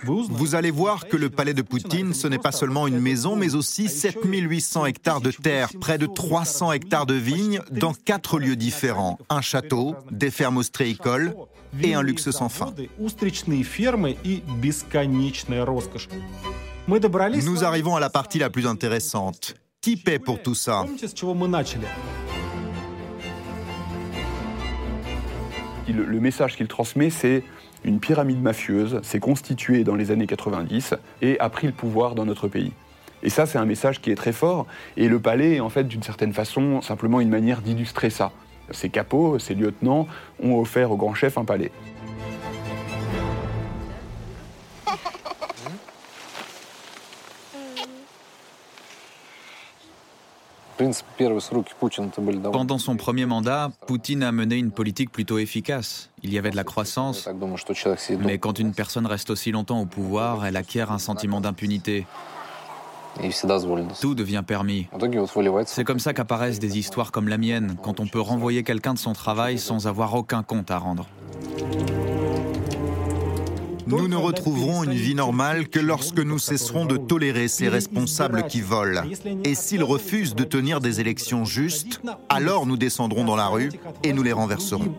Vous 0.05 0.55
allez 0.55 0.71
voir 0.71 1.09
que 1.09 1.17
le 1.17 1.29
palais 1.29 1.53
de 1.53 1.61
Poutine, 1.61 2.13
ce 2.13 2.25
n'est 2.25 2.37
pas 2.37 2.53
seulement 2.53 2.87
une 2.87 3.01
maison, 3.01 3.35
mais 3.35 3.53
aussi 3.53 3.89
7800 3.89 4.85
hectares 4.85 5.19
de 5.19 5.31
terre, 5.31 5.67
près 5.81 5.97
de 5.97 6.05
300 6.05 6.71
hectares 6.71 7.05
de 7.05 7.15
vignes, 7.15 7.59
dans 7.69 7.93
quatre 7.93 8.39
lieux 8.39 8.55
différents. 8.55 9.19
Un 9.29 9.41
château, 9.41 9.97
des 10.09 10.31
fermes 10.31 10.55
ostréicoles 10.55 11.35
et 11.83 11.95
un 11.95 12.01
luxe 12.01 12.31
sans 12.31 12.47
fin. 12.47 12.73
Nous 16.87 17.63
arrivons 17.65 17.95
à 17.97 17.99
la 17.99 18.09
partie 18.09 18.39
la 18.39 18.49
plus 18.49 18.67
intéressante. 18.67 19.55
Qui 19.81 19.97
paie 19.97 20.17
pour 20.17 20.41
tout 20.41 20.55
ça? 20.55 20.85
Le 25.89 26.19
message 26.21 26.55
qu'il 26.55 26.67
transmet, 26.69 27.09
c'est 27.09 27.43
une 27.89 27.99
pyramide 27.99 28.41
mafieuse 28.41 28.99
s'est 29.01 29.19
constituée 29.19 29.83
dans 29.83 29.95
les 29.95 30.11
années 30.11 30.27
90 30.27 30.93
et 31.23 31.39
a 31.39 31.49
pris 31.49 31.65
le 31.65 31.73
pouvoir 31.73 32.13
dans 32.13 32.23
notre 32.23 32.47
pays. 32.47 32.71
Et 33.23 33.29
ça, 33.29 33.47
c'est 33.47 33.57
un 33.57 33.65
message 33.65 33.99
qui 33.99 34.11
est 34.11 34.15
très 34.15 34.31
fort. 34.31 34.67
Et 34.95 35.09
le 35.09 35.19
palais 35.19 35.55
est 35.55 35.59
en 35.59 35.69
fait, 35.69 35.85
d'une 35.85 36.03
certaine 36.03 36.31
façon, 36.31 36.81
simplement 36.81 37.19
une 37.19 37.29
manière 37.29 37.61
d'illustrer 37.61 38.11
ça. 38.11 38.31
Ces 38.69 38.89
capots, 38.89 39.39
ces 39.39 39.55
lieutenants 39.55 40.07
ont 40.41 40.59
offert 40.59 40.91
au 40.91 40.97
grand 40.97 41.15
chef 41.15 41.39
un 41.39 41.45
palais. 41.45 41.71
Pendant 52.51 52.77
son 52.77 52.95
premier 52.95 53.25
mandat, 53.25 53.71
Poutine 53.85 54.23
a 54.23 54.31
mené 54.31 54.55
une 54.55 54.71
politique 54.71 55.11
plutôt 55.11 55.37
efficace. 55.37 56.09
Il 56.23 56.33
y 56.33 56.37
avait 56.37 56.51
de 56.51 56.55
la 56.55 56.63
croissance, 56.63 57.27
mais 58.19 58.37
quand 58.37 58.59
une 58.59 58.73
personne 58.73 59.05
reste 59.05 59.29
aussi 59.29 59.51
longtemps 59.51 59.81
au 59.81 59.85
pouvoir, 59.85 60.45
elle 60.45 60.55
acquiert 60.55 60.91
un 60.91 60.99
sentiment 60.99 61.41
d'impunité. 61.41 62.05
Tout 63.99 64.15
devient 64.15 64.43
permis. 64.45 64.87
C'est 65.65 65.83
comme 65.83 65.99
ça 65.99 66.13
qu'apparaissent 66.13 66.59
des 66.59 66.77
histoires 66.77 67.11
comme 67.11 67.27
la 67.27 67.37
mienne, 67.37 67.75
quand 67.81 67.99
on 67.99 68.07
peut 68.07 68.21
renvoyer 68.21 68.63
quelqu'un 68.63 68.93
de 68.93 68.99
son 68.99 69.13
travail 69.13 69.57
sans 69.57 69.87
avoir 69.87 70.13
aucun 70.13 70.43
compte 70.43 70.71
à 70.71 70.77
rendre. 70.77 71.07
Nous 73.89 74.07
ne 74.07 74.15
retrouverons 74.15 74.83
une 74.83 74.93
vie 74.93 75.15
normale 75.15 75.67
que 75.67 75.79
lorsque 75.79 76.19
nous 76.19 76.37
cesserons 76.37 76.85
de 76.85 76.95
tolérer 76.95 77.47
ces 77.47 77.67
responsables 77.69 78.43
qui 78.43 78.61
volent. 78.61 79.01
Et 79.43 79.55
s'ils 79.55 79.83
refusent 79.83 80.35
de 80.35 80.43
tenir 80.43 80.79
des 80.79 81.01
élections 81.01 81.43
justes, 81.43 81.99
alors 82.29 82.67
nous 82.67 82.77
descendrons 82.77 83.25
dans 83.25 83.35
la 83.35 83.47
rue 83.47 83.71
et 84.03 84.13
nous 84.13 84.21
les 84.21 84.31
renverserons. 84.31 84.93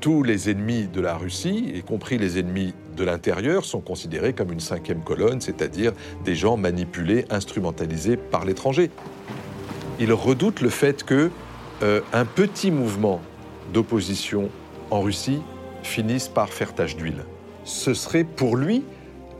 Tous 0.00 0.24
les 0.24 0.50
ennemis 0.50 0.88
de 0.88 1.00
la 1.00 1.16
Russie, 1.16 1.72
y 1.74 1.82
compris 1.82 2.18
les 2.18 2.40
ennemis 2.40 2.74
de 2.96 3.04
l'intérieur, 3.04 3.64
sont 3.64 3.80
considérés 3.80 4.32
comme 4.32 4.52
une 4.52 4.60
cinquième 4.60 5.02
colonne, 5.02 5.40
c'est-à-dire 5.40 5.92
des 6.24 6.34
gens 6.34 6.56
manipulés, 6.56 7.24
instrumentalisés 7.30 8.16
par 8.16 8.44
l'étranger. 8.44 8.90
Ils 10.00 10.12
redoutent 10.12 10.60
le 10.60 10.70
fait 10.70 11.04
que 11.04 11.30
euh, 11.84 12.00
un 12.12 12.24
petit 12.24 12.72
mouvement 12.72 13.20
d'opposition 13.72 14.50
en 14.90 15.02
Russie 15.02 15.40
finissent 15.82 16.28
par 16.28 16.48
faire 16.48 16.74
tache 16.74 16.96
d'huile. 16.96 17.24
Ce 17.64 17.94
serait 17.94 18.24
pour 18.24 18.56
lui 18.56 18.84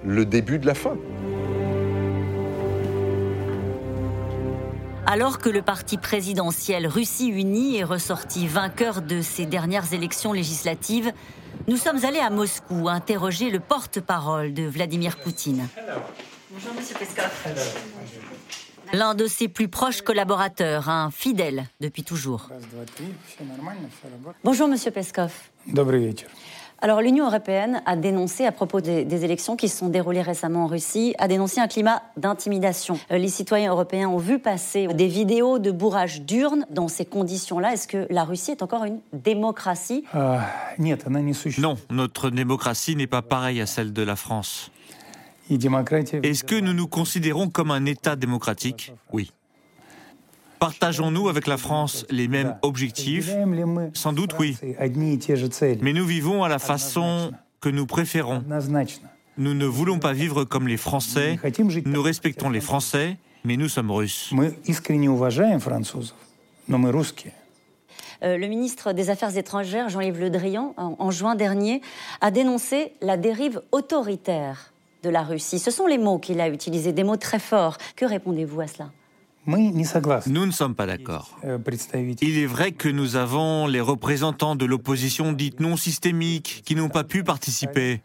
le 0.05 0.25
début 0.25 0.59
de 0.59 0.67
la 0.67 0.75
fin. 0.75 0.97
Alors 5.07 5.39
que 5.39 5.49
le 5.49 5.63
parti 5.63 5.97
présidentiel 5.97 6.87
Russie 6.87 7.29
Unie 7.29 7.79
est 7.79 7.85
ressorti 7.85 8.47
vainqueur 8.47 9.01
de 9.01 9.23
ces 9.23 9.47
dernières 9.47 9.95
élections 9.95 10.35
législatives, 10.35 11.13
nous 11.67 11.79
sommes 11.79 12.05
allés 12.05 12.19
à 12.19 12.29
Moscou 12.29 12.89
interroger 12.89 13.49
le 13.49 13.59
porte-parole 13.59 14.53
de 14.53 14.65
Vladimir 14.65 15.17
Poutine. 15.17 15.67
Bonjour, 16.51 16.75
Monsieur 16.75 16.95
Peskov. 16.95 17.31
L'un 18.93 19.15
de 19.15 19.27
ses 19.27 19.49
plus 19.49 19.69
proches 19.69 20.03
collaborateurs, 20.03 20.89
un 20.89 21.11
fidèle 21.11 21.65
depuis 21.81 22.05
toujours. 22.05 22.49
Bonjour, 24.45 24.69
Monsieur 24.69 24.91
Peskov. 24.91 25.33
Alors 26.81 27.01
l'Union 27.01 27.27
européenne 27.27 27.83
a 27.87 27.97
dénoncé 27.97 28.47
à 28.47 28.53
propos 28.53 28.81
des, 28.81 29.25
élections 29.25 29.57
qui 29.57 29.69
se 29.69 29.79
sont 29.79 29.89
déroulées 29.89 30.23
récemment 30.23 30.65
en 30.65 30.67
Russie, 30.69 31.13
a 31.19 31.27
dénoncé 31.27 31.61
un 31.61 31.67
climat 31.67 32.03
d'intimidation. 32.17 33.01
Euh, 33.11 33.19
les 33.19 33.29
citoyens 33.29 33.73
européens 33.73 34.09
ont 34.09 34.19
vu 34.19 34.39
passer 34.39 34.87
des 34.87 35.09
vidéos 35.09 35.59
de 35.59 35.73
bourrage 35.73 36.23
d'urnes 36.23 36.67
dans 36.71 36.87
ces 36.87 37.05
conditions-là. 37.05 37.73
Est-ce 37.73 37.89
que 37.89 38.07
la 38.11 38.23
Russie 38.23 38.53
est 38.53 38.63
encore 38.63 38.85
une 38.85 39.01
démocratie? 39.13 40.05
Euh, 40.15 40.39
Non, 41.59 41.77
notre 41.91 42.31
démocratie 42.31 42.95
n'est 42.95 43.09
pas 43.09 43.23
pareille 43.23 43.61
à 43.61 43.67
celle 43.67 43.93
de 43.93 44.03
la 44.03 44.15
France. 44.15 44.71
Est-ce 45.51 46.45
que 46.45 46.61
nous 46.61 46.75
nous 46.75 46.87
considérons 46.87 47.49
comme 47.49 47.73
un 47.73 47.87
État 47.87 48.15
démocratique? 48.15 48.93
Oui. 49.13 49.33
Partageons-nous 50.59 51.29
avec 51.29 51.47
la 51.47 51.57
France 51.57 52.07
les 52.11 52.29
mêmes 52.29 52.57
objectifs 52.63 53.31
Sans 53.95 54.13
doute 54.13 54.35
oui. 54.39 54.57
Mais 55.81 55.93
nous 55.93 56.07
vivons 56.07 56.45
à 56.45 56.49
la 56.49 56.59
façon 56.59 57.33
que 57.61 57.69
nous 57.69 57.87
préférons. 57.87 58.45
Nous 59.37 59.55
ne 59.55 59.67
voulons 59.67 59.99
pas 59.99 60.13
vivre 60.13 60.45
comme 60.45 60.67
les 60.67 60.77
Français. 60.77 61.39
Nous 61.85 62.03
respectons 62.03 62.51
les 62.51 62.61
Français, 62.61 63.17
mais 63.45 63.57
nous 63.57 63.69
sommes 63.69 63.91
Russes. 63.91 64.33
Euh, 68.25 68.37
le 68.37 68.49
ministre 68.49 68.93
des 68.93 69.11
Affaires 69.11 69.37
étrangères, 69.37 69.89
Jean-Yves 69.89 70.19
Le 70.19 70.29
Drian, 70.29 70.75
en 70.77 71.11
juin 71.13 71.37
dernier, 71.37 71.83
a 72.21 72.33
dénoncé 72.33 72.93
la 73.01 73.17
dérive 73.17 73.63
autoritaire 73.71 74.73
de 75.03 75.11
la 75.11 75.23
Russie. 75.23 75.59
Ce 75.59 75.71
sont 75.71 75.87
les 75.87 75.99
mots 75.99 76.19
qu'il 76.19 76.41
a 76.41 76.49
utilisés, 76.49 76.93
des 76.93 77.05
mots 77.05 77.17
très 77.17 77.39
forts. 77.39 77.79
Que 77.97 78.05
répondez-vous 78.05 78.61
à 78.61 78.67
cela? 78.67 78.91
Nous 79.49 80.47
ne 80.47 80.51
sommes 80.51 80.75
pas 80.75 80.85
d'accord. 80.87 81.39
Euh, 81.45 81.59
Il 82.21 82.39
est 82.39 82.47
vrai 82.47 82.73
que 82.73 82.89
nous 82.89 83.17
avons 83.17 83.67
les 83.67 83.81
représentants 83.81 84.57
de 84.57 84.67
l'opposition 84.67 85.33
dite 85.33 85.61
non 85.61 85.77
systémique 85.77 86.63
qui 86.67 86.75
n'ont 86.75 86.91
pas 86.91 87.05
pu 87.05 87.25
participer. 87.25 88.03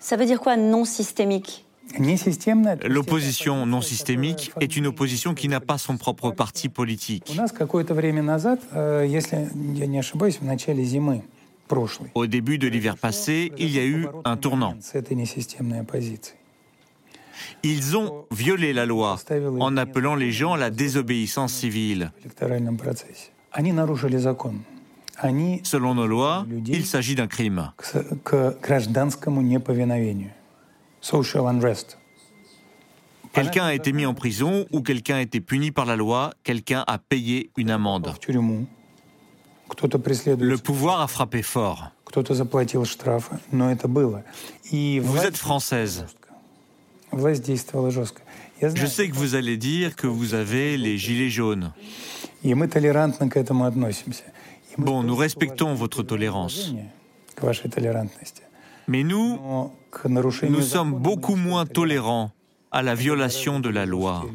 Ça 0.00 0.16
veut 0.16 0.26
dire 0.26 0.40
quoi 0.40 0.56
non 0.56 0.84
systémique? 0.84 1.64
L'opposition 2.84 3.66
non 3.66 3.80
systémique 3.80 4.52
est 4.60 4.76
une 4.76 4.86
opposition 4.88 5.34
qui 5.34 5.48
n'a 5.48 5.60
pas 5.60 5.78
son 5.78 5.96
propre 5.96 6.30
parti 6.30 6.68
politique. 6.68 7.36
Au 12.14 12.26
début 12.26 12.58
de 12.58 12.68
l'hiver 12.68 12.96
passé, 12.96 13.52
il 13.58 13.70
y 13.70 13.78
a 13.78 13.84
eu 13.84 14.06
un 14.24 14.36
tournant. 14.36 14.74
Ils 17.62 17.96
ont 17.96 18.24
violé 18.30 18.72
la 18.72 18.86
loi 18.86 19.18
en 19.60 19.76
appelant 19.76 20.14
les 20.14 20.32
gens 20.32 20.54
à 20.54 20.58
la 20.58 20.70
désobéissance 20.70 21.52
civile. 21.52 22.12
Selon 25.62 25.94
nos 25.94 26.06
lois, 26.06 26.46
il 26.66 26.86
s'agit 26.86 27.14
d'un 27.14 27.26
crime. 27.26 27.72
Quelqu'un 33.32 33.64
a 33.64 33.74
été 33.74 33.92
mis 33.92 34.06
en 34.06 34.14
prison 34.14 34.66
ou 34.72 34.82
quelqu'un 34.82 35.16
a 35.16 35.20
été 35.20 35.40
puni 35.40 35.70
par 35.70 35.86
la 35.86 35.96
loi, 35.96 36.32
quelqu'un 36.42 36.84
a 36.86 36.98
payé 36.98 37.50
une 37.56 37.70
amende. 37.70 38.12
Le 40.38 40.56
pouvoir 40.56 41.00
a 41.00 41.06
frappé 41.06 41.42
fort. 41.42 41.90
Vous 44.72 45.18
êtes 45.18 45.36
française. 45.36 46.06
Je 47.12 48.86
sais 48.86 49.08
que 49.08 49.14
vous 49.14 49.34
allez 49.34 49.56
dire 49.56 49.96
que 49.96 50.06
vous 50.06 50.34
avez 50.34 50.76
les 50.76 50.98
gilets 50.98 51.30
jaunes. 51.30 51.72
Bon, 54.78 55.02
nous 55.02 55.16
respectons 55.16 55.74
votre 55.74 56.02
tolérance. 56.02 56.74
Mais 58.88 59.02
nous, 59.02 59.38
nous 60.48 60.62
sommes 60.62 60.92
beaucoup 60.94 61.36
moins 61.36 61.66
tolérants 61.66 62.30
à 62.70 62.82
la 62.82 62.94
violation 62.94 63.60
de 63.60 63.68
la 63.68 63.86
loi. 63.86 64.26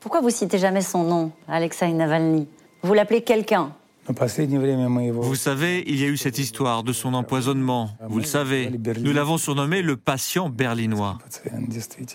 Pourquoi 0.00 0.20
vous 0.20 0.30
citez 0.30 0.58
jamais 0.58 0.82
son 0.82 1.04
nom, 1.04 1.32
Alexei 1.48 1.92
Navalny? 1.92 2.48
Vous 2.82 2.94
l'appelez 2.94 3.22
quelqu'un 3.22 3.72
vous 4.08 5.34
savez, 5.34 5.84
il 5.86 6.00
y 6.00 6.04
a 6.04 6.08
eu 6.08 6.16
cette 6.16 6.38
histoire 6.38 6.82
de 6.84 6.92
son 6.92 7.14
empoisonnement. 7.14 7.90
Vous 8.08 8.18
le 8.18 8.24
savez. 8.24 8.70
Nous 9.00 9.12
l'avons 9.12 9.38
surnommé 9.38 9.82
le 9.82 9.96
patient 9.96 10.48
berlinois. 10.48 11.18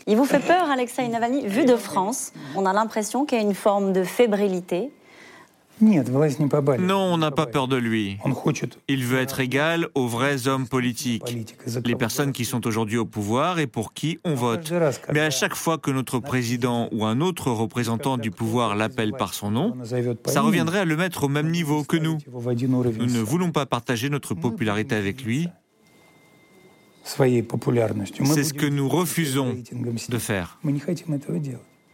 Il 0.08 0.16
vous 0.16 0.26
fait 0.26 0.40
peur, 0.40 0.70
Alexei 0.70 1.08
Navalny? 1.08 1.48
Vu 1.48 1.66
de 1.66 1.76
France, 1.76 2.34
on 2.56 2.66
a 2.66 2.74
l'impression 2.74 3.26
qu'il 3.26 3.38
y 3.38 3.42
a 3.42 3.44
une 3.44 3.56
forme 3.56 3.94
de 3.94 4.04
fébrilité 4.04 4.92
non, 5.82 7.14
on 7.14 7.18
n'a 7.18 7.32
pas 7.32 7.46
peur 7.46 7.68
de 7.68 7.76
lui. 7.76 8.18
Il 8.88 9.04
veut 9.04 9.20
être 9.20 9.40
égal 9.40 9.88
aux 9.96 10.08
vrais 10.08 10.48
hommes 10.48 10.68
politiques, 10.68 11.38
les 11.86 11.96
personnes 11.96 12.32
qui 12.32 12.46
sont 12.46 12.66
aujourd'hui 12.68 12.98
au 12.98 13.06
pouvoir 13.06 13.60
et 13.60 13.68
pour 13.68 13.94
qui 13.94 14.20
on 14.24 14.36
vote. 14.36 14.72
Mais 15.14 15.22
à 15.22 15.30
chaque 15.30 15.56
fois 15.56 15.78
que 15.78 15.92
notre 15.92 16.20
président 16.20 16.90
ou 16.92 17.06
un 17.06 17.22
autre 17.22 17.52
représentant 17.52 18.18
du 18.18 18.32
pouvoir 18.32 18.76
l'appelle 18.76 19.14
par 19.14 19.34
son 19.34 19.52
nom, 19.52 19.76
ça 20.26 20.42
reviendrait 20.42 20.80
à 20.80 20.86
le 20.86 20.96
mettre 20.96 21.24
au 21.24 21.30
même 21.30 21.50
niveau 21.50 21.84
que 21.84 21.98
nous. 21.98 22.18
Nous 22.32 23.06
ne 23.06 23.20
voulons 23.20 23.52
pas 23.52 23.66
partager 23.66 24.10
notre 24.10 24.36
popularité 24.36 24.96
avec 24.96 25.24
lui. 25.24 25.48
C'est 27.04 28.44
ce 28.44 28.54
que 28.54 28.66
nous 28.68 28.88
refusons 28.88 29.58
de 30.10 30.18
faire. 30.18 30.60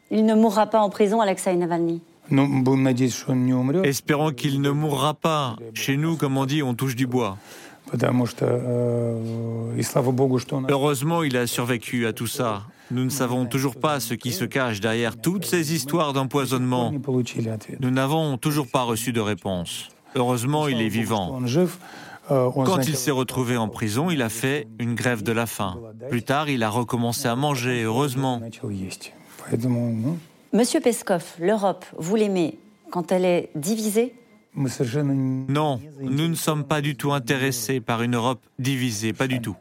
Il 0.09 0.25
ne 0.25 0.35
mourra 0.35 0.67
pas 0.67 0.81
en 0.81 0.89
prison, 0.89 1.21
Alexei 1.21 1.55
Navalny. 1.55 2.01
Espérons 3.83 4.31
qu'il 4.31 4.61
ne 4.61 4.69
mourra 4.69 5.13
pas. 5.13 5.55
Chez 5.73 5.97
nous, 5.97 6.17
comme 6.17 6.37
on 6.37 6.45
dit, 6.45 6.63
on 6.63 6.73
touche 6.73 6.95
du 6.95 7.07
bois. 7.07 7.37
Heureusement, 10.69 11.23
il 11.23 11.37
a 11.37 11.47
survécu 11.47 12.05
à 12.05 12.13
tout 12.13 12.27
ça. 12.27 12.63
Nous 12.91 13.03
ne 13.03 13.09
savons 13.09 13.45
toujours 13.45 13.75
pas 13.75 13.99
ce 13.99 14.13
qui 14.13 14.31
se 14.31 14.45
cache 14.45 14.79
derrière 14.79 15.17
toutes 15.17 15.45
ces 15.45 15.73
histoires 15.73 16.13
d'empoisonnement. 16.13 16.93
Nous 17.79 17.91
n'avons 17.91 18.37
toujours 18.37 18.67
pas 18.67 18.83
reçu 18.83 19.11
de 19.13 19.19
réponse. 19.19 19.89
Heureusement, 20.15 20.67
il 20.67 20.81
est 20.81 20.89
vivant. 20.89 21.41
Quand 22.29 22.87
il 22.87 22.97
s'est 22.97 23.11
retrouvé 23.11 23.55
en 23.55 23.69
prison, 23.69 24.09
il 24.09 24.21
a 24.21 24.29
fait 24.29 24.67
une 24.79 24.95
grève 24.95 25.23
de 25.23 25.31
la 25.31 25.45
faim. 25.45 25.77
Plus 26.09 26.23
tard, 26.23 26.49
il 26.49 26.63
a 26.63 26.69
recommencé 26.69 27.27
à 27.27 27.35
manger, 27.35 27.83
heureusement. 27.83 28.41
Monsieur 30.53 30.79
Peskov, 30.79 31.23
l'Europe, 31.39 31.85
vous 31.97 32.15
l'aimez 32.15 32.57
quand 32.89 33.11
elle 33.11 33.25
est 33.25 33.49
divisée? 33.55 34.13
Non, 34.55 35.79
nous 36.01 36.27
ne 36.27 36.35
sommes 36.35 36.63
pas 36.63 36.81
du 36.81 36.95
tout 36.95 37.11
intéressés 37.11 37.81
par 37.81 38.01
une 38.01 38.15
Europe 38.15 38.39
divisée, 38.57 39.13
pas 39.13 39.27
du 39.27 39.41
tout. 39.41 39.55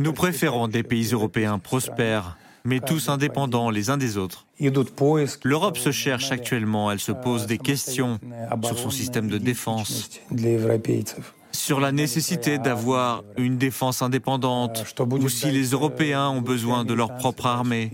Nous 0.00 0.12
préférons 0.12 0.68
des 0.68 0.82
pays 0.82 1.10
européens 1.12 1.58
prospères, 1.58 2.36
mais 2.64 2.80
tous 2.80 3.08
indépendants 3.08 3.70
les 3.70 3.88
uns 3.88 3.96
des 3.96 4.18
autres. 4.18 4.46
L'Europe 5.44 5.78
se 5.78 5.92
cherche 5.92 6.32
actuellement, 6.32 6.90
elle 6.90 7.00
se 7.00 7.12
pose 7.12 7.46
des 7.46 7.58
questions 7.58 8.18
sur 8.64 8.78
son 8.78 8.90
système 8.90 9.28
de 9.28 9.38
défense, 9.38 10.10
sur 11.52 11.80
la 11.80 11.92
nécessité 11.92 12.58
d'avoir 12.58 13.22
une 13.38 13.58
défense 13.58 14.02
indépendante, 14.02 14.84
ou 15.08 15.28
si 15.28 15.50
les 15.52 15.70
Européens 15.70 16.28
ont 16.28 16.42
besoin 16.42 16.84
de 16.84 16.94
leur 16.94 17.14
propre 17.14 17.46
armée. 17.46 17.92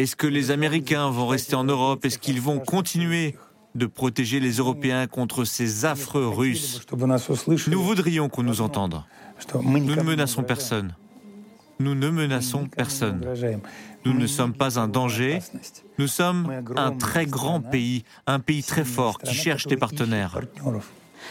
Est-ce 0.00 0.16
que 0.16 0.26
les 0.26 0.50
Américains 0.50 1.10
vont 1.10 1.26
rester 1.26 1.56
en 1.56 1.64
Europe? 1.64 2.06
Est-ce 2.06 2.16
qu'ils 2.16 2.40
vont 2.40 2.58
continuer 2.58 3.36
de 3.74 3.84
protéger 3.84 4.40
les 4.40 4.52
Européens 4.52 5.06
contre 5.06 5.44
ces 5.44 5.84
affreux 5.84 6.26
Russes? 6.26 6.80
Nous 7.68 7.82
voudrions 7.82 8.30
qu'on 8.30 8.42
nous 8.42 8.62
entende. 8.62 9.04
Nous 9.62 9.78
ne 9.78 10.02
menaçons 10.02 10.42
personne. 10.42 10.94
Nous 11.80 11.94
ne 11.94 12.08
menaçons 12.08 12.64
personne. 12.64 13.26
Nous 14.06 14.14
ne 14.14 14.26
sommes 14.26 14.54
pas 14.54 14.80
un 14.80 14.88
danger. 14.88 15.40
Nous 15.98 16.08
sommes 16.08 16.50
un 16.76 16.92
très 16.92 17.26
grand 17.26 17.60
pays, 17.60 18.04
un 18.26 18.40
pays 18.40 18.62
très 18.62 18.86
fort 18.86 19.18
qui 19.18 19.34
cherche 19.34 19.66
des 19.66 19.76
partenaires. 19.76 20.40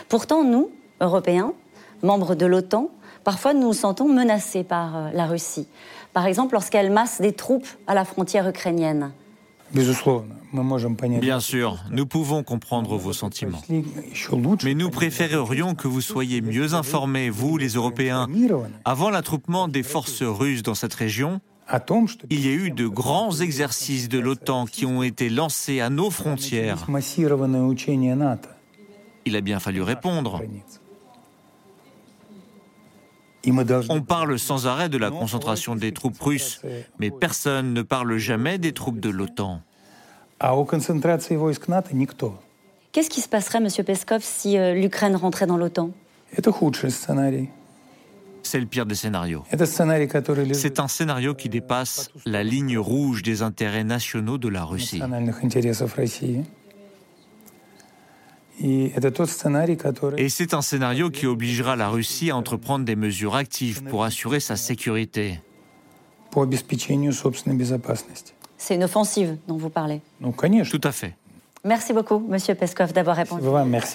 Pourtant, 0.10 0.44
nous, 0.44 0.70
Européens, 1.02 1.54
membres 2.04 2.36
de 2.36 2.46
l'OTAN, 2.46 2.92
parfois 3.24 3.56
nous 3.56 3.70
nous 3.70 3.74
sentons 3.74 4.08
menacés 4.08 4.64
par 4.64 4.96
euh, 4.96 5.10
la 5.12 5.26
Russie 5.26 5.68
par 6.14 6.26
exemple 6.26 6.54
lorsqu'elle 6.54 6.92
masse 6.92 7.22
des 7.22 7.34
troupes 7.34 7.68
à 7.88 7.94
la 7.94 8.06
frontière 8.06 8.48
ukrainienne 8.48 9.12
Bien 11.22 11.40
sûr, 11.40 11.78
nous 11.92 12.06
pouvons 12.08 12.44
comprendre 12.44 12.98
vos 12.98 13.14
sentiments. 13.14 13.62
Mais 14.64 14.74
nous 14.74 14.90
préférerions 14.90 15.76
que 15.76 15.88
vous 15.88 16.02
soyez 16.02 16.42
mieux 16.42 16.74
informés, 16.74 17.30
vous 17.30 17.58
les 17.58 17.70
Européens. 17.70 18.28
Avant 18.84 19.10
l'attroupement 19.12 19.68
des 19.68 19.84
forces 19.84 20.24
russes 20.24 20.64
dans 20.64 20.74
cette 20.74 20.94
région, 20.96 21.40
il 22.32 22.46
y 22.46 22.50
a 22.50 22.54
eu 22.54 22.72
de 22.72 22.88
grands 22.88 23.40
exercices 23.40 24.10
de 24.10 24.18
l'OTAN 24.18 24.66
qui 24.66 24.88
ont 24.88 25.04
été 25.04 25.30
lancés 25.30 25.82
à 25.82 25.92
nos 25.92 26.10
frontières. 26.10 26.88
Il 29.26 29.36
a 29.36 29.42
bien 29.42 29.60
fallu 29.60 29.82
répondre. 29.84 30.42
On 33.90 34.02
parle 34.02 34.38
sans 34.38 34.68
arrêt 34.68 34.90
de 34.90 34.98
la 34.98 35.12
concentration 35.12 35.76
des 35.76 35.94
troupes 35.94 36.20
russes, 36.20 36.62
mais 37.00 37.10
personne 37.10 37.74
ne 37.74 37.82
parle 37.82 38.18
jamais 38.18 38.58
des 38.58 38.74
troupes 38.74 39.00
de 39.00 39.10
l'OTAN. 39.10 39.62
Qu'est-ce 42.92 43.10
qui 43.10 43.22
se 43.22 43.30
passerait, 43.30 43.60
Monsieur 43.60 43.84
Peskov, 43.84 44.22
si 44.24 44.58
euh, 44.58 44.74
l'Ukraine 44.74 45.16
rentrait 45.16 45.46
dans 45.46 45.58
l'OTAN? 45.58 45.92
C'est 48.44 48.60
le 48.60 48.66
pire 48.66 48.86
des 48.86 48.96
scénarios. 48.96 49.44
C'est 50.54 50.80
un 50.80 50.88
scénario 50.88 51.36
qui 51.36 51.50
dépasse 51.50 52.10
la 52.26 52.44
ligne 52.44 52.78
rouge 52.78 53.22
des 53.22 53.42
intérêts 53.42 53.84
nationaux 53.84 54.38
de 54.38 54.48
la 54.48 54.64
Russie. 54.64 55.02
Et 58.62 60.30
c'est 60.30 60.54
un 60.54 60.62
scénario 60.62 61.10
qui 61.10 61.26
obligera 61.26 61.76
la 61.76 61.90
Russie 61.90 62.30
à 62.32 62.38
entreprendre 62.38 62.86
des 62.86 62.96
mesures 62.96 63.36
actives 63.36 63.84
pour 63.84 64.04
assurer 64.04 64.40
sa 64.40 64.56
sécurité. 64.56 65.40
C'est 68.58 68.76
une 68.76 68.84
offensive 68.84 69.38
dont 69.48 69.58
vous 69.58 69.70
parlez. 69.70 70.02
Tout 70.70 70.82
à 70.84 70.92
fait. 70.92 71.16
Merci 71.64 71.94
beaucoup, 71.94 72.20
Monsieur 72.20 72.56
Peskov, 72.56 72.94
d'avoir 72.94 73.16
répondu 73.16 73.46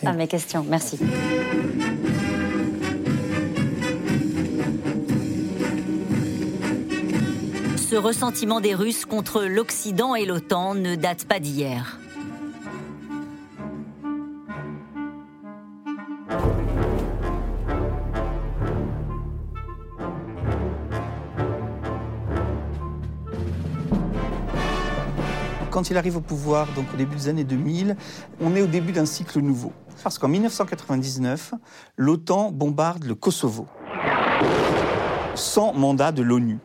à 0.05 0.13
mes 0.13 0.27
questions. 0.27 0.65
Merci. 0.69 0.99
Ce 7.77 7.97
ressentiment 7.97 8.61
des 8.61 8.75
Russes 8.75 9.05
contre 9.05 9.45
l'Occident 9.45 10.15
et 10.15 10.27
l'OTAN 10.27 10.75
ne 10.75 10.97
date 10.97 11.27
pas 11.27 11.39
d'hier. 11.39 12.01
Quand 25.75 25.91
il 25.91 25.97
arrive 25.97 26.19
au 26.19 26.21
pouvoir, 26.21 26.73
donc 26.75 26.87
au 26.95 26.97
début 26.97 27.17
des 27.17 27.29
années 27.29 27.43
2000, 27.43 27.97
on 28.41 28.55
est 28.55 28.63
au 28.63 28.69
début 28.69 28.93
d'un 28.93 29.07
cycle 29.07 29.41
nouveau. 29.41 29.73
Parce 30.05 30.21
qu'en 30.21 30.29
1999, 30.29 31.55
l'OTAN 31.97 32.53
bombarde 32.53 33.03
le 33.03 33.17
Kosovo, 33.17 33.67
sans 35.35 35.73
mandat 35.73 36.13
de 36.13 36.23
l'ONU. 36.23 36.61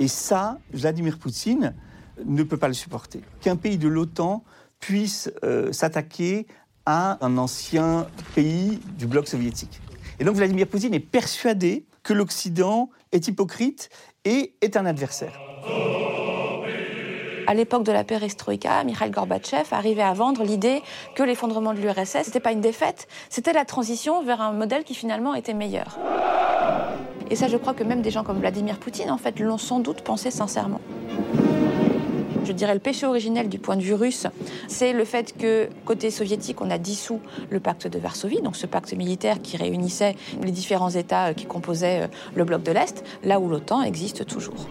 Et 0.00 0.08
ça, 0.08 0.58
Vladimir 0.72 1.20
Poutine 1.20 1.72
ne 2.24 2.42
peut 2.42 2.56
pas 2.56 2.66
le 2.66 2.74
supporter. 2.74 3.22
Qu'un 3.40 3.54
pays 3.54 3.78
de 3.78 3.86
l'OTAN 3.86 4.42
puisse 4.80 5.30
euh, 5.44 5.70
s'attaquer 5.70 6.48
à 6.84 7.24
un 7.24 7.38
ancien 7.38 8.08
pays 8.34 8.80
du 8.98 9.06
bloc 9.06 9.28
soviétique. 9.28 9.80
Et 10.18 10.24
donc 10.24 10.34
Vladimir 10.34 10.66
Poutine 10.66 10.94
est 10.94 11.00
persuadé 11.00 11.86
que 12.02 12.12
l'Occident 12.12 12.90
est 13.12 13.28
hypocrite 13.28 13.88
et 14.24 14.56
est 14.62 14.76
un 14.76 14.84
adversaire 14.84 15.38
à 17.48 17.54
l'époque 17.54 17.82
de 17.82 17.92
la 17.92 18.04
perestroïka, 18.04 18.84
Mikhail 18.84 19.10
Gorbatchev 19.10 19.68
arrivait 19.72 20.02
à 20.02 20.12
vendre 20.12 20.44
l'idée 20.44 20.82
que 21.14 21.22
l'effondrement 21.22 21.72
de 21.72 21.80
l'URSS, 21.80 22.26
n'était 22.26 22.40
pas 22.40 22.52
une 22.52 22.60
défaite, 22.60 23.08
c'était 23.30 23.54
la 23.54 23.64
transition 23.64 24.22
vers 24.22 24.42
un 24.42 24.52
modèle 24.52 24.84
qui 24.84 24.94
finalement 24.94 25.34
était 25.34 25.54
meilleur. 25.54 25.98
Et 27.30 27.36
ça, 27.36 27.48
je 27.48 27.56
crois 27.56 27.72
que 27.72 27.84
même 27.84 28.02
des 28.02 28.10
gens 28.10 28.22
comme 28.22 28.38
Vladimir 28.38 28.76
Poutine, 28.78 29.10
en 29.10 29.16
fait, 29.16 29.40
l'ont 29.40 29.56
sans 29.56 29.80
doute 29.80 30.02
pensé 30.02 30.30
sincèrement. 30.30 30.80
Je 32.44 32.52
dirais 32.52 32.74
le 32.74 32.80
péché 32.80 33.06
originel 33.06 33.48
du 33.48 33.58
point 33.58 33.76
de 33.76 33.82
vue 33.82 33.94
russe, 33.94 34.26
c'est 34.68 34.92
le 34.92 35.06
fait 35.06 35.34
que, 35.34 35.70
côté 35.86 36.10
soviétique, 36.10 36.60
on 36.60 36.70
a 36.70 36.76
dissous 36.76 37.20
le 37.48 37.60
pacte 37.60 37.86
de 37.86 37.98
Varsovie, 37.98 38.42
donc 38.42 38.56
ce 38.56 38.66
pacte 38.66 38.92
militaire 38.92 39.40
qui 39.40 39.56
réunissait 39.56 40.16
les 40.42 40.50
différents 40.50 40.90
États 40.90 41.32
qui 41.32 41.46
composaient 41.46 42.02
euh, 42.02 42.06
le 42.34 42.44
bloc 42.44 42.62
de 42.62 42.72
l'Est, 42.72 43.04
là 43.24 43.40
où 43.40 43.48
l'OTAN 43.48 43.80
existe 43.80 44.26
toujours. 44.26 44.66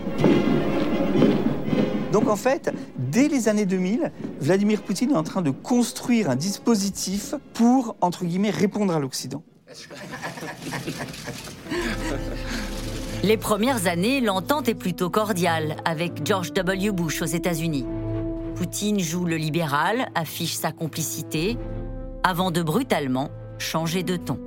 Donc 2.11 2.29
en 2.29 2.35
fait, 2.35 2.71
dès 2.97 3.27
les 3.27 3.49
années 3.49 3.65
2000, 3.65 4.11
Vladimir 4.39 4.81
Poutine 4.81 5.11
est 5.11 5.17
en 5.17 5.23
train 5.23 5.41
de 5.41 5.51
construire 5.51 6.29
un 6.29 6.35
dispositif 6.35 7.35
pour, 7.53 7.95
entre 8.01 8.25
guillemets, 8.25 8.49
répondre 8.49 8.93
à 8.93 8.99
l'Occident. 8.99 9.43
Les 13.23 13.37
premières 13.37 13.87
années, 13.87 14.21
l'entente 14.21 14.69
est 14.69 14.75
plutôt 14.75 15.09
cordiale 15.09 15.77
avec 15.85 16.25
George 16.25 16.53
W. 16.53 16.91
Bush 16.91 17.21
aux 17.21 17.25
États-Unis. 17.25 17.85
Poutine 18.55 18.99
joue 18.99 19.25
le 19.25 19.35
libéral, 19.35 20.09
affiche 20.15 20.53
sa 20.53 20.71
complicité, 20.71 21.57
avant 22.23 22.51
de 22.51 22.61
brutalement 22.61 23.29
changer 23.59 24.03
de 24.03 24.17
ton. 24.17 24.39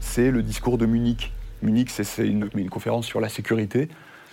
C'est 0.00 0.30
le 0.30 0.42
discours 0.42 0.78
de 0.78 0.86
Munich. 0.86 1.32
Munich, 1.62 1.90
c'est 1.90 2.26
une, 2.26 2.48
conférence 2.70 3.06
sur 3.06 3.20
la 3.20 3.28
sécurité, 3.28 3.88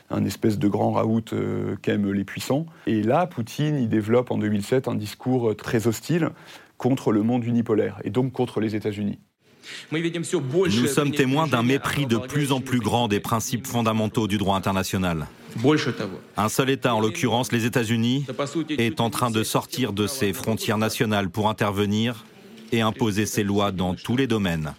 un 0.10 0.26
espèce 0.26 0.60
de 0.60 0.68
grand 0.68 0.92
raout 0.92 1.34
euh, 1.34 1.76
qu'aiment 1.82 2.12
les 2.12 2.24
puissants. 2.24 2.66
Et 2.88 3.02
là, 3.02 3.28
Poutine, 3.28 3.78
il 3.78 3.90
développe 3.90 4.32
en 4.32 4.38
2007 4.38 4.88
un 4.88 4.96
discours 4.96 5.52
euh, 5.52 5.56
très 5.56 5.88
hostile 5.88 6.30
contre 6.78 7.12
le 7.12 7.24
monde 7.24 7.44
unipolaire 7.44 8.00
et 8.04 8.10
donc 8.10 8.32
contre 8.32 8.60
les 8.60 8.76
États-Unis. 8.76 9.20
Nous 9.92 10.88
sommes 10.88 11.12
témoins 11.12 11.48
d'un 11.48 11.64
mépris 11.64 12.06
de 12.06 12.18
plus 12.18 12.52
en 12.52 12.62
plus 12.62 12.80
grand 12.80 13.08
des 13.08 13.20
principes 13.20 13.66
fondamentaux 13.66 14.28
du 14.28 14.38
droit 14.38 14.56
international. 14.56 15.28
Un 16.38 16.50
seul 16.50 16.70
État, 16.70 16.94
en 16.94 17.00
l'occurrence 17.00 17.52
les 17.52 17.66
États-Unis, 17.66 18.26
est 18.70 19.00
en 19.00 19.10
train 19.10 19.32
de 19.32 19.44
sortir 19.44 19.94
de 19.94 20.06
ses 20.06 20.34
frontières 20.34 20.78
nationales 20.78 21.30
pour 21.30 21.50
intervenir 21.50 22.26
et 22.72 22.82
imposer 22.82 23.26
ses 23.26 23.44
lois 23.44 23.72
dans 23.72 23.96
tous 23.96 24.18
les 24.18 24.28
domaines. 24.28 24.74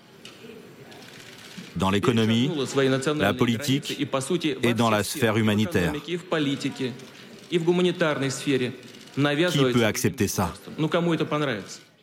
Dans 1.77 1.91
l'économie, 1.91 2.51
la 3.19 3.35
politique 3.35 4.09
et 4.63 4.75
dans 4.75 4.91
la 4.91 5.03
sphère 5.03 5.37
humanitaire. 5.37 5.93
Qui 5.93 5.99
peut 9.73 9.85
accepter 9.85 10.29
ça 10.29 10.53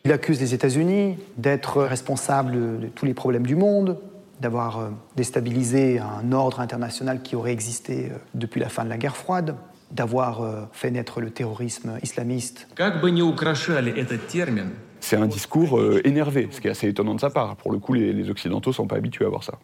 il 0.06 0.12
accuse 0.12 0.38
les 0.38 0.52
États-Unis 0.52 1.16
d'être 1.38 1.82
responsables 1.82 2.52
de 2.52 2.88
tous 2.88 3.06
les 3.06 3.14
problèmes 3.14 3.46
du 3.46 3.56
monde, 3.56 3.98
d'avoir 4.38 4.78
euh, 4.78 4.90
déstabilisé 5.16 5.98
un 5.98 6.30
ordre 6.32 6.60
international 6.60 7.22
qui 7.22 7.36
aurait 7.36 7.52
existé 7.52 8.10
euh, 8.10 8.18
depuis 8.34 8.60
la 8.60 8.68
fin 8.68 8.84
de 8.84 8.90
la 8.90 8.98
guerre 8.98 9.16
froide, 9.16 9.56
d'avoir 9.90 10.42
euh, 10.42 10.64
fait 10.72 10.90
naître 10.90 11.22
le 11.22 11.30
terrorisme 11.30 11.98
islamiste. 12.02 12.68
C'est 15.04 15.16
un 15.16 15.26
discours 15.26 15.78
énervé, 16.02 16.48
ce 16.50 16.62
qui 16.62 16.66
est 16.66 16.70
assez 16.70 16.88
étonnant 16.88 17.14
de 17.14 17.20
sa 17.20 17.28
part. 17.28 17.56
Pour 17.56 17.70
le 17.70 17.78
coup, 17.78 17.92
les, 17.92 18.14
les 18.14 18.30
Occidentaux 18.30 18.70
ne 18.70 18.74
sont 18.74 18.86
pas 18.86 18.96
habitués 18.96 19.26
à 19.26 19.28
voir 19.28 19.44
ça. 19.44 19.58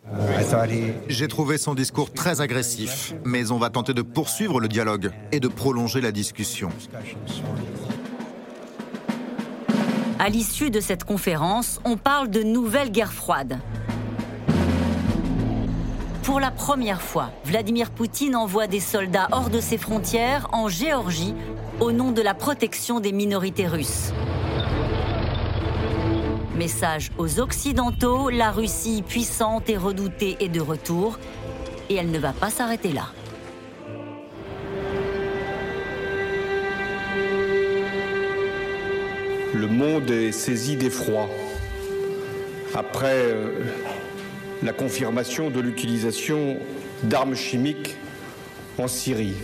J'ai 1.08 1.28
trouvé 1.28 1.56
son 1.56 1.72
discours 1.72 2.12
très 2.12 2.42
agressif, 2.42 3.14
mais 3.24 3.50
on 3.50 3.56
va 3.56 3.70
tenter 3.70 3.94
de 3.94 4.02
poursuivre 4.02 4.60
le 4.60 4.68
dialogue 4.68 5.10
et 5.32 5.40
de 5.40 5.48
prolonger 5.48 6.02
la 6.02 6.12
discussion. 6.12 6.68
À 10.18 10.28
l'issue 10.28 10.68
de 10.68 10.78
cette 10.78 11.04
conférence, 11.04 11.80
on 11.86 11.96
parle 11.96 12.28
de 12.28 12.42
nouvelle 12.42 12.90
guerre 12.90 13.14
froide. 13.14 13.58
Pour 16.22 16.38
la 16.38 16.50
première 16.50 17.00
fois, 17.00 17.30
Vladimir 17.46 17.92
Poutine 17.92 18.36
envoie 18.36 18.66
des 18.66 18.78
soldats 18.78 19.28
hors 19.32 19.48
de 19.48 19.60
ses 19.60 19.78
frontières 19.78 20.48
en 20.52 20.68
Géorgie 20.68 21.34
au 21.80 21.92
nom 21.92 22.12
de 22.12 22.20
la 22.20 22.34
protection 22.34 23.00
des 23.00 23.12
minorités 23.12 23.66
russes. 23.66 24.12
Message 26.60 27.10
aux 27.16 27.40
Occidentaux, 27.40 28.28
la 28.28 28.50
Russie 28.50 29.02
puissante 29.02 29.70
et 29.70 29.78
redoutée 29.78 30.36
est 30.40 30.50
de 30.50 30.60
retour 30.60 31.18
et 31.88 31.94
elle 31.94 32.10
ne 32.10 32.18
va 32.18 32.34
pas 32.34 32.50
s'arrêter 32.50 32.92
là. 32.92 33.06
le 39.54 39.66
monde 39.68 40.10
est 40.10 40.32
saisi 40.32 40.76
d'effroi 40.76 41.30
après 42.74 43.16
euh, 43.16 43.64
la 44.62 44.74
confirmation 44.74 45.48
de 45.48 45.60
l'utilisation 45.60 46.58
d'armes 47.04 47.36
chimiques 47.36 47.96
en 48.76 48.86
Syrie. 48.86 49.36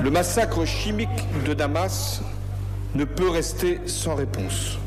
Le 0.00 0.10
massacre 0.12 0.64
chimique 0.64 1.08
de 1.44 1.54
Damas 1.54 2.22
ne 2.94 3.04
peut 3.04 3.28
rester 3.28 3.80
sans 3.86 4.14
réponse. 4.14 4.78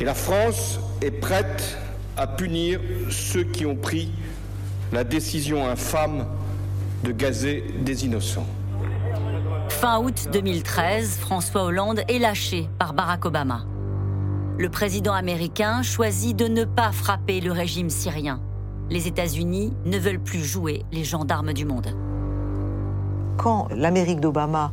Et 0.00 0.04
la 0.04 0.14
France 0.14 0.78
est 1.02 1.10
prête 1.10 1.78
à 2.16 2.26
punir 2.26 2.80
ceux 3.10 3.44
qui 3.44 3.66
ont 3.66 3.76
pris 3.76 4.10
la 4.92 5.04
décision 5.04 5.66
infâme 5.66 6.26
de 7.04 7.12
gazer 7.12 7.64
des 7.80 8.04
innocents. 8.04 8.46
Fin 9.68 10.00
août 10.00 10.28
2013, 10.32 11.18
François 11.18 11.64
Hollande 11.64 12.02
est 12.08 12.18
lâché 12.18 12.68
par 12.78 12.94
Barack 12.94 13.26
Obama. 13.26 13.64
Le 14.58 14.70
président 14.70 15.12
américain 15.12 15.82
choisit 15.82 16.34
de 16.34 16.46
ne 16.48 16.64
pas 16.64 16.92
frapper 16.92 17.40
le 17.40 17.52
régime 17.52 17.90
syrien. 17.90 18.40
Les 18.88 19.06
États-Unis 19.06 19.74
ne 19.84 19.98
veulent 19.98 20.22
plus 20.22 20.42
jouer 20.42 20.84
les 20.92 21.04
gendarmes 21.04 21.52
du 21.52 21.66
monde. 21.66 21.88
Quand 23.36 23.68
l'Amérique 23.70 24.20
d'Obama 24.20 24.72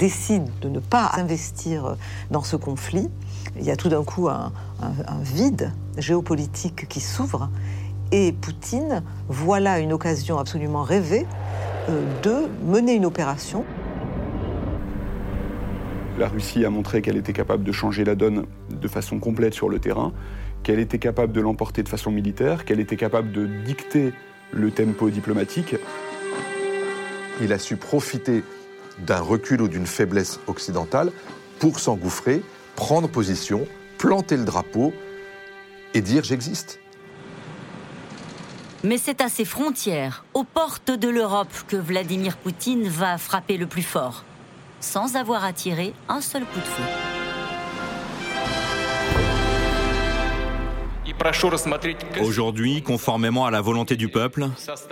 décide 0.00 0.48
de 0.62 0.70
ne 0.70 0.80
pas 0.80 1.12
investir 1.14 1.96
dans 2.30 2.42
ce 2.42 2.56
conflit, 2.56 3.10
il 3.56 3.64
y 3.64 3.70
a 3.70 3.76
tout 3.76 3.90
d'un 3.90 4.02
coup 4.02 4.28
un, 4.28 4.52
vide 5.22 5.72
géopolitique 5.98 6.88
qui 6.88 7.00
s'ouvre 7.00 7.50
et 8.10 8.32
Poutine 8.32 9.02
voit 9.28 9.60
là 9.60 9.78
une 9.78 9.92
occasion 9.92 10.38
absolument 10.38 10.82
rêvée 10.82 11.26
euh, 11.90 12.02
de 12.22 12.48
mener 12.64 12.94
une 12.94 13.04
opération 13.04 13.64
la 16.18 16.28
Russie 16.28 16.66
a 16.66 16.70
montré 16.70 17.00
qu'elle 17.00 17.16
était 17.16 17.32
capable 17.32 17.64
de 17.64 17.72
changer 17.72 18.04
la 18.04 18.14
donne 18.14 18.44
de 18.68 18.88
façon 18.88 19.18
complète 19.18 19.54
sur 19.54 19.70
le 19.70 19.78
terrain, 19.78 20.12
qu'elle 20.62 20.78
était 20.78 20.98
capable 20.98 21.32
de 21.32 21.40
l'emporter 21.40 21.82
de 21.82 21.88
façon 21.88 22.10
militaire, 22.10 22.66
qu'elle 22.66 22.78
était 22.78 22.98
capable 22.98 23.32
de 23.32 23.46
dicter 23.46 24.12
le 24.52 24.70
tempo 24.70 25.08
diplomatique. 25.08 25.76
Il 27.40 27.54
a 27.54 27.58
su 27.58 27.76
profiter 27.76 28.44
d'un 29.06 29.20
recul 29.20 29.62
ou 29.62 29.68
d'une 29.68 29.86
faiblesse 29.86 30.40
occidentale 30.46 31.12
pour 31.58 31.78
s'engouffrer, 31.78 32.42
prendre 32.76 33.08
position, 33.08 33.66
planter 33.98 34.36
le 34.36 34.44
drapeau 34.44 34.92
et 35.94 36.00
dire 36.00 36.24
j'existe. 36.24 36.80
Mais 38.82 38.96
c'est 38.96 39.20
à 39.20 39.28
ses 39.28 39.44
frontières, 39.44 40.24
aux 40.32 40.44
portes 40.44 40.90
de 40.90 41.08
l'Europe, 41.08 41.52
que 41.68 41.76
Vladimir 41.76 42.38
Poutine 42.38 42.88
va 42.88 43.18
frapper 43.18 43.58
le 43.58 43.66
plus 43.66 43.82
fort 43.82 44.24
sans 44.80 45.16
avoir 45.16 45.44
tirer 45.52 45.94
un 46.08 46.20
seul 46.20 46.44
coup 46.44 46.58
de 46.58 46.64
feu. 46.64 47.19
Aujourd'hui, 52.22 52.82
conformément 52.82 53.44
à 53.44 53.50
la 53.50 53.60
volonté 53.60 53.96
du 53.96 54.08
peuple, 54.08 54.48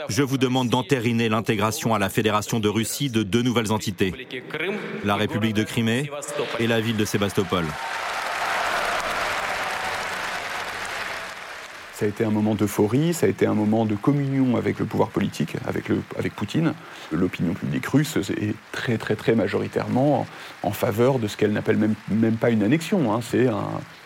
je 0.09 0.23
vous 0.23 0.37
demande 0.37 0.69
d'entériner 0.69 1.29
l'intégration 1.29 1.95
à 1.95 1.99
la 1.99 2.11
Fédération 2.11 2.61
de 2.61 2.69
Russie 2.69 3.09
de 3.09 3.23
deux 3.23 3.43
nouvelles 3.43 3.73
entités, 3.73 4.13
la 5.05 5.17
République 5.17 5.55
de 5.55 5.65
Crimée 5.65 6.11
et 6.59 6.67
la 6.67 6.81
ville 6.81 6.97
de 6.97 7.05
Sébastopol. 7.05 7.65
Ça 11.99 12.05
a 12.05 12.09
été 12.09 12.25
un 12.25 12.31
moment 12.31 12.55
d'euphorie, 12.55 13.13
ça 13.13 13.27
a 13.27 13.29
été 13.29 13.45
un 13.45 13.55
moment 13.55 13.85
de 13.85 13.97
communion 13.97 14.57
avec 14.57 14.79
le 14.79 14.85
pouvoir 14.85 15.09
politique, 15.09 15.57
avec, 15.67 15.87
avec 16.17 16.33
Poutine. 16.33 16.75
L'opinion 17.11 17.55
publique 17.55 17.87
russe 17.87 18.17
est 18.17 18.55
très 18.71 18.99
très 18.99 19.17
très 19.17 19.35
majoritairement 19.35 20.25
en, 20.63 20.71
faveur 20.71 21.19
de 21.19 21.27
ce 21.27 21.37
qu'elle 21.37 21.53
n'appelle 21.53 21.77
même, 21.77 21.97
même 22.09 22.37
pas 22.37 22.51
une 22.51 22.63
annexion. 22.63 23.13
Hein. 23.13 23.19
C'est 23.21 23.49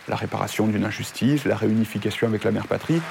la 0.09 0.17
réparation 0.17 0.67
d'une 0.69 0.87
injustice, 0.87 1.45
la 1.45 1.55
réunification 1.55 2.27
avec 2.29 2.45
la 2.45 2.51
mère 2.51 2.67
patrie. 2.67 3.03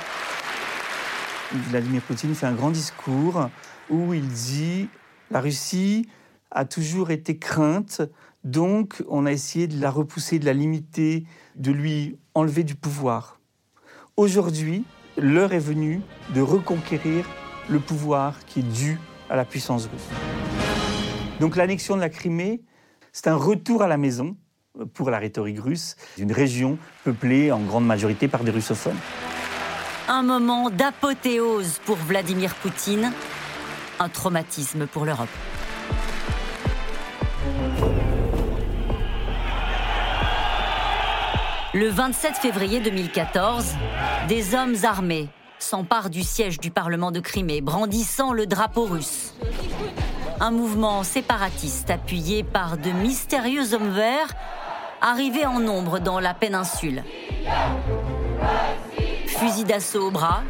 Vladimir 1.69 2.01
Poutine 2.01 2.34
fait 2.34 2.47
un 2.47 2.53
grand 2.53 2.71
discours 2.71 3.51
où 3.91 4.15
il 4.15 4.27
dit 4.29 4.89
la 5.29 5.41
Russie 5.41 6.09
a 6.49 6.65
toujours 6.65 7.11
été 7.11 7.38
crainte, 7.38 8.01
donc 8.43 9.03
on 9.09 9.27
a 9.27 9.32
essayé 9.32 9.67
de 9.67 9.79
la 9.79 9.91
repousser, 9.91 10.39
de 10.39 10.45
la 10.47 10.53
limiter, 10.53 11.25
de 11.55 11.71
lui 11.71 12.17
enlever 12.34 12.63
du 12.63 12.73
pouvoir. 12.73 13.40
Aujourd'hui, 14.18 14.84
l'heure 15.18 15.53
est 15.53 15.59
venue 15.59 16.01
de 16.36 16.41
reconquérir 16.41 17.26
le 17.70 17.80
pouvoir 17.80 18.43
qui 18.45 18.59
est 18.59 18.64
dû 18.64 18.99
à 19.30 19.38
la 19.38 19.45
puissance 19.45 19.86
russe. 19.86 20.20
Donc 21.39 21.55
l'annexion 21.55 21.95
de 21.95 22.01
la 22.01 22.09
Crimée, 22.09 22.62
c'est 23.14 23.28
un 23.28 23.36
retour 23.36 23.82
à 23.82 23.88
la 23.88 23.97
maison 23.97 24.36
pour 24.93 25.09
la 25.12 25.18
rhétorique 25.18 25.59
russe, 25.59 25.95
d'une 26.18 26.32
région 26.32 26.78
peuplée 27.05 27.51
en 27.53 27.59
grande 27.59 27.86
majorité 27.86 28.28
par 28.28 28.43
des 28.43 28.51
russophones. 28.51 28.97
Un 30.09 30.24
moment 30.24 30.70
d'apothéose 30.70 31.80
pour 31.86 31.95
Vladimir 31.95 32.53
Poutine, 32.55 33.14
un 33.99 34.09
traumatisme 34.09 34.88
pour 34.88 35.05
l'Europe. 35.05 35.30
Le 41.74 41.88
27 41.88 42.36
février 42.36 42.82
2014, 42.82 43.76
des 44.28 44.55
hommes 44.55 44.76
armés 44.84 45.30
s'empare 45.57 46.09
du 46.09 46.22
siège 46.22 46.59
du 46.59 46.69
Parlement 46.69 47.11
de 47.11 47.22
Crimée, 47.22 47.61
brandissant 47.61 48.34
le 48.34 48.45
drapeau 48.45 48.84
russe. 48.84 49.36
Un 50.41 50.51
mouvement 50.51 51.03
séparatiste 51.03 51.89
appuyé 51.89 52.43
par 52.43 52.78
de 52.78 52.89
mystérieux 52.89 53.74
hommes 53.74 53.91
verts 53.91 54.34
arrivés 54.99 55.45
en 55.45 55.61
nombre 55.61 55.99
dans 55.99 56.19
la 56.19 56.34
péninsule. 56.34 57.05
Fusil 59.28 59.63
d'assaut 59.63 60.07
au 60.07 60.11
bras, 60.11 60.43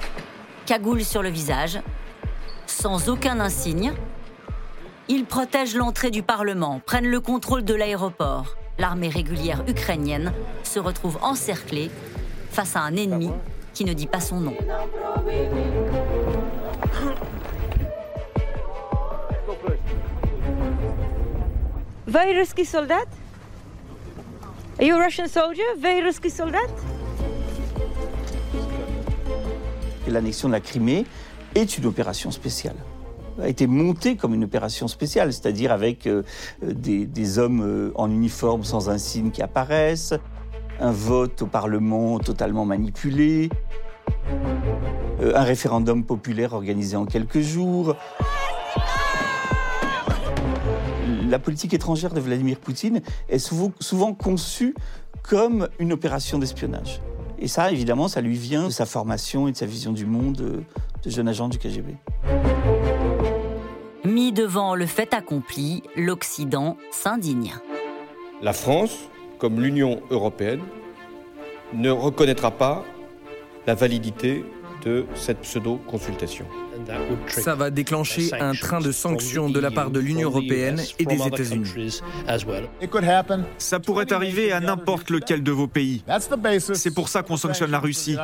cagoule 0.66 1.04
sur 1.04 1.22
le 1.22 1.30
visage, 1.30 1.80
sans 2.66 3.10
aucun 3.10 3.40
insigne, 3.40 3.94
ils 5.08 5.26
protègent 5.26 5.76
l'entrée 5.76 6.10
du 6.10 6.24
Parlement, 6.24 6.82
prennent 6.84 7.10
le 7.10 7.20
contrôle 7.20 7.64
de 7.64 7.76
l'aéroport. 7.76 8.56
L'armée 8.78 9.10
régulière 9.10 9.64
ukrainienne 9.68 10.34
se 10.64 10.80
retrouve 10.80 11.18
encerclée 11.22 11.92
face 12.50 12.76
à 12.76 12.82
un 12.82 12.96
ennemi 12.96 13.30
qui 13.74 13.86
ne 13.86 13.94
dit 13.94 14.08
pas 14.08 14.20
son 14.20 14.40
nom. 14.40 14.56
Risky 22.14 22.66
soldat? 22.66 23.06
Are 24.80 24.86
you 24.86 24.96
a 24.96 25.06
Russian 25.06 25.28
soldier? 25.28 25.64
L'annexion 30.08 30.48
de 30.48 30.54
la 30.54 30.60
Crimée 30.60 31.06
est 31.56 31.78
une 31.78 31.86
opération 31.86 32.32
spéciale 32.32 32.76
a 33.42 33.48
été 33.48 33.68
montée 33.68 34.16
comme 34.16 34.34
une 34.34 34.44
opération 34.44 34.88
spéciale, 34.88 35.34
c'est-à-dire 35.34 35.72
avec 35.72 36.08
euh, 36.08 36.24
des, 36.62 37.40
hommes 37.40 37.62
euh, 37.64 37.92
en 37.96 38.10
uniforme 38.10 38.64
sans 38.64 38.90
insigne 38.90 39.32
qui 39.32 39.42
apparaissent, 39.42 40.14
un 40.80 40.92
vote 40.92 41.42
au 41.42 41.48
Parlement 41.48 42.20
totalement 42.20 42.66
manipulé, 42.66 43.50
euh, 45.22 45.34
un 45.36 45.44
référendum 45.44 46.04
populaire 46.04 46.54
organisé 46.54 46.96
en 46.96 47.06
quelques 47.06 47.42
jours. 47.42 47.96
La 51.30 51.40
politique 51.40 51.74
étrangère 51.74 52.14
de 52.14 52.20
Vladimir 52.20 52.58
Poutine 52.58 53.02
est 53.30 53.40
souvent 53.40 54.14
conçue 54.14 54.76
comme 55.24 55.70
une 55.80 55.94
opération 55.94 56.40
d'espionnage. 56.40 57.02
Et 57.40 57.48
ça, 57.48 57.72
évidemment, 57.72 58.08
ça 58.08 58.22
lui 58.22 58.36
vient 58.36 58.66
de 58.66 58.70
sa 58.70 58.86
formation 58.86 59.48
et 59.48 59.52
de 59.52 59.58
sa 59.58 59.66
vision 59.66 59.94
du 59.94 60.06
monde 60.06 60.64
de 61.04 61.10
jeune 61.10 61.28
agent 61.28 61.48
du 61.48 61.58
KGB. 61.58 61.96
Mis 64.04 64.32
devant 64.32 64.74
le 64.74 64.88
fait 64.88 65.14
accompli, 65.14 65.84
l'Occident 65.96 66.78
s'indigne. 66.92 67.54
La 68.42 68.54
France, 68.54 68.98
comme 69.38 69.62
l'Union 69.62 70.02
européenne, 70.10 70.62
ne 71.74 71.92
reconnaîtra 71.92 72.50
pas 72.50 72.84
la 73.68 73.76
validité 73.76 74.44
de 74.84 75.06
cette 75.14 75.42
pseudo-consultation. 75.42 76.46
Ça 77.28 77.54
va 77.54 77.70
déclencher 77.70 78.34
un 78.34 78.54
train 78.54 78.80
de 78.80 78.92
sanctions 78.92 79.50
de 79.50 79.60
la 79.60 79.70
part 79.70 79.92
de 79.92 80.00
l'Union 80.00 80.30
européenne 80.30 80.82
et 80.98 81.06
des 81.06 81.28
États-Unis. 81.28 82.02
Ça 83.60 83.80
pourrait 83.80 84.12
arriver 84.12 84.52
à 84.52 84.60
n'importe 84.60 85.12
lequel 85.12 85.44
de 85.44 85.52
vos 85.52 85.68
pays. 85.68 86.04
C'est 86.74 86.96
pour 86.96 87.10
ça 87.10 87.22
qu'on 87.22 87.38
sanctionne 87.38 87.70
la 87.70 87.80
Russie. 87.80 88.18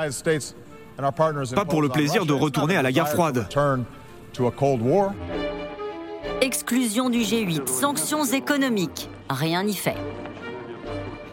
Pas 0.97 1.65
pour 1.65 1.83
le 1.83 1.89
plaisir 1.89 2.25
de 2.25 2.33
retourner 2.33 2.75
à 2.75 2.81
la 2.81 2.91
guerre 2.91 3.09
froide. 3.09 3.47
Exclusion 6.41 7.09
du 7.09 7.19
G8, 7.19 7.67
sanctions 7.67 8.23
économiques, 8.23 9.09
rien 9.29 9.63
n'y 9.63 9.75
fait. 9.75 9.97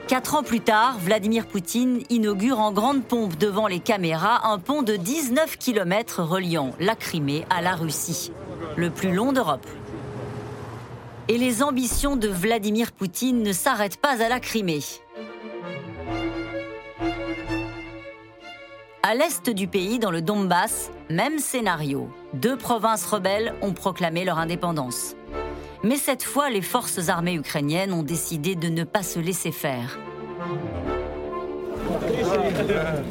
Quatre 0.08 0.34
ans 0.34 0.42
plus 0.42 0.60
tard, 0.60 0.98
Vladimir 0.98 1.46
Poutine 1.46 2.02
inaugure 2.10 2.60
en 2.60 2.72
grande 2.72 3.04
pompe 3.04 3.36
devant 3.36 3.66
les 3.66 3.80
caméras 3.80 4.48
un 4.48 4.58
pont 4.58 4.82
de 4.82 4.96
19 4.96 5.58
km 5.58 6.22
reliant 6.22 6.72
la 6.80 6.94
Crimée 6.94 7.44
à 7.50 7.62
la 7.62 7.74
Russie, 7.74 8.32
le 8.76 8.90
plus 8.90 9.12
long 9.12 9.32
d'Europe. 9.32 9.66
Et 11.28 11.38
les 11.38 11.62
ambitions 11.62 12.16
de 12.16 12.28
Vladimir 12.28 12.92
Poutine 12.92 13.42
ne 13.42 13.52
s'arrêtent 13.52 13.98
pas 13.98 14.22
à 14.22 14.28
la 14.28 14.40
Crimée. 14.40 14.80
À 19.06 19.14
l'est 19.14 19.50
du 19.50 19.68
pays, 19.68 19.98
dans 19.98 20.10
le 20.10 20.22
Donbass, 20.22 20.90
même 21.10 21.38
scénario. 21.38 22.08
Deux 22.32 22.56
provinces 22.56 23.04
rebelles 23.04 23.52
ont 23.60 23.74
proclamé 23.74 24.24
leur 24.24 24.38
indépendance. 24.38 25.14
Mais 25.82 25.96
cette 25.96 26.22
fois, 26.22 26.48
les 26.48 26.62
forces 26.62 27.10
armées 27.10 27.34
ukrainiennes 27.34 27.92
ont 27.92 28.02
décidé 28.02 28.54
de 28.54 28.68
ne 28.70 28.82
pas 28.82 29.02
se 29.02 29.18
laisser 29.18 29.52
faire. 29.52 29.98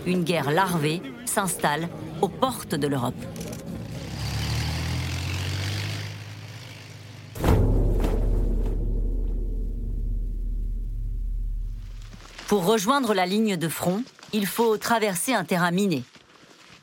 Une 0.08 0.24
guerre 0.24 0.50
larvée 0.50 1.00
s'installe 1.26 1.88
aux 2.24 2.28
portes 2.28 2.74
de 2.74 2.88
l'Europe. 2.88 3.14
Pour 12.48 12.66
rejoindre 12.66 13.14
la 13.14 13.28
ligne 13.28 13.58
de 13.58 13.68
front, 13.68 14.04
il 14.34 14.48
faut 14.48 14.78
traverser 14.78 15.34
un 15.34 15.46
terrain 15.46 15.72
miné. 15.72 16.04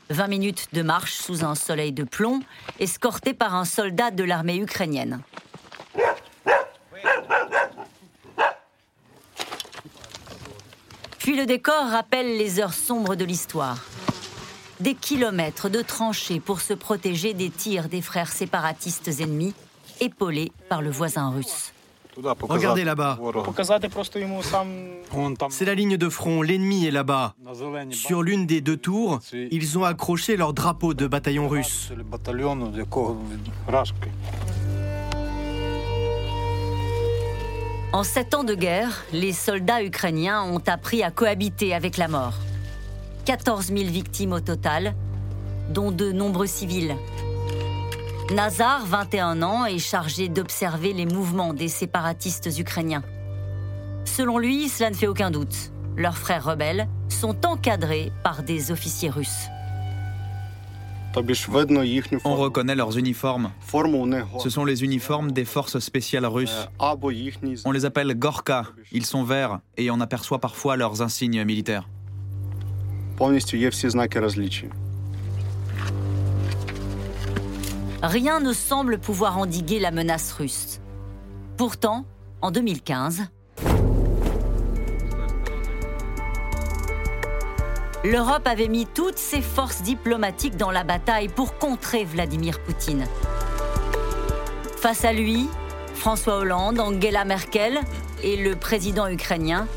20 0.09 0.27
minutes 0.27 0.67
de 0.73 0.81
marche 0.81 1.13
sous 1.13 1.43
un 1.43 1.55
soleil 1.55 1.91
de 1.91 2.03
plomb, 2.03 2.41
escorté 2.79 3.33
par 3.33 3.55
un 3.55 3.65
soldat 3.65 4.11
de 4.11 4.23
l'armée 4.23 4.57
ukrainienne. 4.57 5.21
Puis 11.19 11.35
le 11.35 11.45
décor 11.45 11.85
rappelle 11.85 12.37
les 12.37 12.59
heures 12.59 12.73
sombres 12.73 13.15
de 13.15 13.23
l'histoire. 13.23 13.77
Des 14.79 14.95
kilomètres 14.95 15.69
de 15.69 15.81
tranchées 15.81 16.39
pour 16.39 16.61
se 16.61 16.73
protéger 16.73 17.33
des 17.33 17.51
tirs 17.51 17.87
des 17.87 18.01
frères 18.01 18.31
séparatistes 18.31 19.19
ennemis, 19.19 19.53
épaulés 19.99 20.51
par 20.67 20.81
le 20.81 20.89
voisin 20.89 21.29
russe. 21.29 21.73
Regardez 22.41 22.83
là-bas. 22.83 23.17
C'est 25.49 25.65
la 25.65 25.75
ligne 25.75 25.97
de 25.97 26.09
front, 26.09 26.41
l'ennemi 26.41 26.85
est 26.85 26.91
là-bas. 26.91 27.35
Sur 27.91 28.23
l'une 28.23 28.45
des 28.45 28.61
deux 28.61 28.77
tours, 28.77 29.19
ils 29.33 29.77
ont 29.77 29.83
accroché 29.83 30.37
leur 30.37 30.53
drapeau 30.53 30.93
de 30.93 31.07
bataillon 31.07 31.47
russe. 31.47 31.91
En 37.93 38.03
sept 38.03 38.33
ans 38.35 38.45
de 38.45 38.55
guerre, 38.55 39.03
les 39.11 39.33
soldats 39.33 39.83
ukrainiens 39.83 40.43
ont 40.43 40.61
appris 40.65 41.03
à 41.03 41.11
cohabiter 41.11 41.73
avec 41.73 41.97
la 41.97 42.07
mort. 42.07 42.35
14 43.25 43.67
000 43.67 43.79
victimes 43.89 44.31
au 44.31 44.39
total, 44.39 44.95
dont 45.69 45.91
de 45.91 46.11
nombreux 46.11 46.47
civils. 46.47 46.95
Nazar, 48.31 48.85
21 48.85 49.41
ans, 49.41 49.65
est 49.65 49.77
chargé 49.77 50.29
d'observer 50.29 50.93
les 50.93 51.05
mouvements 51.05 51.53
des 51.53 51.67
séparatistes 51.67 52.49
ukrainiens. 52.57 53.03
Selon 54.05 54.37
lui, 54.37 54.69
cela 54.69 54.89
ne 54.89 54.95
fait 54.95 55.07
aucun 55.07 55.31
doute. 55.31 55.73
Leurs 55.97 56.17
frères 56.17 56.45
rebelles 56.45 56.87
sont 57.09 57.45
encadrés 57.45 58.13
par 58.23 58.43
des 58.43 58.71
officiers 58.71 59.09
russes. 59.09 59.47
On 62.23 62.35
reconnaît 62.37 62.75
leurs 62.75 62.97
uniformes. 62.97 63.51
Ce 64.39 64.49
sont 64.49 64.63
les 64.63 64.83
uniformes 64.85 65.33
des 65.33 65.43
forces 65.43 65.79
spéciales 65.79 66.25
russes. 66.25 66.69
On 67.65 67.71
les 67.71 67.83
appelle 67.83 68.17
Gorka. 68.17 68.63
Ils 68.93 69.05
sont 69.05 69.25
verts 69.25 69.59
et 69.75 69.91
on 69.91 69.99
aperçoit 69.99 70.39
parfois 70.39 70.77
leurs 70.77 71.01
insignes 71.01 71.43
militaires. 71.43 71.89
Rien 78.03 78.39
ne 78.39 78.51
semble 78.51 78.97
pouvoir 78.97 79.37
endiguer 79.37 79.79
la 79.79 79.91
menace 79.91 80.31
russe. 80.33 80.79
Pourtant, 81.55 82.05
en 82.41 82.49
2015, 82.49 83.25
l'Europe 88.03 88.47
avait 88.47 88.69
mis 88.69 88.87
toutes 88.87 89.19
ses 89.19 89.43
forces 89.43 89.83
diplomatiques 89.83 90.57
dans 90.57 90.71
la 90.71 90.83
bataille 90.83 91.27
pour 91.27 91.59
contrer 91.59 92.03
Vladimir 92.03 92.59
Poutine. 92.63 93.05
Face 94.77 95.05
à 95.05 95.13
lui, 95.13 95.47
François 95.93 96.37
Hollande, 96.37 96.79
Angela 96.79 97.23
Merkel 97.23 97.81
et 98.23 98.35
le 98.35 98.55
président 98.55 99.07
ukrainien 99.07 99.67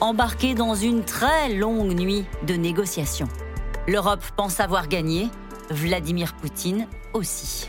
embarqués 0.00 0.54
dans 0.54 0.76
une 0.76 1.02
très 1.02 1.52
longue 1.52 1.98
nuit 1.98 2.24
de 2.46 2.54
négociations. 2.54 3.28
L'Europe 3.88 4.22
pense 4.36 4.60
avoir 4.60 4.86
gagné, 4.86 5.28
Vladimir 5.70 6.34
Poutine 6.34 6.86
aussi. 7.12 7.68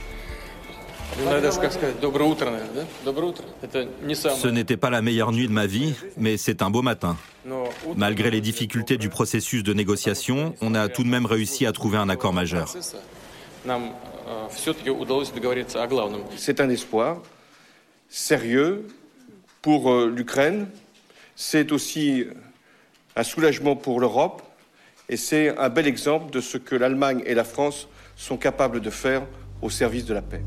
Ce 4.36 4.48
n'était 4.48 4.78
pas 4.78 4.90
la 4.90 5.02
meilleure 5.02 5.32
nuit 5.32 5.48
de 5.48 5.54
ma 5.54 5.66
vie, 5.66 5.94
mais 6.18 6.38
c'est 6.38 6.62
un 6.62 6.70
beau 6.70 6.82
matin. 6.82 7.18
Malgré 7.96 8.30
les 8.30 8.42
difficultés 8.42 8.98
du 8.98 9.10
processus 9.10 9.64
de 9.64 9.74
négociation, 9.74 10.56
on 10.62 10.76
a 10.76 10.88
tout 10.88 11.04
de 11.04 11.10
même 11.10 11.26
réussi 11.26 11.66
à 11.66 11.72
trouver 11.72 11.98
un 11.98 12.10
accord 12.10 12.34
majeur. 12.34 12.70
C'est 16.38 16.60
un 16.62 16.70
espoir 16.70 17.18
sérieux 18.10 18.88
pour 19.62 20.06
l'Ukraine. 20.06 20.68
C'est 21.36 21.72
aussi 21.72 22.26
un 23.16 23.24
soulagement 23.24 23.76
pour 23.76 24.00
l'Europe 24.00 24.44
Et 25.10 25.18
c'est 25.18 25.58
un 25.58 25.70
bel 25.70 25.88
exemple 25.88 26.32
de 26.32 26.40
ce 26.40 26.58
que 26.58 26.76
l'Allemagne 26.76 27.24
et 27.26 27.34
la 27.34 27.44
France 27.44 27.88
sont 28.16 28.38
capables 28.38 28.80
de 28.80 28.92
faire 28.92 29.24
au 29.62 29.70
service 29.72 30.06
de 30.06 30.14
la 30.14 30.22
paix. 30.22 30.44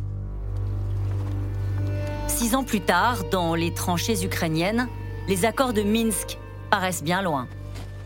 Six 2.29 2.55
ans 2.55 2.63
plus 2.63 2.81
tard, 2.81 3.25
dans 3.31 3.55
les 3.55 3.75
tranchées 3.75 4.25
ukrainiennes, 4.25 4.89
les 5.29 5.45
accords 5.45 5.73
de 5.73 5.83
Minsk 5.83 6.39
paraissent 6.71 7.03
bien 7.03 7.23
loin. 7.23 7.49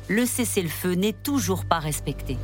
Le 0.08 0.24
cessez-le-feu 0.24 0.94
n'est 0.94 1.12
toujours 1.12 1.64
pas 1.66 1.78
respecté. 1.78 2.38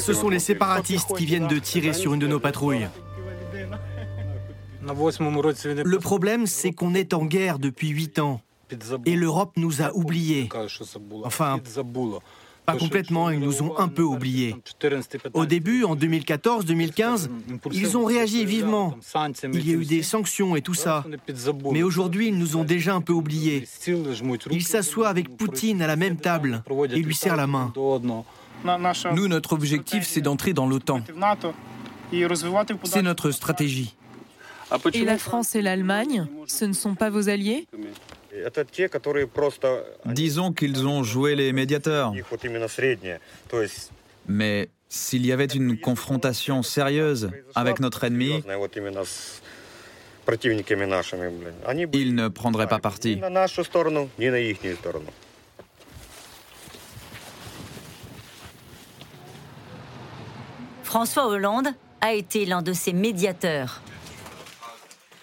Ce 0.00 0.12
sont 0.12 0.28
les 0.28 0.38
séparatistes 0.38 1.16
qui 1.16 1.26
viennent 1.26 1.48
de 1.48 1.58
tirer 1.58 1.92
sur 1.92 2.14
une 2.14 2.20
de 2.20 2.26
nos 2.26 2.40
patrouilles. 2.40 2.88
Le 4.82 5.98
problème, 5.98 6.46
c'est 6.46 6.72
qu'on 6.72 6.94
est 6.94 7.14
en 7.14 7.24
guerre 7.24 7.58
depuis 7.58 7.88
huit 7.88 8.18
ans. 8.20 8.40
Et 9.06 9.16
l'Europe 9.16 9.52
nous 9.56 9.82
a 9.82 9.94
oubliés. 9.94 10.48
Enfin, 11.24 11.60
pas 12.66 12.76
complètement, 12.76 13.30
ils 13.30 13.40
nous 13.40 13.62
ont 13.62 13.78
un 13.78 13.88
peu 13.88 14.02
oubliés. 14.02 14.54
Au 15.32 15.46
début, 15.46 15.84
en 15.84 15.96
2014-2015, 15.96 17.30
ils 17.72 17.96
ont 17.96 18.04
réagi 18.04 18.44
vivement. 18.44 18.94
Il 19.54 19.66
y 19.66 19.72
a 19.72 19.76
eu 19.76 19.86
des 19.86 20.02
sanctions 20.02 20.54
et 20.54 20.60
tout 20.60 20.74
ça. 20.74 21.02
Mais 21.72 21.82
aujourd'hui, 21.82 22.28
ils 22.28 22.36
nous 22.36 22.56
ont 22.56 22.64
déjà 22.64 22.94
un 22.94 23.00
peu 23.00 23.14
oubliés. 23.14 23.66
Ils 24.50 24.66
s'assoient 24.66 25.08
avec 25.08 25.34
Poutine 25.34 25.80
à 25.80 25.86
la 25.86 25.96
même 25.96 26.18
table 26.18 26.62
et 26.90 26.98
lui 26.98 27.14
serrent 27.14 27.36
la 27.36 27.46
main. 27.46 27.72
Nous, 29.14 29.28
notre 29.28 29.54
objectif, 29.54 30.06
c'est 30.06 30.20
d'entrer 30.20 30.52
dans 30.52 30.66
l'OTAN. 30.68 31.00
C'est 32.84 33.02
notre 33.02 33.30
stratégie. 33.30 33.94
Et 34.92 35.04
la 35.06 35.16
France 35.16 35.54
et 35.54 35.62
l'Allemagne, 35.62 36.26
ce 36.46 36.66
ne 36.66 36.74
sont 36.74 36.94
pas 36.94 37.08
vos 37.08 37.30
alliés? 37.30 37.66
Disons 40.06 40.52
qu'ils 40.52 40.86
ont 40.86 41.02
joué 41.02 41.34
les 41.34 41.52
médiateurs. 41.52 42.12
Mais 44.26 44.68
s'il 44.88 45.26
y 45.26 45.32
avait 45.32 45.46
une 45.46 45.78
confrontation 45.78 46.62
sérieuse 46.62 47.30
avec 47.54 47.80
notre 47.80 48.04
ennemi, 48.04 48.42
ils 51.92 52.14
ne 52.14 52.28
prendraient 52.28 52.66
pas 52.66 52.78
parti. 52.78 53.20
François 60.82 61.26
Hollande 61.28 61.68
a 62.00 62.14
été 62.14 62.46
l'un 62.46 62.62
de 62.62 62.72
ces 62.72 62.92
médiateurs. 62.92 63.82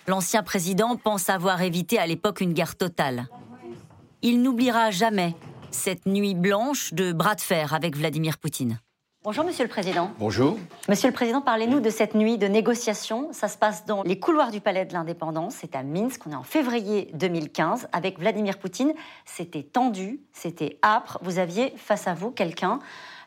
L'ancien 0.07 0.43
président 0.43 0.97
pense 0.97 1.31
avoir 1.31 1.63
évité 1.63 1.97
à 1.97 2.05
l'époque 2.05 2.39
une 2.39 2.53
guerre 2.53 2.75
totale. 2.75 3.27
Il 4.21 4.43
n'oubliera 4.43 4.91
jamais 4.91 5.35
cette 5.71 6.05
nuit 6.05 6.35
blanche 6.35 6.93
de 6.93 7.11
bras 7.11 7.33
de 7.33 7.41
fer 7.41 7.73
avec 7.73 7.97
Vladimir 7.97 8.37
Poutine. 8.37 8.79
Bonjour 9.23 9.43
Monsieur 9.43 9.63
le 9.63 9.69
Président. 9.69 10.11
Bonjour. 10.19 10.59
Monsieur 10.87 11.07
le 11.07 11.13
Président, 11.13 11.41
parlez-nous 11.41 11.79
de 11.79 11.89
cette 11.89 12.13
nuit 12.13 12.37
de 12.37 12.45
négociation. 12.45 13.29
Ça 13.33 13.47
se 13.47 13.57
passe 13.57 13.87
dans 13.87 14.03
les 14.03 14.19
couloirs 14.19 14.51
du 14.51 14.61
Palais 14.61 14.85
de 14.85 14.93
l'Indépendance. 14.93 15.55
C'est 15.59 15.75
à 15.75 15.81
Minsk. 15.81 16.27
On 16.27 16.31
est 16.31 16.35
en 16.35 16.43
février 16.43 17.09
2015 17.15 17.87
avec 17.91 18.19
Vladimir 18.19 18.59
Poutine. 18.59 18.93
C'était 19.25 19.63
tendu, 19.63 20.21
c'était 20.31 20.77
âpre. 20.83 21.17
Vous 21.23 21.39
aviez 21.39 21.73
face 21.77 22.05
à 22.05 22.13
vous 22.13 22.29
quelqu'un, 22.29 22.77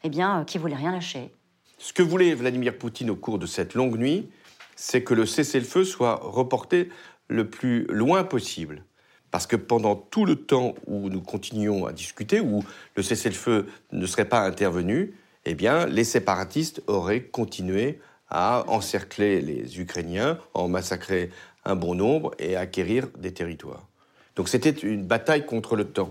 eh 0.04 0.08
bien, 0.08 0.44
qui 0.44 0.58
voulait 0.58 0.76
rien 0.76 0.92
lâcher. 0.92 1.32
Ce 1.78 1.92
que 1.92 2.04
voulait 2.04 2.34
Vladimir 2.34 2.78
Poutine 2.78 3.10
au 3.10 3.16
cours 3.16 3.40
de 3.40 3.46
cette 3.46 3.74
longue 3.74 3.98
nuit, 3.98 4.30
c'est 4.80 5.02
que 5.02 5.12
le 5.12 5.26
cessez-le-feu 5.26 5.82
soit 5.82 6.20
reporté 6.22 6.88
le 7.26 7.50
plus 7.50 7.84
loin 7.86 8.22
possible. 8.22 8.84
Parce 9.32 9.46
que 9.48 9.56
pendant 9.56 9.96
tout 9.96 10.24
le 10.24 10.36
temps 10.36 10.76
où 10.86 11.10
nous 11.10 11.20
continuions 11.20 11.84
à 11.84 11.92
discuter, 11.92 12.40
où 12.40 12.62
le 12.94 13.02
cessez-le-feu 13.02 13.66
ne 13.90 14.06
serait 14.06 14.24
pas 14.24 14.40
intervenu, 14.42 15.14
eh 15.44 15.54
bien, 15.54 15.86
les 15.86 16.04
séparatistes 16.04 16.80
auraient 16.86 17.24
continué 17.24 17.98
à 18.30 18.64
encercler 18.68 19.40
les 19.40 19.80
Ukrainiens, 19.80 20.38
en 20.54 20.68
massacrer 20.68 21.30
un 21.64 21.74
bon 21.74 21.96
nombre 21.96 22.30
et 22.38 22.54
acquérir 22.54 23.08
des 23.18 23.32
territoires. 23.32 23.84
Donc 24.36 24.48
c'était 24.48 24.70
une 24.70 25.02
bataille 25.02 25.44
contre 25.44 25.74
le 25.74 25.86
temps. 25.86 26.10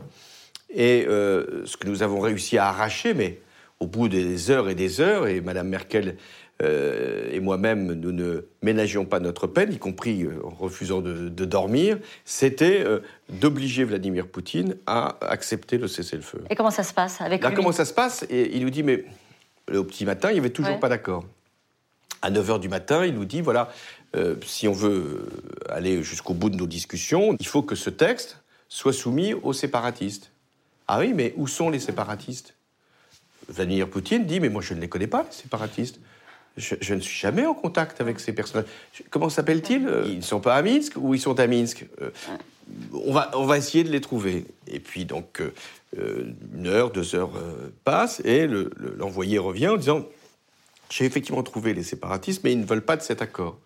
Et 0.69 1.05
euh, 1.07 1.65
ce 1.65 1.77
que 1.77 1.87
nous 1.87 2.03
avons 2.03 2.19
réussi 2.19 2.57
à 2.57 2.67
arracher, 2.67 3.13
mais 3.13 3.39
au 3.79 3.87
bout 3.87 4.09
des 4.09 4.51
heures 4.51 4.69
et 4.69 4.75
des 4.75 4.99
heures, 4.99 5.27
et 5.27 5.39
Mme 5.39 5.69
Merkel 5.69 6.17
euh, 6.63 7.29
et 7.31 7.39
moi-même, 7.39 7.93
nous 7.93 8.11
ne 8.11 8.45
ménagions 8.63 9.05
pas 9.05 9.19
notre 9.19 9.45
peine, 9.45 9.71
y 9.71 9.77
compris 9.77 10.23
euh, 10.23 10.41
en 10.43 10.49
refusant 10.49 11.01
de, 11.01 11.45
dormir, 11.45 11.99
c'était 12.25 12.81
euh, 12.81 12.99
d'obliger 13.29 13.83
Vladimir 13.83 14.27
Poutine 14.27 14.75
à 14.87 15.17
accepter 15.21 15.77
le 15.77 15.87
cessez-le-feu. 15.87 16.43
Et 16.49 16.55
comment 16.55 16.71
ça 16.71 16.83
se 16.83 16.93
passe 16.93 17.21
avec 17.21 17.43
Là, 17.43 17.51
Comment 17.51 17.71
ça 17.71 17.85
se 17.85 17.93
passe? 17.93 18.25
Et 18.29 18.55
il 18.55 18.63
nous 18.63 18.71
dit, 18.71 18.81
mais 18.81 19.05
au 19.71 19.83
petit 19.83 20.05
matin, 20.05 20.29
il 20.31 20.33
n'y 20.33 20.39
avait 20.39 20.49
toujours 20.49 20.79
pas 20.79 20.89
d'accord. 20.89 21.25
À 22.23 22.31
9h 22.31 22.59
du 22.59 22.69
matin, 22.69 23.05
il 23.05 23.13
nous 23.13 23.25
dit, 23.25 23.41
voilà, 23.41 23.69
si 24.43 24.67
on 24.67 24.73
veut 24.73 25.27
aller 25.69 26.01
jusqu'au 26.01 26.33
bout 26.33 26.49
de 26.49 26.55
nos 26.55 26.65
discussions, 26.65 27.35
il 27.39 27.45
faut 27.45 27.61
que 27.61 27.75
ce 27.75 27.91
texte 27.91 28.39
soit 28.67 28.93
soumis 28.93 29.33
aux 29.33 29.53
séparatistes. 29.53 30.31
Ah 30.87 30.99
oui, 30.99 31.13
mais 31.13 31.33
où 31.37 31.47
sont 31.47 31.69
les 31.69 31.79
séparatistes? 31.79 32.55
Vladimir 33.49 33.89
Poutine 33.89 34.25
dit 34.25 34.39
Mais 34.39 34.49
moi, 34.49 34.61
je 34.61 34.73
ne 34.73 34.81
les 34.81 34.89
connais 34.89 35.07
pas, 35.07 35.23
les 35.23 35.31
séparatistes. 35.31 35.99
Je, 36.57 36.93
ne 36.95 36.99
suis 36.99 37.19
jamais 37.19 37.45
en 37.45 37.53
contact 37.53 38.01
avec 38.01 38.19
ces 38.19 38.33
personnages. 38.33 38.65
Comment 39.11 39.29
s'appellent-ils 39.29 39.87
Ils 40.05 40.17
ne 40.17 40.21
sont 40.21 40.39
pas 40.39 40.55
à 40.55 40.61
Minsk 40.63 40.93
ou 40.95 41.13
ils 41.13 41.19
sont 41.19 41.39
à 41.39 41.45
Minsk? 41.45 41.85
Euh, 42.01 42.09
on, 42.93 43.13
va, 43.13 43.31
on 43.35 43.45
va 43.45 43.57
essayer 43.57 43.83
de 43.83 43.91
les 43.91 44.01
trouver. 44.01 44.45
Et 44.67 44.79
puis, 44.79 45.05
donc, 45.05 45.41
euh, 45.97 46.33
une 46.55 46.67
heure, 46.67 46.91
deux 46.91 47.15
heures 47.15 47.35
euh, 47.37 47.71
passent 47.83 48.21
et 48.25 48.47
l'envoyé 48.97 49.37
revient 49.37 49.69
en 49.69 49.77
disant 49.77 50.05
J'ai 50.89 51.05
effectivement 51.05 51.43
trouvé 51.43 51.73
les 51.73 51.83
séparatistes, 51.83 52.43
mais 52.43 52.51
ils 52.51 52.59
ne 52.59 52.65
veulent 52.65 52.81
pas 52.81 52.97
de 52.97 53.03
cet 53.03 53.21
accord. 53.21 53.57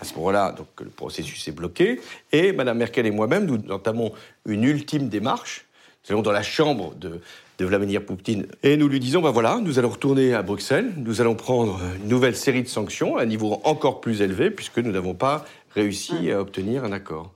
À 0.00 0.04
ce 0.04 0.14
moment-là, 0.14 0.52
donc, 0.52 0.68
le 0.80 0.90
processus 0.90 1.48
est 1.48 1.52
bloqué 1.52 2.00
et 2.32 2.52
Mme 2.52 2.78
Merkel 2.78 3.06
et 3.06 3.10
moi-même, 3.10 3.46
nous 3.46 3.72
entamons 3.72 4.12
une 4.46 4.64
ultime 4.64 5.08
démarche. 5.08 5.66
Nous 6.04 6.12
allons 6.14 6.22
dans 6.22 6.32
la 6.32 6.42
chambre 6.42 6.94
de, 6.94 7.20
de 7.58 7.64
Vladimir 7.64 8.04
Poutine. 8.04 8.46
Et 8.62 8.76
nous 8.76 8.88
lui 8.88 9.00
disons, 9.00 9.20
ben 9.20 9.30
voilà, 9.30 9.58
nous 9.60 9.78
allons 9.78 9.90
retourner 9.90 10.32
à 10.32 10.42
Bruxelles, 10.42 10.92
nous 10.96 11.20
allons 11.20 11.34
prendre 11.34 11.80
une 12.00 12.08
nouvelle 12.08 12.36
série 12.36 12.62
de 12.62 12.68
sanctions 12.68 13.16
à 13.16 13.22
un 13.22 13.26
niveau 13.26 13.60
encore 13.64 14.00
plus 14.00 14.22
élevé, 14.22 14.50
puisque 14.50 14.78
nous 14.78 14.92
n'avons 14.92 15.14
pas 15.14 15.44
réussi 15.74 16.30
à 16.30 16.40
obtenir 16.40 16.84
un 16.84 16.92
accord. 16.92 17.32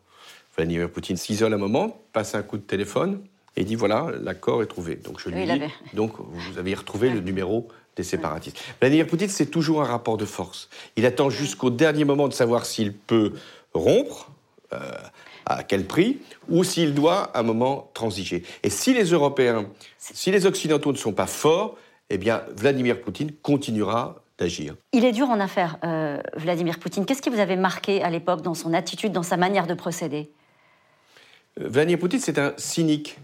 Vladimir 0.57 0.89
Poutine 0.91 1.17
s'isole 1.17 1.55
un 1.55 1.59
moment, 1.59 2.01
passe 2.13 2.35
un 2.35 2.43
coup 2.43 2.57
de 2.57 2.63
téléphone 2.63 3.21
et 3.57 3.65
dit, 3.65 3.75
voilà, 3.75 4.07
l'accord 4.23 4.63
est 4.63 4.67
trouvé. 4.67 4.97
Donc 4.97 5.21
je 5.21 5.29
lui 5.29 5.45
dis, 5.45 5.61
donc 5.95 6.13
vous 6.19 6.59
avez 6.59 6.75
retrouvé 6.75 7.11
le 7.11 7.21
numéro 7.21 7.69
des 7.97 8.05
séparatistes. 8.05 8.63
Vladimir 8.81 9.07
Poutine, 9.07 9.29
c'est 9.29 9.47
toujours 9.47 9.83
un 9.83 9.87
rapport 9.87 10.17
de 10.17 10.25
force. 10.25 10.69
Il 10.97 11.05
attend 11.05 11.31
jusqu'au 11.31 11.71
dernier 11.71 12.05
moment 12.05 12.29
de 12.29 12.33
savoir 12.33 12.65
s'il 12.65 12.93
peut 12.93 13.33
rompre, 13.75 14.31
euh, 14.73 14.79
à 15.55 15.63
quel 15.63 15.87
prix, 15.87 16.19
ou 16.49 16.65
s'il 16.65 16.95
doit 16.95 17.31
à 17.35 17.41
un 17.41 17.43
moment 17.43 17.91
transiger. 17.95 18.43
Et 18.63 18.71
si 18.71 18.95
les 18.95 19.05
Européens, 19.05 19.67
si 19.99 20.31
les 20.31 20.47
Occidentaux 20.47 20.93
ne 20.93 20.97
sont 20.97 21.13
pas 21.13 21.27
forts, 21.27 21.77
eh 22.11 22.19
bien 22.19 22.43
Vladimir 22.57 23.01
Poutine 23.01 23.33
continuera 23.43 24.23
d'agir. 24.39 24.75
Il 24.93 25.05
est 25.05 25.13
dur 25.13 25.29
en 25.29 25.41
affaires, 25.41 25.79
euh, 25.85 26.21
Vladimir 26.37 26.79
Poutine. 26.79 27.05
Qu'est-ce 27.05 27.23
qui 27.23 27.31
vous 27.31 27.41
avait 27.41 27.57
marqué 27.57 28.03
à 28.03 28.11
l'époque 28.11 28.43
dans 28.43 28.55
son 28.55 28.73
attitude, 28.75 29.13
dans 29.13 29.23
sa 29.23 29.37
manière 29.37 29.67
de 29.67 29.75
procéder? 29.75 30.31
Euh, 31.61 31.69
Vladimir 31.69 31.99
Poutine, 31.99 32.21
c'est 32.21 32.39
un 32.39 32.55
cynique. 32.57 33.19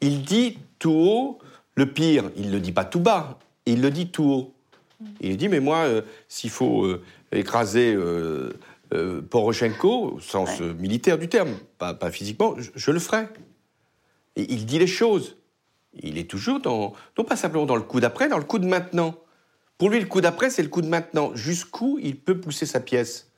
Il 0.00 0.22
dit 0.22 0.58
tout 0.78 0.90
haut 0.90 1.38
le 1.74 1.86
pire. 1.86 2.30
Il 2.36 2.48
ne 2.48 2.52
le 2.52 2.60
dit 2.60 2.72
pas 2.72 2.84
tout 2.84 3.00
bas, 3.00 3.38
il 3.66 3.80
le 3.80 3.90
dit 3.90 4.08
tout 4.08 4.24
haut. 4.24 4.54
Il 5.20 5.36
dit, 5.36 5.48
mais 5.48 5.60
moi, 5.60 5.78
euh, 5.78 6.02
s'il 6.28 6.50
faut 6.50 6.86
écraser 7.32 7.94
euh, 7.94 8.52
Poroshenko, 9.30 10.14
au 10.14 10.20
sens 10.20 10.60
euh, 10.60 10.74
militaire 10.74 11.18
du 11.18 11.28
terme, 11.28 11.54
pas, 11.78 11.96
physiquement, 12.10 12.54
je, 12.58 12.90
le 12.90 12.98
ferai. 12.98 13.26
Et 14.36 14.52
il 14.52 14.66
dit 14.66 14.78
les 14.78 14.86
choses. 14.86 15.36
Il 15.94 16.18
est 16.18 16.28
toujours 16.28 16.60
dans, 16.60 16.92
non 17.18 17.24
pas 17.24 17.36
simplement 17.36 17.66
dans 17.66 17.76
le 17.76 17.82
coup 17.82 18.00
d'après, 18.00 18.28
dans 18.28 18.38
le 18.38 18.44
coup 18.44 18.58
de 18.58 18.66
maintenant. 18.66 19.14
Pour 19.78 19.90
lui, 19.90 20.00
le 20.00 20.06
coup 20.06 20.20
d'après, 20.20 20.50
c'est 20.50 20.62
le 20.62 20.68
coup 20.68 20.82
de 20.82 20.88
maintenant. 20.88 21.34
Jusqu'où 21.34 21.98
il 22.02 22.16
peut 22.16 22.38
pousser 22.40 22.66
sa 22.66 22.80
pièce. 22.80 23.30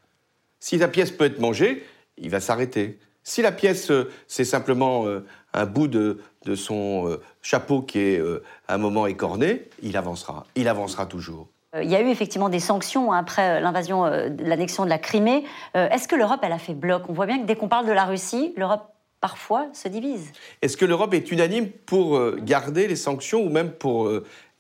Si 0.60 0.78
la 0.78 0.88
pièce 0.88 1.10
peut 1.10 1.24
être 1.24 1.40
mangée, 1.40 1.84
il 2.16 2.30
va 2.30 2.40
s'arrêter. 2.40 2.98
Si 3.22 3.42
la 3.42 3.52
pièce, 3.52 3.90
euh, 3.90 4.10
c'est 4.28 4.44
simplement 4.44 5.06
un 5.52 5.66
bout 5.66 5.88
de, 5.88 6.20
de 6.44 6.54
son 6.54 7.18
chapeau 7.42 7.82
qui 7.82 7.98
est 7.98 8.20
à 8.68 8.74
un 8.74 8.78
moment 8.78 9.06
écorné, 9.06 9.68
il 9.82 9.96
avancera. 9.96 10.46
Il 10.54 10.68
avancera 10.68 11.06
toujours. 11.06 11.48
Euh, 11.74 11.82
il 11.82 11.90
y 11.90 11.96
a 11.96 12.00
eu 12.00 12.08
effectivement 12.08 12.48
des 12.48 12.60
sanctions 12.60 13.12
hein, 13.12 13.18
après 13.18 13.56
euh, 13.56 13.60
l'invasion, 13.60 14.06
euh, 14.06 14.28
l'annexion 14.38 14.84
de 14.84 14.90
la 14.90 14.98
Crimée. 14.98 15.44
Est-ce 15.74 16.08
que 16.08 16.16
l'Europe, 16.16 16.40
elle 16.42 16.52
a 16.52 16.58
fait 16.58 16.74
bloc? 16.74 17.04
On 17.08 17.12
voit 17.12 17.26
bien 17.26 17.38
que 17.38 17.46
dès 17.46 17.56
qu'on 17.56 17.68
parle 17.68 17.86
de 17.86 17.92
la 17.92 18.04
Russie, 18.04 18.52
l'Europe 18.56 18.92
parfois 19.20 19.68
se 19.72 19.88
divise. 19.88 20.32
Est-ce 20.62 20.76
que 20.76 20.84
l'Europe 20.84 21.14
est 21.14 21.30
unanime 21.30 21.70
pour 21.70 22.20
garder 22.36 22.86
les 22.86 22.96
sanctions 22.96 23.42
ou 23.42 23.48
même 23.48 23.72
pour 23.72 24.10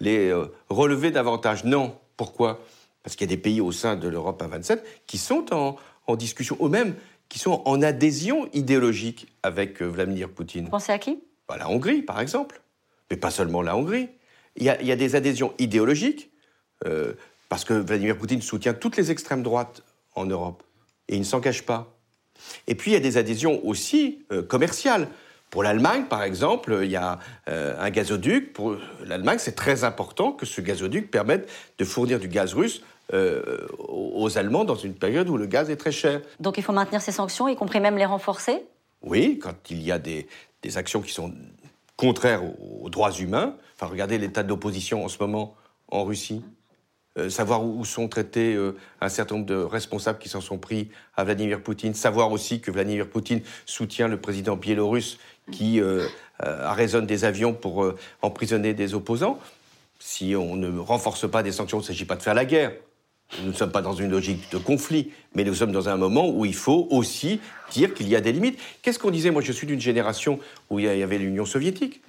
les 0.00 0.32
relever 0.70 1.10
davantage? 1.10 1.64
Non. 1.64 1.94
Pourquoi? 2.16 2.60
Parce 3.02 3.14
qu'il 3.14 3.28
y 3.28 3.32
a 3.32 3.36
des 3.36 3.40
pays 3.40 3.60
au 3.60 3.72
sein 3.72 3.96
de 3.96 4.08
l'Europe 4.08 4.40
à 4.40 4.46
27 4.46 5.04
qui 5.06 5.18
sont 5.18 5.44
en, 5.52 6.16
discussion, 6.16 6.56
ou 6.60 6.68
même 6.68 6.94
qui 7.28 7.38
sont 7.38 7.62
en 7.66 7.82
adhésion 7.82 8.48
idéologique 8.52 9.28
avec 9.42 9.82
Vladimir 9.82 10.30
Poutine. 10.30 10.64
Vous 10.64 10.70
pensez 10.70 10.92
à 10.92 10.98
qui? 10.98 11.22
Bah, 11.46 11.56
La 11.58 11.68
Hongrie, 11.68 12.02
par 12.02 12.20
exemple. 12.20 12.62
Mais 13.10 13.16
pas 13.16 13.30
seulement 13.30 13.60
la 13.60 13.76
Hongrie. 13.76 14.08
Il 14.56 14.64
y 14.64 14.70
a, 14.70 14.96
des 14.96 15.16
adhésions 15.16 15.52
idéologiques, 15.58 16.30
euh, 16.86 17.12
parce 17.48 17.64
que 17.64 17.74
Vladimir 17.74 18.16
Poutine 18.16 18.42
soutient 18.42 18.74
toutes 18.74 18.96
les 18.96 19.10
extrêmes 19.10 19.42
droites 19.42 19.82
en 20.14 20.26
Europe, 20.26 20.62
et 21.08 21.14
il 21.14 21.20
ne 21.20 21.24
s'en 21.24 21.40
cache 21.40 21.62
pas. 21.62 21.94
Et 22.66 22.74
puis 22.74 22.90
il 22.90 22.94
y 22.94 22.96
a 22.96 23.00
des 23.00 23.16
adhésions 23.16 23.64
aussi 23.64 24.24
euh, 24.32 24.42
commerciales. 24.42 25.08
Pour 25.50 25.62
l'Allemagne, 25.62 26.06
par 26.06 26.24
exemple, 26.24 26.80
il 26.82 26.90
y 26.90 26.96
a 26.96 27.20
euh, 27.48 27.76
un 27.78 27.90
gazoduc. 27.90 28.52
Pour 28.52 28.76
l'Allemagne, 29.04 29.38
c'est 29.38 29.54
très 29.54 29.84
important 29.84 30.32
que 30.32 30.46
ce 30.46 30.60
gazoduc 30.60 31.10
permette 31.10 31.48
de 31.78 31.84
fournir 31.84 32.18
du 32.18 32.26
gaz 32.26 32.54
russe 32.54 32.82
euh, 33.12 33.68
aux 33.78 34.36
Allemands 34.36 34.64
dans 34.64 34.74
une 34.74 34.94
période 34.94 35.28
où 35.28 35.36
le 35.36 35.46
gaz 35.46 35.70
est 35.70 35.76
très 35.76 35.92
cher. 35.92 36.22
Donc 36.40 36.58
il 36.58 36.64
faut 36.64 36.72
maintenir 36.72 37.00
ces 37.00 37.12
sanctions, 37.12 37.46
y 37.46 37.54
compris 37.54 37.78
même 37.78 37.98
les 37.98 38.04
renforcer? 38.04 38.64
Oui, 39.02 39.38
quand 39.40 39.54
il 39.70 39.82
y 39.82 39.92
a 39.92 39.98
des, 39.98 40.26
actions 40.74 41.02
qui 41.02 41.12
sont 41.12 41.32
contraires 41.96 42.42
aux, 42.82 42.88
droits 42.88 43.12
humains. 43.12 43.54
Enfin, 43.76 43.86
regardez 43.86 44.18
l'état 44.18 44.42
de 44.42 44.48
l'opposition 44.48 45.04
en 45.04 45.08
ce 45.08 45.18
moment 45.20 45.54
en 45.88 46.04
Russie. 46.04 46.42
Euh, 47.16 47.30
savoir 47.30 47.64
où 47.64 47.84
sont 47.84 48.08
traités 48.08 48.58
un 49.00 49.08
certain 49.08 49.36
nombre 49.36 49.46
de 49.46 49.54
responsables 49.54 50.18
qui 50.18 50.28
s'en 50.28 50.40
sont 50.40 50.58
pris 50.58 50.88
à 51.16 51.22
Vladimir 51.24 51.60
Poutine, 51.60 51.94
savoir 51.94 52.32
aussi 52.32 52.60
que 52.60 52.70
Vladimir 52.70 53.08
Poutine 53.08 53.40
soutient 53.66 54.08
le 54.08 54.16
président 54.16 54.56
biélorusse 54.56 55.18
qui 55.50 55.80
euh, 55.80 56.06
euh, 56.42 56.66
arraisonne 56.66 57.06
des 57.06 57.24
avions 57.24 57.52
pour 57.52 57.84
euh, 57.84 57.96
emprisonner 58.22 58.74
des 58.74 58.94
opposants. 58.94 59.38
Si 59.98 60.34
on 60.36 60.56
ne 60.56 60.78
renforce 60.78 61.30
pas 61.30 61.42
des 61.42 61.52
sanctions, 61.52 61.78
il 61.78 61.82
ne 61.82 61.86
s'agit 61.86 62.04
pas 62.04 62.16
de 62.16 62.22
faire 62.22 62.34
la 62.34 62.44
guerre. 62.44 62.72
Nous 63.40 63.48
ne 63.48 63.52
sommes 63.52 63.72
pas 63.72 63.82
dans 63.82 63.94
une 63.94 64.10
logique 64.10 64.50
de 64.52 64.58
conflit, 64.58 65.10
mais 65.34 65.44
nous 65.44 65.54
sommes 65.54 65.72
dans 65.72 65.88
un 65.88 65.96
moment 65.96 66.28
où 66.28 66.44
il 66.44 66.54
faut 66.54 66.86
aussi 66.90 67.40
dire 67.72 67.94
qu'il 67.94 68.08
y 68.08 68.14
a 68.14 68.20
des 68.20 68.32
limites. 68.32 68.58
Qu'est-ce 68.82 68.98
qu'on 68.98 69.10
disait? 69.10 69.30
Moi, 69.30 69.42
je 69.42 69.50
suis 69.50 69.66
d'une 69.66 69.80
génération 69.80 70.38
où 70.70 70.78
il 70.78 70.84
y 70.84 71.02
avait 71.02 71.18
l'Union 71.18 71.46
soviétique 71.46 72.02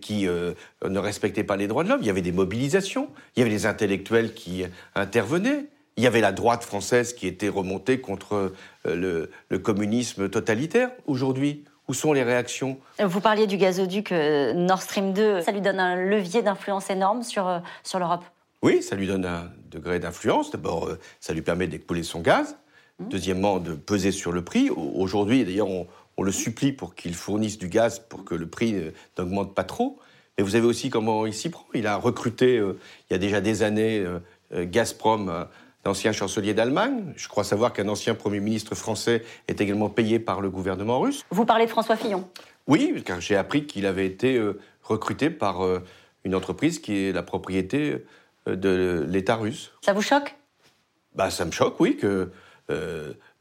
qui 0.00 0.26
ne 0.26 0.98
respectait 0.98 1.44
pas 1.44 1.56
les 1.56 1.68
droits 1.68 1.84
de 1.84 1.88
l'homme. 1.88 2.00
Il 2.00 2.06
y 2.06 2.10
avait 2.10 2.22
des 2.22 2.32
mobilisations, 2.32 3.08
il 3.36 3.40
y 3.40 3.42
avait 3.42 3.54
des 3.54 3.66
intellectuels 3.66 4.34
qui 4.34 4.64
intervenaient. 4.94 5.66
Il 5.96 6.04
y 6.04 6.06
avait 6.06 6.20
la 6.20 6.32
droite 6.32 6.64
française 6.64 7.14
qui 7.14 7.26
était 7.26 7.48
remontée 7.48 8.00
contre 8.00 8.52
le 8.84 9.28
communisme 9.62 10.28
totalitaire. 10.28 10.90
Aujourd'hui, 11.06 11.64
où 11.88 11.94
sont 11.94 12.12
les 12.12 12.22
réactions? 12.22 12.78
Vous 13.02 13.20
parliez 13.20 13.46
du 13.46 13.56
gazoduc 13.56 14.10
euh, 14.12 14.52
Nord 14.52 14.82
Stream 14.82 15.12
2. 15.12 15.42
Ça 15.42 15.52
lui 15.52 15.60
donne 15.60 15.78
un 15.78 15.96
levier 15.96 16.42
d'influence 16.42 16.90
énorme 16.90 17.22
sur, 17.22 17.46
euh, 17.46 17.58
sur 17.84 17.98
l'Europe? 17.98 18.24
Oui, 18.62 18.82
ça 18.82 18.96
lui 18.96 19.06
donne 19.06 19.24
un 19.24 19.50
degré 19.70 20.00
d'influence. 20.00 20.50
D'abord, 20.50 20.86
euh, 20.86 20.98
ça 21.20 21.32
lui 21.32 21.42
permet 21.42 21.68
d'écouler 21.68 22.02
son 22.02 22.20
gaz. 22.20 22.56
Mmh. 22.98 23.08
Deuxièmement, 23.08 23.58
de 23.58 23.74
peser 23.74 24.10
sur 24.10 24.32
le 24.32 24.42
prix. 24.42 24.70
Aujourd'hui, 24.70 25.44
d'ailleurs, 25.44 25.68
on, 25.68 25.86
le 26.22 26.32
supplie 26.32 26.72
pour 26.72 26.94
qu'il 26.94 27.14
fournisse 27.14 27.58
du 27.58 27.68
gaz 27.68 27.98
pour 27.98 28.24
que 28.24 28.34
le 28.34 28.48
prix 28.48 28.74
n'augmente 29.18 29.54
pas 29.54 29.64
trop. 29.64 29.98
Mais 30.38 30.44
vous 30.44 30.56
avez 30.56 30.66
aussi 30.66 30.90
comment 30.90 31.26
il 31.26 31.34
s'y 31.34 31.50
prend. 31.50 31.66
Il 31.74 31.86
a 31.86 31.96
recruté, 31.96 32.56
il 32.56 33.12
y 33.12 33.14
a 33.14 33.18
déjà 33.18 33.40
des 33.40 33.62
années, 33.62 34.04
Gazprom 34.52 35.46
l'ancien 35.86 36.12
chancelier 36.12 36.52
d'Allemagne. 36.52 37.14
Je 37.16 37.28
crois 37.28 37.44
savoir 37.44 37.72
qu'un 37.72 37.88
ancien 37.88 38.14
Premier 38.14 38.40
ministre 38.40 38.74
français 38.74 39.24
est 39.48 39.60
également 39.60 39.88
payé 39.88 40.18
par 40.18 40.40
le 40.40 40.50
gouvernement 40.50 41.00
russe. 41.00 41.24
Vous 41.30 41.46
parlez 41.46 41.64
de 41.64 41.70
François 41.70 41.96
Fillon? 41.96 42.28
Oui, 42.66 43.02
car 43.04 43.20
j'ai 43.20 43.36
appris 43.36 43.66
qu'il 43.66 43.86
avait 43.86 44.06
été 44.06 44.36
euh, 44.36 44.60
recruté 44.82 45.30
par 45.30 45.64
euh, 45.64 45.82
une 46.24 46.34
entreprise 46.34 46.80
qui 46.80 47.04
est 47.04 47.12
la 47.12 47.22
propriété 47.22 48.04
euh, 48.48 48.56
de 48.56 49.06
l'État 49.08 49.36
russe. 49.36 49.70
Ça 49.82 49.92
vous 49.92 50.02
choque? 50.02 50.34
Bah, 51.14 51.30
Ça 51.30 51.44
me 51.44 51.52
choque, 51.52 51.80
oui, 51.80 51.96
que 51.96 52.30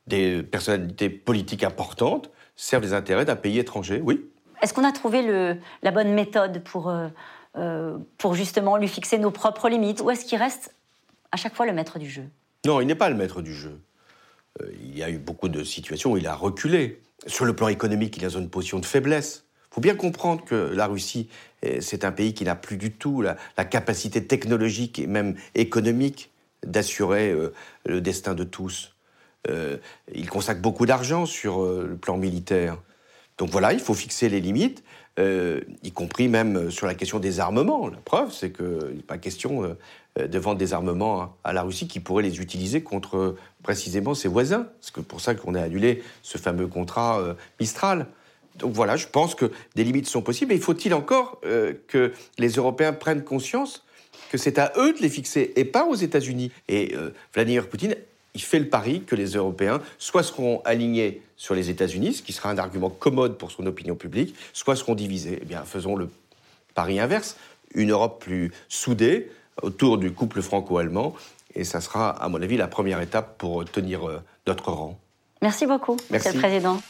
des 0.05 0.43
personnalités 0.43 1.09
politiques 1.09 1.63
importantes 1.63 2.29
servent 2.55 2.83
les 2.83 2.93
intérêts 2.93 3.25
d'un 3.25 3.35
pays 3.35 3.59
étranger, 3.59 4.01
oui. 4.03 4.25
Est-ce 4.61 4.73
qu'on 4.73 4.85
a 4.85 4.91
trouvé 4.91 5.21
le, 5.21 5.57
la 5.83 5.91
bonne 5.91 6.13
méthode 6.13 6.63
pour, 6.63 6.93
pour 8.17 8.35
justement 8.35 8.77
lui 8.77 8.87
fixer 8.87 9.17
nos 9.17 9.31
propres 9.31 9.69
limites 9.69 10.01
Ou 10.01 10.09
est-ce 10.11 10.25
qu'il 10.25 10.39
reste 10.39 10.73
à 11.31 11.37
chaque 11.37 11.55
fois 11.55 11.65
le 11.65 11.73
maître 11.73 11.99
du 11.99 12.09
jeu? 12.09 12.23
Non, 12.65 12.81
il 12.81 12.87
n'est 12.87 12.95
pas 12.95 13.09
le 13.09 13.15
maître 13.15 13.41
du 13.41 13.53
jeu. 13.53 13.79
Euh, 14.61 14.71
il 14.81 14.97
y 14.97 15.03
a 15.03 15.09
eu 15.09 15.17
beaucoup 15.17 15.49
de 15.49 15.63
situations 15.63 16.13
où 16.13 16.17
il 16.17 16.27
a 16.27 16.35
reculé. 16.35 17.01
Sur 17.27 17.45
le 17.45 17.55
plan 17.55 17.67
économique, 17.67 18.17
il 18.17 18.23
est 18.23 18.27
dans 18.27 18.39
une 18.39 18.49
position 18.49 18.79
de 18.79 18.85
faiblesse. 18.85 19.45
Il 19.71 19.75
faut 19.75 19.81
bien 19.81 19.95
comprendre 19.95 20.43
que 20.43 20.55
la 20.73 20.87
Russie, 20.87 21.29
euh, 21.65 21.77
c'est 21.81 22.05
un 22.05 22.11
pays 22.11 22.33
qui 22.33 22.43
n'a 22.43 22.55
plus 22.55 22.77
du 22.77 22.91
tout 22.91 23.21
la, 23.21 23.35
capacité 23.65 24.25
technologique 24.25 24.99
et 24.99 25.07
même 25.07 25.35
économique 25.53 26.31
d'assurer 26.65 27.31
euh, 27.31 27.53
le 27.85 28.01
destin 28.01 28.33
de 28.33 28.43
tous. 28.43 28.94
Il 30.13 30.29
consacre 30.29 30.61
beaucoup 30.61 30.85
d'argent 30.85 31.25
sur 31.25 31.63
le 31.63 31.95
plan 31.95 32.17
militaire. 32.17 32.77
Donc 33.37 33.49
voilà, 33.49 33.73
il 33.73 33.79
faut 33.79 33.93
fixer 33.93 34.29
les 34.29 34.41
limites, 34.41 34.83
y 35.17 35.91
compris 35.91 36.27
même 36.27 36.71
sur 36.71 36.87
la 36.87 36.95
question 36.95 37.19
des 37.19 37.39
armements. 37.39 37.87
La 37.87 37.97
preuve, 37.97 38.31
c'est 38.31 38.51
qu'il 38.51 38.95
n'est 38.95 39.03
pas 39.03 39.17
question 39.17 39.77
euh, 40.19 40.27
de 40.27 40.39
vendre 40.39 40.57
des 40.57 40.73
armements 40.73 41.35
à 41.43 41.51
la 41.51 41.63
Russie 41.63 41.87
qui 41.87 41.99
pourrait 41.99 42.23
les 42.23 42.39
utiliser 42.39 42.81
contre 42.81 43.35
précisément 43.63 44.13
ses 44.13 44.27
voisins. 44.27 44.67
C'est 44.79 44.95
pour 44.95 45.19
ça 45.19 45.35
qu'on 45.35 45.55
a 45.55 45.61
annulé 45.61 46.03
ce 46.21 46.37
fameux 46.37 46.67
contrat 46.67 47.19
euh, 47.19 47.33
Mistral. 47.59 48.07
Donc 48.57 48.73
voilà, 48.73 48.95
je 48.95 49.07
pense 49.07 49.35
que 49.35 49.51
des 49.75 49.83
limites 49.83 50.07
sont 50.07 50.21
possibles. 50.21 50.53
Et 50.53 50.59
faut-il 50.59 50.93
encore 50.93 51.41
euh, 51.45 51.73
que 51.87 52.13
les 52.37 52.49
Européens 52.49 52.93
prennent 52.93 53.23
conscience 53.23 53.83
que 54.31 54.37
c'est 54.37 54.57
à 54.57 54.71
eux 54.77 54.93
de 54.93 55.01
les 55.01 55.09
fixer 55.09 55.51
et 55.57 55.65
pas 55.65 55.85
aux 55.85 55.95
États-Unis? 55.95 56.51
Et 56.69 56.95
Vladimir 57.33 57.67
Poutine, 57.67 57.95
il 58.35 58.41
fait 58.41 58.59
le 58.59 58.67
pari 58.67 59.01
que 59.01 59.15
les 59.15 59.29
Européens 59.31 59.81
soit 59.97 60.21
seront 60.21 60.61
alignés 60.65 61.21
sur 61.37 61.55
les 61.55 61.69
États-Unis, 61.69 62.15
ce 62.15 62.21
qui 62.21 62.33
sera 62.33 62.49
un 62.51 62.57
argument 62.57 62.89
commode 62.89 63.37
pour 63.37 63.49
son 63.51 63.65
opinion 63.65 63.95
publique, 63.95 64.35
soit 64.53 64.75
seront 64.75 64.93
divisés. 64.93 65.39
Eh 65.41 65.45
bien, 65.45 65.63
faisons 65.63 65.95
le 65.95 66.09
pari 66.75 66.99
inverse. 66.99 67.37
Une 67.73 67.91
Europe 67.91 68.21
plus 68.21 68.51
soudée, 68.69 69.31
autour 69.61 69.97
du 69.97 70.11
couple 70.11 70.41
franco-allemand. 70.41 71.15
Et 71.55 71.63
ça 71.63 71.81
sera, 71.81 72.09
à 72.09 72.27
mon 72.27 72.41
avis, 72.41 72.57
la 72.57 72.67
première 72.67 73.01
étape 73.01 73.37
pour 73.37 73.63
tenir 73.65 74.07
euh, 74.07 74.21
notre 74.45 74.71
rang. 74.71 74.99
Merci 75.41 75.65
beaucoup, 75.65 75.97
Monsieur 76.09 76.33
le 76.33 76.39
Président. 76.39 76.81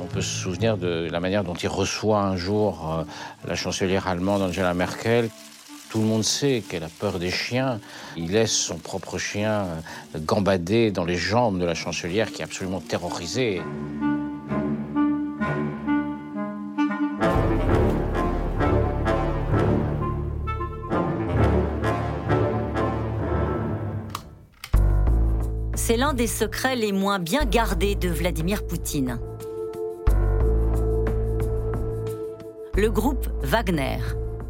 On 0.00 0.06
peut 0.06 0.20
se 0.20 0.42
souvenir 0.42 0.76
de 0.76 1.08
la 1.10 1.20
manière 1.20 1.42
dont 1.42 1.54
il 1.54 1.68
reçoit 1.68 2.20
un 2.20 2.36
jour 2.36 2.98
euh, 3.00 3.04
la 3.48 3.56
chancelière 3.56 4.06
allemande 4.06 4.42
Angela 4.42 4.74
Merkel. 4.74 5.30
Tout 5.92 5.98
le 5.98 6.06
monde 6.06 6.24
sait 6.24 6.62
qu'elle 6.66 6.84
a 6.84 6.88
peur 6.88 7.18
des 7.18 7.30
chiens. 7.30 7.78
Il 8.16 8.32
laisse 8.32 8.56
son 8.56 8.78
propre 8.78 9.18
chien 9.18 9.66
euh, 10.14 10.18
gambader 10.20 10.90
dans 10.90 11.04
les 11.04 11.18
jambes 11.18 11.58
de 11.58 11.66
la 11.66 11.74
chancelière 11.74 12.32
qui 12.32 12.40
est 12.40 12.44
absolument 12.46 12.80
terrorisée. 12.80 13.60
c'est 25.74 25.96
l'un 25.98 26.14
des 26.14 26.26
secrets 26.26 26.76
les 26.76 26.92
moins 26.92 27.18
bien 27.18 27.44
gardés 27.44 27.96
de 27.96 28.08
Vladimir 28.08 28.66
Poutine. 28.66 29.18
Le 32.76 32.88
groupe 32.88 33.28
Wagner, 33.42 33.98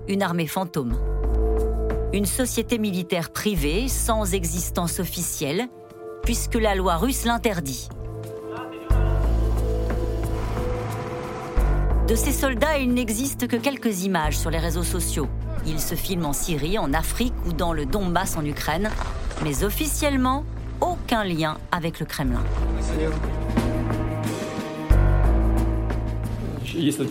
une 0.06 0.22
armée 0.22 0.46
fantôme. 0.46 1.11
Une 2.14 2.26
société 2.26 2.76
militaire 2.76 3.30
privée 3.30 3.88
sans 3.88 4.34
existence 4.34 5.00
officielle, 5.00 5.68
puisque 6.22 6.56
la 6.56 6.74
loi 6.74 6.96
russe 6.96 7.24
l'interdit. 7.24 7.88
De 12.06 12.14
ces 12.14 12.32
soldats, 12.32 12.76
il 12.76 12.92
n'existe 12.92 13.48
que 13.48 13.56
quelques 13.56 14.04
images 14.04 14.36
sur 14.36 14.50
les 14.50 14.58
réseaux 14.58 14.82
sociaux. 14.82 15.26
Ils 15.66 15.80
se 15.80 15.94
filment 15.94 16.26
en 16.26 16.32
Syrie, 16.34 16.78
en 16.78 16.92
Afrique 16.92 17.32
ou 17.46 17.54
dans 17.54 17.72
le 17.72 17.86
Donbass 17.86 18.36
en 18.36 18.44
Ukraine. 18.44 18.90
Mais 19.42 19.64
officiellement, 19.64 20.44
aucun 20.82 21.24
lien 21.24 21.56
avec 21.70 21.98
le 21.98 22.04
Kremlin. 22.04 22.42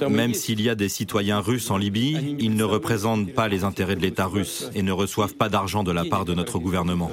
Même 0.09 0.33
s'il 0.33 0.61
y 0.61 0.69
a 0.69 0.75
des 0.75 0.89
citoyens 0.89 1.39
russes 1.39 1.69
en 1.69 1.77
Libye, 1.77 2.35
ils 2.39 2.55
ne 2.55 2.63
représentent 2.63 3.33
pas 3.33 3.47
les 3.47 3.63
intérêts 3.63 3.95
de 3.95 4.01
l'État 4.01 4.25
russe 4.25 4.69
et 4.75 4.81
ne 4.81 4.91
reçoivent 4.91 5.35
pas 5.35 5.49
d'argent 5.49 5.83
de 5.83 5.91
la 5.91 6.05
part 6.05 6.25
de 6.25 6.33
notre 6.33 6.59
gouvernement. 6.59 7.11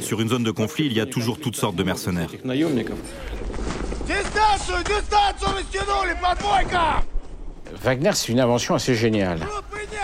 Sur 0.00 0.20
une 0.20 0.28
zone 0.28 0.44
de 0.44 0.50
conflit, 0.50 0.86
il 0.86 0.92
y 0.92 1.00
a 1.00 1.06
toujours 1.06 1.38
toutes 1.38 1.56
sortes 1.56 1.76
de 1.76 1.82
mercenaires. 1.82 2.30
Wagner, 7.82 8.10
c'est 8.14 8.32
une 8.32 8.40
invention 8.40 8.74
assez 8.74 8.94
géniale. 8.94 9.40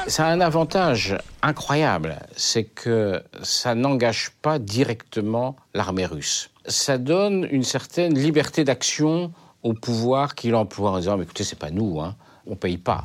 Ça 0.07 0.27
a 0.27 0.31
un 0.31 0.41
avantage 0.41 1.17
incroyable, 1.43 2.19
c'est 2.37 2.65
que 2.65 3.23
ça 3.43 3.75
n'engage 3.75 4.33
pas 4.43 4.59
directement 4.59 5.57
l'armée 5.73 6.07
russe. 6.07 6.51
Ça 6.67 6.99
donne 6.99 7.49
une 7.51 7.63
certaine 7.63 8.19
liberté 8.19 8.65
d'action 8.65 9.33
au 9.65 9.73
pouvoir 9.73 10.35
qu'il 10.35 10.55
emploie 10.55 10.93
en 10.93 10.99
disant 10.99 11.20
écoutez, 11.20 11.43
c'est 11.43 11.59
pas 11.59 11.70
nous, 11.70 12.01
hein, 12.01 12.15
on 12.47 12.55
paye 12.55 12.78
pas. 12.78 13.03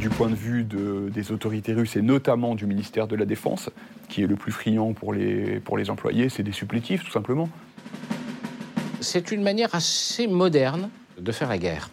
du 0.00 0.08
point 0.08 0.30
de 0.30 0.34
vue 0.34 0.64
des 0.64 1.32
autorités 1.32 1.74
russes 1.74 1.96
et 1.96 2.02
notamment 2.02 2.54
du 2.54 2.66
ministère 2.66 3.06
de 3.06 3.16
la 3.16 3.26
Défense, 3.26 3.68
qui 4.08 4.22
est 4.22 4.26
le 4.26 4.36
plus 4.36 4.52
friand 4.52 4.92
pour 4.94 5.12
les, 5.12 5.60
pour 5.60 5.76
les 5.76 5.90
employés, 5.90 6.28
c'est 6.28 6.42
des 6.42 6.52
supplétifs 6.52 7.04
tout 7.04 7.10
simplement. 7.10 7.48
C'est 9.00 9.30
une 9.30 9.42
manière 9.42 9.74
assez 9.74 10.26
moderne 10.26 10.88
de 11.20 11.32
faire 11.32 11.48
la 11.48 11.58
guerre. 11.58 11.90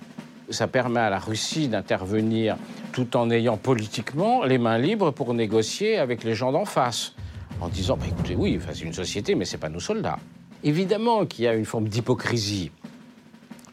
Ça 0.49 0.67
permet 0.67 0.99
à 0.99 1.09
la 1.09 1.19
Russie 1.19 1.67
d'intervenir 1.67 2.55
tout 2.93 3.17
en 3.17 3.30
ayant 3.31 3.57
politiquement 3.57 4.43
les 4.43 4.59
mains 4.59 4.77
libres 4.77 5.11
pour 5.11 5.34
négocier 5.34 5.97
avec 5.97 6.23
les 6.23 6.35
gens 6.35 6.51
d'en 6.51 6.65
face, 6.65 7.13
en 7.59 7.67
disant 7.67 7.97
bah, 7.97 8.05
écoutez, 8.07 8.35
oui, 8.35 8.59
c'est 8.72 8.85
une 8.85 8.93
société, 8.93 9.35
mais 9.35 9.45
ce 9.45 9.55
n'est 9.55 9.59
pas 9.59 9.69
nos 9.69 9.80
soldats. 9.80 10.19
Évidemment 10.65 11.27
qu'il 11.27 11.45
y 11.45 11.47
a 11.47 11.53
une 11.53 11.63
forme 11.63 11.87
d'hypocrisie. 11.87 12.71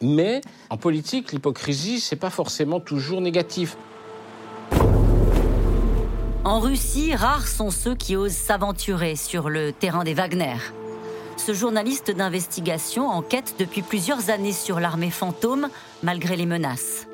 Mais 0.01 0.41
en 0.69 0.77
politique, 0.77 1.31
l'hypocrisie, 1.31 1.99
c'est 1.99 2.15
pas 2.15 2.29
forcément 2.29 2.79
toujours 2.79 3.19
négatif. 3.19 3.75
En 6.43 6.59
Russie, 6.59 7.15
rares 7.15 7.47
sont 7.47 7.71
ceux 7.71 7.95
qui 7.95 8.15
osent 8.15 8.33
s'aventurer 8.33 9.15
sur 9.15 9.49
le 9.49 9.71
terrain 9.71 10.03
des 10.03 10.13
Wagner. 10.13 10.57
Ce 11.37 11.53
journaliste 11.53 12.11
d'investigation 12.11 13.07
enquête 13.07 13.55
depuis 13.57 13.81
plusieurs 13.81 14.29
années 14.29 14.51
sur 14.51 14.79
l'armée 14.79 15.09
fantôme, 15.09 15.69
malgré 16.03 16.35
les 16.35 16.45
menaces. 16.45 17.07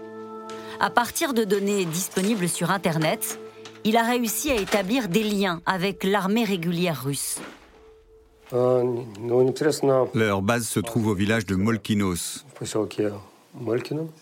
À 0.81 0.89
partir 0.89 1.33
de 1.33 1.45
données 1.45 1.85
disponibles 1.85 2.49
sur 2.49 2.69
Internet, 2.69 3.39
il 3.85 3.95
a 3.95 4.03
réussi 4.03 4.51
à 4.51 4.55
établir 4.55 5.07
des 5.07 5.23
liens 5.23 5.61
avec 5.65 6.03
l'armée 6.03 6.43
régulière 6.43 7.01
russe. 7.01 7.39
Leur 8.51 10.41
base 10.41 10.67
se 10.67 10.79
trouve 10.79 11.07
au 11.07 11.13
village 11.13 11.45
de 11.45 11.55
Molkinos. 11.55 12.45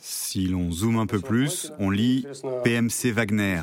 Si 0.01 0.47
l'on 0.47 0.71
zoome 0.71 0.99
un 0.99 1.05
peu 1.05 1.19
plus, 1.19 1.71
on 1.79 1.89
lit 1.89 2.25
PMC 2.63 3.11
Wagner. 3.13 3.61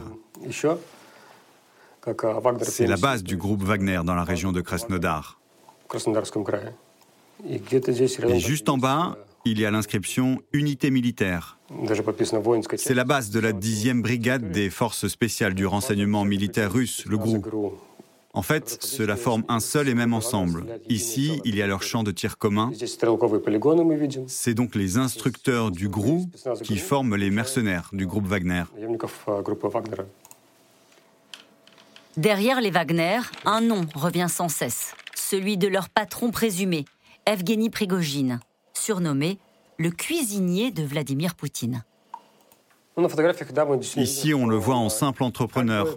C'est 2.63 2.87
la 2.87 2.97
base 2.97 3.23
du 3.23 3.37
groupe 3.37 3.63
Wagner 3.63 4.01
dans 4.05 4.15
la 4.15 4.25
région 4.25 4.53
de 4.53 4.61
Krasnodar. 4.61 5.39
Et 7.49 8.39
juste 8.39 8.69
en 8.69 8.79
bas, 8.79 9.17
il 9.45 9.61
y 9.61 9.67
a 9.67 9.71
l'inscription 9.71 10.41
Unité 10.53 10.91
militaire. 10.91 11.59
C'est 12.77 12.95
la 12.95 13.05
base 13.05 13.31
de 13.31 13.41
la 13.41 13.53
10e 13.53 14.01
brigade 14.03 14.51
des 14.51 14.71
forces 14.71 15.09
spéciales 15.09 15.55
du 15.55 15.67
renseignement 15.67 16.25
militaire 16.25 16.73
russe, 16.73 17.05
le 17.07 17.19
GRU. 17.19 17.41
En 18.35 18.43
fait, 18.43 18.79
cela 18.81 19.17
forme 19.17 19.45
un 19.49 19.61
seul 19.61 19.89
et 19.89 19.95
même 19.95 20.13
ensemble. 20.13 20.67
Ici, 20.89 21.41
il 21.45 21.55
y 21.55 21.63
a 21.63 21.69
leur 21.69 21.85
champ 21.85 22.03
de 22.03 22.11
tir 22.11 22.37
commun. 22.37 22.73
C'est 24.27 24.55
donc 24.55 24.75
les 24.75 24.99
instructeurs 24.99 25.71
du 25.71 25.89
GRU 25.89 26.23
qui 26.63 26.77
forment 26.77 27.15
les 27.15 27.31
mercenaires 27.31 27.91
du 27.93 28.07
groupe 28.07 28.27
Wagner. 28.27 28.65
Derrière 32.17 32.61
les 32.61 32.71
Wagner, 32.71 33.21
un 33.45 33.61
nom 33.61 33.87
revient 33.95 34.29
sans 34.29 34.49
cesse, 34.49 34.95
celui 35.15 35.57
de 35.57 35.69
leur 35.69 35.89
patron 35.89 36.31
présumé, 36.31 36.85
Evgeny 37.27 37.71
Prigogine, 37.71 38.41
surnommé 38.73 39.39
le 39.79 39.91
cuisinier 39.91 40.71
de 40.71 40.83
Vladimir 40.83 41.35
Poutine. 41.35 41.85
Ici, 43.97 44.35
on 44.35 44.47
le 44.47 44.57
voit 44.57 44.77
en 44.77 44.89
simple 44.89 45.25
entrepreneur, 45.25 45.97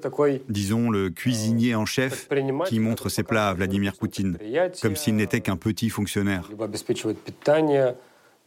disons 0.49 0.89
le 0.89 1.09
cuisinier 1.09 1.75
en 1.75 1.85
chef 1.85 2.27
qui 2.65 2.79
montre 2.79 3.09
ses 3.09 3.23
plats 3.23 3.49
à 3.49 3.53
Vladimir 3.53 3.93
Poutine, 3.93 4.37
comme 4.81 4.95
s'il 4.95 5.15
n'était 5.15 5.41
qu'un 5.41 5.57
petit 5.57 5.89
fonctionnaire. 5.89 6.49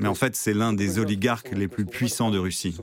Mais 0.01 0.09
en 0.09 0.15
fait, 0.15 0.35
c'est 0.35 0.55
l'un 0.55 0.73
des 0.73 0.99
oligarques 0.99 1.51
les 1.53 1.69
plus 1.69 1.85
puissants 1.85 2.31
de 2.31 2.39
Russie. 2.39 2.77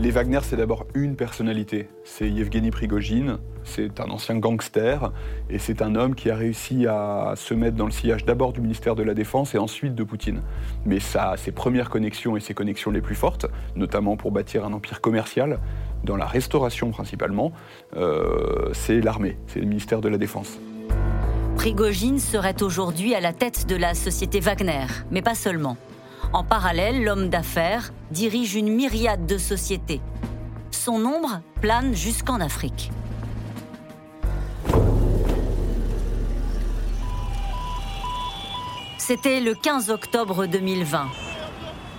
Les 0.00 0.12
Wagner, 0.12 0.38
c'est 0.44 0.54
d'abord 0.54 0.86
une 0.94 1.16
personnalité. 1.16 1.88
C'est 2.04 2.30
Yevgeny 2.30 2.70
Prigogine. 2.70 3.38
C'est 3.64 3.98
un 3.98 4.10
ancien 4.10 4.36
gangster 4.36 5.10
et 5.50 5.58
c'est 5.58 5.82
un 5.82 5.96
homme 5.96 6.14
qui 6.14 6.30
a 6.30 6.36
réussi 6.36 6.86
à 6.86 7.32
se 7.34 7.52
mettre 7.52 7.76
dans 7.76 7.84
le 7.84 7.90
sillage 7.90 8.24
d'abord 8.24 8.52
du 8.52 8.60
ministère 8.60 8.94
de 8.94 9.02
la 9.02 9.12
Défense 9.14 9.56
et 9.56 9.58
ensuite 9.58 9.96
de 9.96 10.04
Poutine. 10.04 10.42
Mais 10.86 11.00
ses 11.00 11.50
premières 11.50 11.90
connexions 11.90 12.36
et 12.36 12.40
ses 12.40 12.54
connexions 12.54 12.92
les 12.92 13.00
plus 13.00 13.16
fortes, 13.16 13.46
notamment 13.74 14.16
pour 14.16 14.30
bâtir 14.30 14.64
un 14.64 14.72
empire 14.72 15.00
commercial, 15.00 15.58
dans 16.04 16.16
la 16.16 16.26
restauration 16.26 16.92
principalement, 16.92 17.50
euh, 17.96 18.70
c'est 18.74 19.00
l'armée, 19.00 19.36
c'est 19.48 19.58
le 19.58 19.66
ministère 19.66 20.00
de 20.00 20.08
la 20.08 20.16
Défense. 20.16 20.60
Prigogine 21.56 22.20
serait 22.20 22.62
aujourd'hui 22.62 23.16
à 23.16 23.20
la 23.20 23.32
tête 23.32 23.66
de 23.66 23.74
la 23.74 23.94
société 23.94 24.38
Wagner, 24.38 24.86
mais 25.10 25.22
pas 25.22 25.34
seulement. 25.34 25.76
En 26.34 26.44
parallèle, 26.44 27.02
l'homme 27.02 27.30
d'affaires 27.30 27.92
dirige 28.10 28.54
une 28.54 28.68
myriade 28.68 29.24
de 29.24 29.38
sociétés. 29.38 30.02
Son 30.70 31.04
ombre 31.06 31.40
plane 31.62 31.94
jusqu'en 31.94 32.40
Afrique. 32.40 32.90
C'était 38.98 39.40
le 39.40 39.54
15 39.54 39.88
octobre 39.88 40.44
2020. 40.44 41.06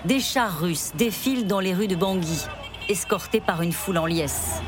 Des 0.06 0.19
chars 0.19 0.60
russes 0.60 0.91
défilent 0.95 1.47
dans 1.47 1.60
les 1.60 1.73
rues 1.73 1.88
de 1.88 1.95
Bangui, 1.95 2.45
escortés 2.88 3.41
par 3.41 3.64
une 3.64 3.73
foule 3.73 3.97
en 3.97 4.06
liesse. 4.06 4.61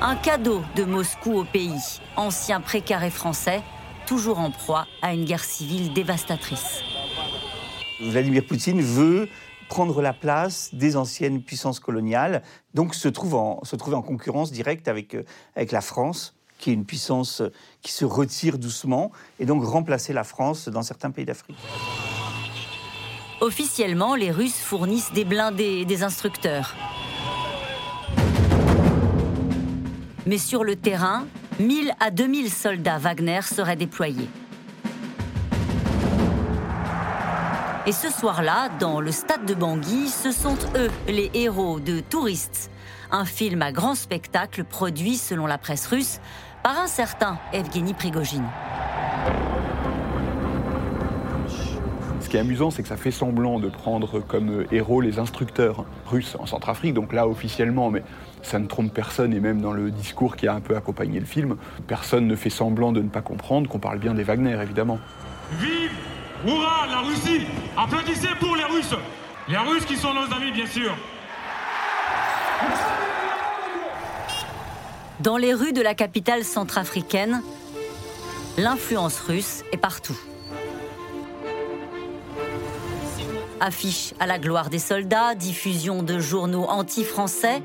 Un 0.00 0.14
cadeau 0.14 0.62
de 0.76 0.84
Moscou 0.84 1.40
au 1.40 1.44
pays, 1.44 2.00
ancien 2.14 2.60
précaré 2.60 3.10
français, 3.10 3.62
toujours 4.06 4.38
en 4.38 4.52
proie 4.52 4.86
à 5.02 5.12
une 5.12 5.24
guerre 5.24 5.42
civile 5.42 5.92
dévastatrice. 5.92 6.84
Vladimir 8.00 8.44
Poutine 8.46 8.80
veut 8.80 9.28
prendre 9.68 10.00
la 10.00 10.12
place 10.12 10.70
des 10.72 10.96
anciennes 10.96 11.42
puissances 11.42 11.80
coloniales, 11.80 12.42
donc 12.74 12.94
se 12.94 13.08
trouve 13.08 13.34
en, 13.34 14.02
concurrence 14.02 14.50
directe 14.50 14.88
avec, 14.88 15.14
euh, 15.14 15.24
avec 15.56 15.72
la 15.72 15.80
France, 15.80 16.34
qui 16.58 16.70
est 16.70 16.72
une 16.74 16.86
puissance 16.86 17.42
qui 17.82 17.92
se 17.92 18.04
retire 18.04 18.58
doucement, 18.58 19.12
et 19.38 19.46
donc 19.46 19.64
remplacer 19.64 20.12
la 20.12 20.24
France 20.24 20.68
dans 20.68 20.82
certains 20.82 21.10
pays 21.10 21.24
d'Afrique. 21.24 21.56
Officiellement, 23.40 24.16
les 24.16 24.32
Russes 24.32 24.60
fournissent 24.60 25.12
des 25.12 25.24
blindés 25.24 25.80
et 25.80 25.84
des 25.84 26.02
instructeurs. 26.02 26.74
Mais 30.26 30.38
sur 30.38 30.64
le 30.64 30.74
terrain, 30.76 31.26
1000 31.60 31.92
à 32.00 32.10
2000 32.10 32.50
soldats 32.50 32.98
Wagner 32.98 33.42
seraient 33.42 33.76
déployés. 33.76 34.28
Et 37.88 37.92
ce 37.92 38.12
soir-là, 38.12 38.68
dans 38.78 39.00
le 39.00 39.10
stade 39.10 39.46
de 39.46 39.54
Bangui, 39.54 40.08
ce 40.08 40.30
sont 40.30 40.58
eux 40.76 40.90
les 41.08 41.30
héros 41.32 41.80
de 41.80 42.00
Touristes, 42.00 42.70
un 43.10 43.24
film 43.24 43.62
à 43.62 43.72
grand 43.72 43.94
spectacle 43.94 44.62
produit, 44.64 45.16
selon 45.16 45.46
la 45.46 45.56
presse 45.56 45.86
russe, 45.86 46.20
par 46.62 46.78
un 46.78 46.86
certain 46.86 47.38
Evgeny 47.54 47.94
Prigogine. 47.94 48.44
Ce 52.20 52.28
qui 52.28 52.36
est 52.36 52.40
amusant, 52.40 52.70
c'est 52.70 52.82
que 52.82 52.90
ça 52.90 52.98
fait 52.98 53.10
semblant 53.10 53.58
de 53.58 53.70
prendre 53.70 54.20
comme 54.20 54.66
héros 54.70 55.00
les 55.00 55.18
instructeurs 55.18 55.86
russes 56.04 56.36
en 56.38 56.44
Centrafrique, 56.44 56.92
donc 56.92 57.14
là 57.14 57.26
officiellement, 57.26 57.90
mais 57.90 58.02
ça 58.42 58.58
ne 58.58 58.66
trompe 58.66 58.92
personne, 58.92 59.32
et 59.32 59.40
même 59.40 59.62
dans 59.62 59.72
le 59.72 59.90
discours 59.90 60.36
qui 60.36 60.46
a 60.46 60.52
un 60.52 60.60
peu 60.60 60.76
accompagné 60.76 61.20
le 61.20 61.26
film, 61.26 61.56
personne 61.86 62.26
ne 62.26 62.36
fait 62.36 62.50
semblant 62.50 62.92
de 62.92 63.00
ne 63.00 63.08
pas 63.08 63.22
comprendre 63.22 63.70
qu'on 63.70 63.78
parle 63.78 63.98
bien 63.98 64.12
des 64.12 64.24
Wagner, 64.24 64.58
évidemment. 64.60 64.98
Vive 65.52 66.17
Hurrah, 66.46 66.86
la 66.86 67.00
Russie 67.00 67.46
Applaudissez 67.76 68.28
pour 68.38 68.54
les 68.54 68.64
Russes 68.64 68.94
Les 69.48 69.56
Russes 69.56 69.84
qui 69.84 69.96
sont 69.96 70.14
nos 70.14 70.32
amis, 70.34 70.52
bien 70.52 70.66
sûr 70.66 70.94
Dans 75.20 75.36
les 75.36 75.52
rues 75.52 75.72
de 75.72 75.82
la 75.82 75.94
capitale 75.94 76.44
centrafricaine, 76.44 77.42
l'influence 78.56 79.18
russe 79.18 79.64
est 79.72 79.76
partout. 79.76 80.16
Affiches 83.58 84.14
à 84.20 84.26
la 84.26 84.38
gloire 84.38 84.70
des 84.70 84.78
soldats, 84.78 85.34
diffusion 85.34 86.04
de 86.04 86.20
journaux 86.20 86.66
anti-français, 86.68 87.62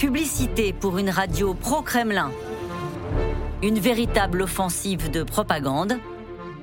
publicité 0.00 0.72
pour 0.72 0.98
une 0.98 1.10
radio 1.10 1.54
pro-Kremlin. 1.54 2.32
Une 3.62 3.78
véritable 3.78 4.42
offensive 4.42 5.12
de 5.12 5.22
propagande 5.22 5.96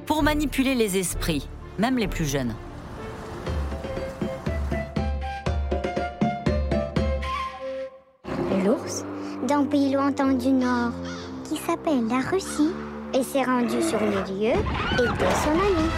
pour 0.06 0.23
manipuler 0.23 0.76
les 0.76 0.98
esprits, 0.98 1.48
même 1.78 1.98
les 1.98 2.07
plus 2.07 2.26
jeunes. 2.26 2.56
L'ours, 8.65 9.03
d'un 9.48 9.65
pays 9.65 9.91
lointain 9.91 10.34
du 10.34 10.49
Nord, 10.49 10.91
qui 11.48 11.57
s'appelle 11.57 12.07
la 12.07 12.19
Russie, 12.19 12.72
et 13.14 13.23
s'est 13.23 13.44
rendu 13.44 13.82
sur 13.82 13.99
le 13.99 14.22
lieu 14.32 14.53
et 14.53 15.07
dès 15.19 15.36
son 15.44 15.52
ami. 15.52 15.90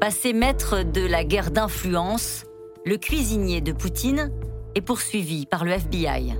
Passé 0.00 0.32
maître 0.32 0.82
de 0.82 1.06
la 1.06 1.24
guerre 1.24 1.50
d'influence, 1.50 2.44
le 2.84 2.96
cuisinier 2.96 3.60
de 3.60 3.72
Poutine 3.72 4.32
est 4.74 4.80
poursuivi 4.80 5.46
par 5.46 5.64
le 5.64 5.72
FBI 5.72 6.34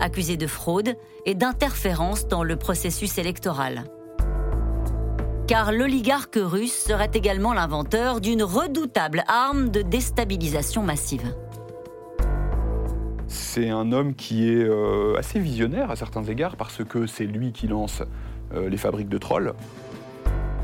accusé 0.00 0.36
de 0.36 0.46
fraude 0.46 0.96
et 1.26 1.34
d'interférence 1.34 2.28
dans 2.28 2.42
le 2.42 2.56
processus 2.56 3.18
électoral. 3.18 3.84
car 5.46 5.72
l'oligarque 5.72 6.38
russe 6.40 6.84
serait 6.86 7.10
également 7.14 7.54
l'inventeur 7.54 8.20
d'une 8.20 8.42
redoutable 8.42 9.24
arme 9.28 9.70
de 9.70 9.80
déstabilisation 9.80 10.82
massive. 10.82 11.34
C'est 13.28 13.68
un 13.68 13.92
homme 13.92 14.14
qui 14.14 14.48
est 14.48 14.64
euh, 14.64 15.16
assez 15.18 15.38
visionnaire 15.38 15.90
à 15.90 15.96
certains 15.96 16.24
égards 16.24 16.56
parce 16.56 16.82
que 16.84 17.06
c'est 17.06 17.24
lui 17.24 17.52
qui 17.52 17.66
lance 17.66 18.02
euh, 18.54 18.68
les 18.68 18.76
fabriques 18.76 19.08
de 19.08 19.18
trolls. 19.18 19.52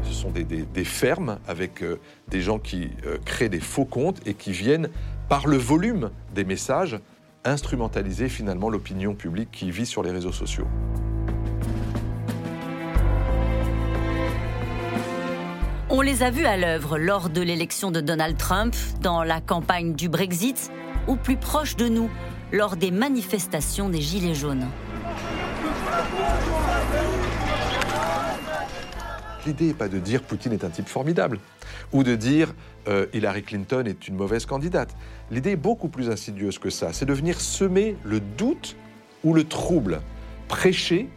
Ce 0.02 0.12
sont 0.12 0.30
des, 0.30 0.84
fermes 0.84 1.38
avec 1.48 1.82
euh, 1.82 1.98
des 2.28 2.40
gens 2.40 2.58
qui 2.58 2.90
créent 3.24 3.48
des 3.48 3.60
faux 3.60 3.84
comptes 3.84 4.20
et 4.26 4.34
qui 4.34 4.52
viennent, 4.52 4.88
par 5.28 5.46
le 5.46 5.56
volume 5.56 6.10
des 6.34 6.44
messages, 6.44 6.98
instrumentaliser 7.44 8.28
finalement 8.28 8.70
l'opinion 8.70 9.14
publique 9.14 9.50
qui 9.50 9.70
vit 9.70 9.86
sur 9.86 10.02
les 10.02 10.10
réseaux 10.10 10.32
sociaux. 10.32 10.66
On 15.90 16.00
les 16.00 16.22
a 16.22 16.30
vus 16.30 16.46
à 16.46 16.56
l'œuvre 16.56 16.98
lors 16.98 17.30
de 17.30 17.40
l'élection 17.40 17.90
de 17.90 18.00
Donald 18.00 18.36
Trump, 18.36 18.74
dans 19.00 19.22
la 19.22 19.40
campagne 19.40 19.94
du 19.94 20.08
Brexit, 20.08 20.72
ou 21.06 21.16
plus 21.16 21.36
proche 21.36 21.76
de 21.76 21.88
nous, 21.88 22.10
lors 22.52 22.76
des 22.76 22.90
manifestations 22.90 23.88
des 23.88 24.00
Gilets 24.00 24.34
jaunes. 24.34 24.66
L'idée 29.46 29.66
n'est 29.66 29.74
pas 29.74 29.88
de 29.88 29.98
dire 29.98 30.22
Poutine 30.22 30.52
est 30.52 30.64
un 30.64 30.70
type 30.70 30.88
formidable 30.88 31.38
ou 31.92 32.02
de 32.02 32.14
dire 32.14 32.54
euh, 32.88 33.06
Hillary 33.12 33.42
Clinton 33.42 33.84
est 33.86 34.08
une 34.08 34.16
mauvaise 34.16 34.46
candidate. 34.46 34.94
L'idée 35.30 35.50
est 35.50 35.56
beaucoup 35.56 35.88
plus 35.88 36.10
insidieuse 36.10 36.58
que 36.58 36.70
ça. 36.70 36.92
C'est 36.92 37.06
de 37.06 37.12
venir 37.12 37.40
semer 37.40 37.96
le 38.04 38.20
doute 38.20 38.76
ou 39.22 39.34
le 39.34 39.44
trouble, 39.44 40.00
prêcher 40.48 41.08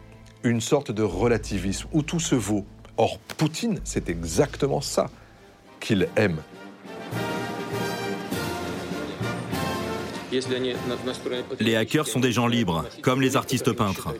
une 0.42 0.60
sorte 0.60 0.90
de 0.90 1.02
relativisme 1.02 1.88
où 1.92 2.02
tout 2.02 2.20
se 2.20 2.34
vaut. 2.34 2.64
Or, 2.96 3.18
Poutine, 3.36 3.80
c'est 3.84 4.08
exactement 4.08 4.80
ça 4.80 5.10
qu'il 5.80 6.08
aime. 6.16 6.38
Les 11.60 11.76
hackers 11.76 12.06
sont 12.06 12.20
des 12.20 12.32
gens 12.32 12.46
libres, 12.46 12.84
comme 13.02 13.20
les 13.20 13.36
artistes 13.36 13.72
peintres. 13.72 14.14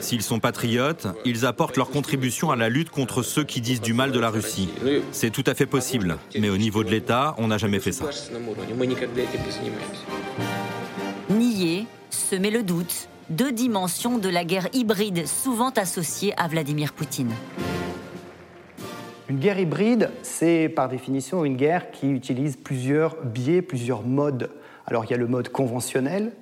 S'ils 0.00 0.22
sont 0.22 0.40
patriotes, 0.40 1.06
ils 1.24 1.46
apportent 1.46 1.76
leur 1.76 1.90
contribution 1.90 2.50
à 2.50 2.56
la 2.56 2.68
lutte 2.68 2.90
contre 2.90 3.22
ceux 3.22 3.44
qui 3.44 3.60
disent 3.60 3.80
du 3.80 3.92
mal 3.92 4.12
de 4.12 4.20
la 4.20 4.30
Russie. 4.30 4.68
C'est 5.12 5.30
tout 5.30 5.44
à 5.46 5.54
fait 5.54 5.66
possible, 5.66 6.18
mais 6.38 6.48
au 6.48 6.56
niveau 6.56 6.84
de 6.84 6.90
l'État, 6.90 7.34
on 7.38 7.48
n'a 7.48 7.58
jamais 7.58 7.80
fait 7.80 7.92
ça. 7.92 8.06
Nier, 11.30 11.86
semer 12.10 12.50
le 12.50 12.62
doute, 12.62 13.08
deux 13.30 13.52
dimensions 13.52 14.18
de 14.18 14.28
la 14.28 14.44
guerre 14.44 14.68
hybride 14.72 15.26
souvent 15.26 15.70
associée 15.70 16.32
à 16.36 16.48
Vladimir 16.48 16.92
Poutine. 16.92 17.32
Une 19.28 19.40
guerre 19.40 19.58
hybride, 19.58 20.10
c'est 20.22 20.68
par 20.68 20.88
définition 20.88 21.44
une 21.44 21.56
guerre 21.56 21.90
qui 21.90 22.08
utilise 22.08 22.56
plusieurs 22.56 23.16
biais, 23.24 23.60
plusieurs 23.60 24.04
modes 24.04 24.50
alors 24.86 25.04
il 25.04 25.10
y 25.10 25.14
a 25.14 25.16
le 25.16 25.26
mode 25.26 25.48
conventionnel, 25.48 26.32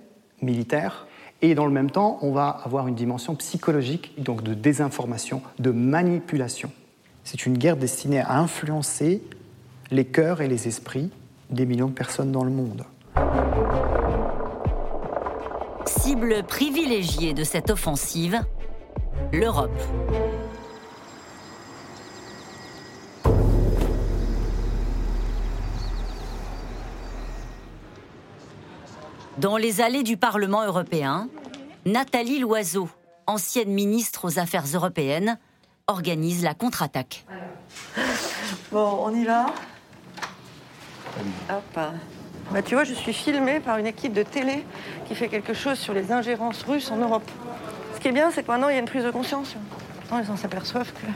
militaire, 0.42 1.06
et 1.42 1.54
dans 1.54 1.66
le 1.66 1.72
même 1.72 1.90
temps, 1.90 2.18
on 2.22 2.32
va 2.32 2.48
avoir 2.48 2.88
une 2.88 2.94
dimension 2.94 3.34
psychologique, 3.34 4.12
donc 4.22 4.42
de 4.42 4.54
désinformation, 4.54 5.42
de 5.58 5.70
manipulation. 5.70 6.70
C'est 7.24 7.46
une 7.46 7.58
guerre 7.58 7.76
destinée 7.76 8.20
à 8.20 8.38
influencer 8.38 9.22
les 9.90 10.04
cœurs 10.04 10.40
et 10.40 10.48
les 10.48 10.68
esprits 10.68 11.10
des 11.50 11.66
millions 11.66 11.88
de 11.88 11.92
personnes 11.92 12.32
dans 12.32 12.44
le 12.44 12.50
monde. 12.50 12.84
Cible 15.86 16.42
privilégiée 16.44 17.34
de 17.34 17.44
cette 17.44 17.70
offensive, 17.70 18.40
l'Europe. 19.32 19.70
Dans 29.38 29.56
les 29.56 29.80
allées 29.80 30.04
du 30.04 30.16
Parlement 30.16 30.64
européen, 30.64 31.28
Nathalie 31.86 32.38
Loiseau, 32.38 32.88
ancienne 33.26 33.70
ministre 33.70 34.26
aux 34.26 34.38
Affaires 34.38 34.64
européennes, 34.72 35.38
organise 35.88 36.44
la 36.44 36.54
contre-attaque. 36.54 37.24
Bon, 38.70 38.98
on 39.02 39.14
y 39.14 39.24
va 39.24 39.46
Hop. 41.50 41.80
Bah, 42.52 42.62
tu 42.62 42.74
vois, 42.74 42.84
je 42.84 42.94
suis 42.94 43.12
filmée 43.12 43.58
par 43.58 43.78
une 43.78 43.86
équipe 43.86 44.12
de 44.12 44.22
télé 44.22 44.64
qui 45.06 45.14
fait 45.14 45.28
quelque 45.28 45.54
chose 45.54 45.78
sur 45.78 45.94
les 45.94 46.12
ingérences 46.12 46.62
russes 46.62 46.90
en 46.90 46.96
Europe. 46.96 47.28
Ce 47.94 48.00
qui 48.00 48.08
est 48.08 48.12
bien, 48.12 48.30
c'est 48.30 48.42
que 48.42 48.48
maintenant, 48.48 48.68
il 48.68 48.74
y 48.74 48.76
a 48.76 48.80
une 48.80 48.86
prise 48.86 49.04
de 49.04 49.10
conscience. 49.10 49.56
Maintenant, 50.10 50.34
ils 50.34 50.38
s'aperçoivent 50.38 50.92
que 50.92 51.06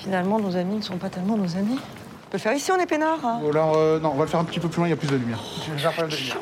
finalement, 0.00 0.38
nos 0.38 0.56
amis 0.56 0.76
ne 0.76 0.82
sont 0.82 0.98
pas 0.98 1.08
tellement 1.08 1.36
nos 1.36 1.56
amis. 1.56 1.78
On 1.78 2.30
peut 2.30 2.36
le 2.36 2.38
faire 2.38 2.52
ici, 2.52 2.70
on 2.72 2.78
est 2.78 2.86
peinard. 2.86 3.24
Hein. 3.24 3.40
alors, 3.50 3.76
euh, 3.76 4.00
non, 4.00 4.10
on 4.12 4.16
va 4.16 4.24
le 4.24 4.30
faire 4.30 4.40
un 4.40 4.44
petit 4.44 4.60
peu 4.60 4.68
plus 4.68 4.78
loin, 4.78 4.88
il 4.88 4.90
y 4.90 4.94
a 4.94 4.96
plus 4.96 5.08
de 5.08 5.16
lumière. 5.16 5.42
de 5.68 6.16
lumière. 6.16 6.36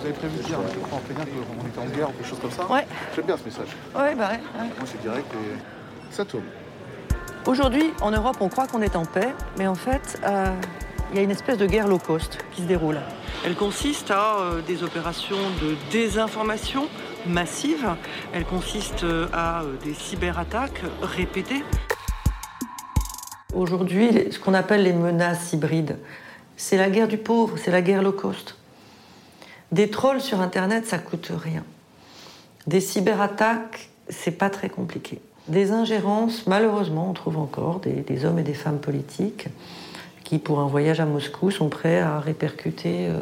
Vous 0.00 0.06
avez 0.06 0.14
prévu 0.14 0.38
de 0.38 0.42
dire 0.44 0.58
en 0.58 0.62
qu'on 0.62 1.68
était 1.68 1.78
en 1.78 1.96
guerre 1.96 2.10
ou 2.10 2.12
quelque 2.12 2.28
chose 2.28 2.38
comme 2.40 2.50
ça 2.50 2.66
Ouais. 2.70 2.86
J'aime 3.16 3.26
bien 3.26 3.36
ce 3.36 3.44
message. 3.44 3.68
Ouais, 3.96 4.14
bah 4.14 4.30
ouais. 4.30 4.40
Moi, 4.58 4.86
c'est 4.86 5.00
direct 5.02 5.26
et 5.34 6.14
ça 6.14 6.24
tourne. 6.24 6.44
Aujourd'hui, 7.46 7.92
en 8.00 8.10
Europe, 8.10 8.36
on 8.40 8.48
croit 8.48 8.66
qu'on 8.66 8.82
est 8.82 8.94
en 8.94 9.04
paix, 9.04 9.34
mais 9.56 9.66
en 9.66 9.74
fait, 9.74 10.20
euh, 10.24 10.54
il 11.10 11.16
y 11.16 11.20
a 11.20 11.22
une 11.22 11.30
espèce 11.30 11.58
de 11.58 11.66
guerre 11.66 11.88
low 11.88 11.98
cost 11.98 12.38
qui 12.52 12.62
se 12.62 12.66
déroule. 12.66 13.00
Elle 13.44 13.56
consiste 13.56 14.10
à 14.10 14.38
euh, 14.38 14.60
des 14.60 14.84
opérations 14.84 15.38
de 15.62 15.74
désinformation 15.90 16.86
massive. 17.26 17.88
Elle 18.32 18.44
consiste 18.44 19.02
euh, 19.02 19.26
à 19.32 19.62
des 19.84 19.94
cyberattaques 19.94 20.82
répétées. 21.02 21.64
Aujourd'hui, 23.52 24.28
ce 24.30 24.38
qu'on 24.38 24.54
appelle 24.54 24.84
les 24.84 24.92
menaces 24.92 25.52
hybrides, 25.52 25.98
c'est 26.56 26.76
la 26.76 26.90
guerre 26.90 27.08
du 27.08 27.18
pauvre, 27.18 27.56
c'est 27.56 27.70
la 27.70 27.82
guerre 27.82 28.02
low 28.02 28.12
cost. 28.12 28.57
Des 29.70 29.90
trolls 29.90 30.20
sur 30.20 30.40
Internet, 30.40 30.86
ça 30.86 30.98
coûte 30.98 31.30
rien. 31.30 31.62
Des 32.66 32.80
cyberattaques, 32.80 33.90
c'est 34.08 34.30
pas 34.30 34.48
très 34.48 34.70
compliqué. 34.70 35.20
Des 35.48 35.72
ingérences, 35.72 36.46
malheureusement, 36.46 37.08
on 37.10 37.12
trouve 37.12 37.38
encore 37.38 37.80
des, 37.80 38.24
hommes 38.24 38.38
et 38.38 38.42
des 38.42 38.54
femmes 38.54 38.78
politiques 38.78 39.48
qui, 40.24 40.38
pour 40.38 40.60
un 40.60 40.66
voyage 40.66 41.00
à 41.00 41.06
Moscou, 41.06 41.50
sont 41.50 41.68
prêts 41.68 42.00
à 42.00 42.20
répercuter 42.20 43.08
euh, 43.08 43.20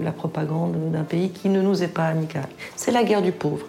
la 0.00 0.12
propagande 0.12 0.92
d'un 0.92 1.04
pays 1.04 1.30
qui 1.30 1.48
ne 1.48 1.62
nous 1.62 1.82
est 1.82 1.88
pas 1.88 2.06
amical. 2.06 2.48
C'est 2.74 2.90
la 2.90 3.04
guerre 3.04 3.22
du 3.22 3.32
pauvre. 3.32 3.66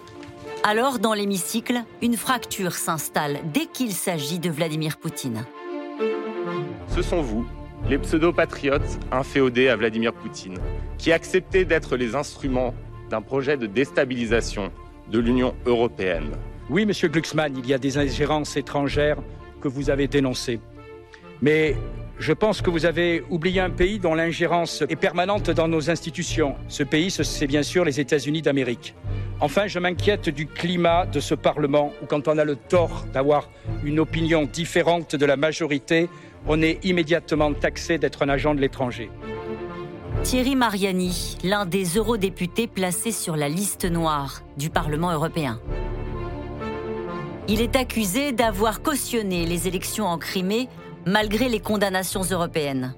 Alors, 0.64 1.00
dans 1.00 1.14
l'hémicycle, 1.14 1.82
une 2.02 2.16
fracture 2.16 2.74
s'installe 2.74 3.38
dès 3.52 3.66
qu'il 3.66 3.92
s'agit 3.92 4.38
de 4.38 4.50
Vladimir 4.50 4.96
Poutine. 4.96 5.44
Ce 6.88 7.02
sont 7.02 7.22
vous, 7.22 7.44
les 7.88 7.98
pseudo-patriotes 7.98 8.98
inféodés 9.10 9.68
à 9.68 9.76
Vladimir 9.76 10.12
Poutine, 10.12 10.58
qui 10.98 11.12
acceptaient 11.12 11.64
d'être 11.64 11.96
les 11.96 12.14
instruments 12.14 12.74
d'un 13.10 13.20
projet 13.20 13.56
de 13.56 13.66
déstabilisation 13.66 14.72
de 15.10 15.18
l'Union 15.18 15.54
européenne. 15.66 16.30
Oui, 16.70 16.86
monsieur 16.86 17.08
Glucksmann, 17.08 17.54
il 17.58 17.66
y 17.66 17.74
a 17.74 17.78
des 17.78 17.98
ingérences 17.98 18.56
étrangères 18.56 19.18
que 19.60 19.68
vous 19.68 19.90
avez 19.90 20.06
dénoncées. 20.06 20.60
Mais 21.42 21.76
je 22.18 22.32
pense 22.32 22.62
que 22.62 22.70
vous 22.70 22.86
avez 22.86 23.24
oublié 23.30 23.60
un 23.60 23.70
pays 23.70 23.98
dont 23.98 24.14
l'ingérence 24.14 24.82
est 24.88 24.96
permanente 24.96 25.50
dans 25.50 25.66
nos 25.66 25.90
institutions. 25.90 26.54
Ce 26.68 26.84
pays, 26.84 27.10
c'est 27.10 27.46
bien 27.46 27.64
sûr 27.64 27.84
les 27.84 27.98
États-Unis 27.98 28.42
d'Amérique. 28.42 28.94
Enfin, 29.40 29.66
je 29.66 29.80
m'inquiète 29.80 30.28
du 30.28 30.46
climat 30.46 31.04
de 31.04 31.18
ce 31.18 31.34
Parlement 31.34 31.92
où 32.00 32.06
quand 32.06 32.28
on 32.28 32.38
a 32.38 32.44
le 32.44 32.54
tort 32.54 33.06
d'avoir 33.12 33.48
une 33.84 33.98
opinion 33.98 34.44
différente 34.44 35.16
de 35.16 35.26
la 35.26 35.36
majorité, 35.36 36.08
on 36.46 36.62
est 36.62 36.84
immédiatement 36.84 37.52
taxé 37.52 37.98
d'être 37.98 38.22
un 38.22 38.28
agent 38.28 38.54
de 38.54 38.60
l'étranger. 38.60 39.10
Thierry 40.22 40.54
Mariani, 40.54 41.36
l'un 41.42 41.66
des 41.66 41.84
eurodéputés 41.96 42.66
placés 42.66 43.12
sur 43.12 43.36
la 43.36 43.48
liste 43.48 43.84
noire 43.84 44.42
du 44.56 44.70
Parlement 44.70 45.10
européen. 45.12 45.60
Il 47.48 47.60
est 47.60 47.74
accusé 47.74 48.30
d'avoir 48.32 48.82
cautionné 48.82 49.46
les 49.46 49.66
élections 49.66 50.06
en 50.06 50.18
Crimée 50.18 50.68
malgré 51.06 51.48
les 51.48 51.58
condamnations 51.58 52.22
européennes. 52.22 52.94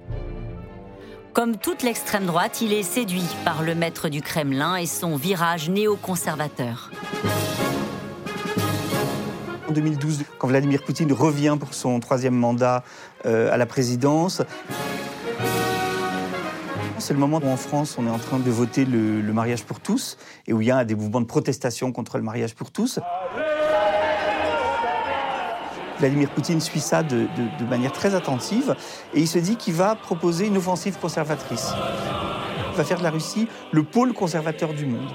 Comme 1.33 1.57
toute 1.57 1.83
l'extrême 1.83 2.25
droite, 2.27 2.61
il 2.61 2.71
est 2.71 2.83
séduit 2.83 3.25
par 3.43 3.63
le 3.63 3.75
maître 3.75 4.07
du 4.07 4.21
Kremlin 4.21 4.77
et 4.77 4.85
son 4.85 5.15
virage 5.15 5.69
néoconservateur. 5.69 6.91
En 9.67 9.71
2012, 9.71 10.25
quand 10.37 10.47
Vladimir 10.47 10.83
Poutine 10.83 11.11
revient 11.11 11.57
pour 11.59 11.73
son 11.73 11.99
troisième 11.99 12.35
mandat 12.35 12.83
euh, 13.25 13.51
à 13.51 13.57
la 13.57 13.65
présidence, 13.65 14.43
c'est 16.99 17.13
le 17.13 17.19
moment 17.19 17.39
où 17.43 17.47
en 17.47 17.57
France, 17.57 17.97
on 17.97 18.05
est 18.05 18.09
en 18.09 18.19
train 18.19 18.39
de 18.39 18.49
voter 18.51 18.85
le, 18.85 19.21
mariage 19.33 19.63
pour 19.63 19.79
tous 19.79 20.17
et 20.47 20.53
où 20.53 20.61
il 20.61 20.67
y 20.67 20.71
a 20.71 20.85
des 20.85 20.95
mouvements 20.95 21.21
de 21.21 21.25
protestation 21.25 21.91
contre 21.91 22.17
le 22.17 22.23
mariage 22.23 22.53
pour 22.53 22.71
tous. 22.71 22.99
Vladimir 25.99 26.29
Poutine 26.29 26.61
suit 26.61 26.79
ça 26.79 27.01
de, 27.01 27.27
manière 27.67 27.91
très 27.91 28.13
attentive 28.13 28.75
et 29.13 29.21
il 29.21 29.27
se 29.27 29.39
dit 29.39 29.55
qu'il 29.55 29.73
va 29.73 29.95
proposer 29.95 30.45
une 30.45 30.57
offensive 30.57 30.97
conservatrice. 30.99 31.71
Il 32.71 32.77
va 32.77 32.83
faire 32.83 32.99
de 32.99 33.03
la 33.03 33.11
Russie 33.11 33.47
le 33.71 33.83
pôle 33.83 34.13
conservateur 34.13 34.73
du 34.73 34.85
monde. 34.85 35.09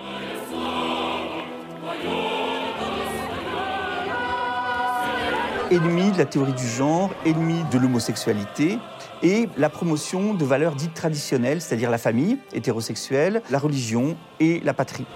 Ennemi 5.71 6.11
de 6.11 6.19
la 6.19 6.25
théorie 6.25 6.53
du 6.53 6.67
genre, 6.67 7.11
ennemi 7.25 7.63
de 7.71 7.79
l'homosexualité 7.79 8.79
et 9.23 9.49
la 9.57 9.69
promotion 9.69 10.35
de 10.35 10.45
valeurs 10.45 10.75
dites 10.75 10.95
traditionnelles, 10.95 11.61
c'est-à-dire 11.61 11.91
la 11.91 11.99
famille 11.99 12.39
hétérosexuelle, 12.53 13.43
la 13.51 13.59
religion 13.59 14.17
et 14.41 14.61
la 14.65 14.75
patrie. 14.75 15.07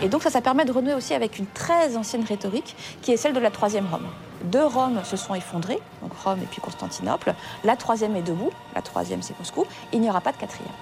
Et 0.00 0.08
donc 0.08 0.22
ça, 0.22 0.30
ça 0.30 0.40
permet 0.40 0.64
de 0.64 0.72
renouer 0.72 0.94
aussi 0.94 1.14
avec 1.14 1.38
une 1.38 1.46
très 1.46 1.96
ancienne 1.96 2.24
rhétorique 2.24 2.74
qui 3.02 3.12
est 3.12 3.16
celle 3.16 3.34
de 3.34 3.38
la 3.38 3.50
troisième 3.50 3.86
Rome. 3.86 4.08
Deux 4.44 4.64
Roms 4.64 5.04
se 5.04 5.16
sont 5.16 5.34
effondrés, 5.34 5.78
donc 6.00 6.12
Rome 6.24 6.40
et 6.42 6.46
puis 6.46 6.60
Constantinople. 6.60 7.34
La 7.62 7.76
troisième 7.76 8.16
est 8.16 8.22
debout, 8.22 8.50
la 8.74 8.82
troisième 8.82 9.22
c'est 9.22 9.38
Moscou. 9.38 9.64
Il 9.92 10.00
n'y 10.00 10.08
aura 10.08 10.20
pas 10.20 10.32
de 10.32 10.38
quatrième. 10.38 10.72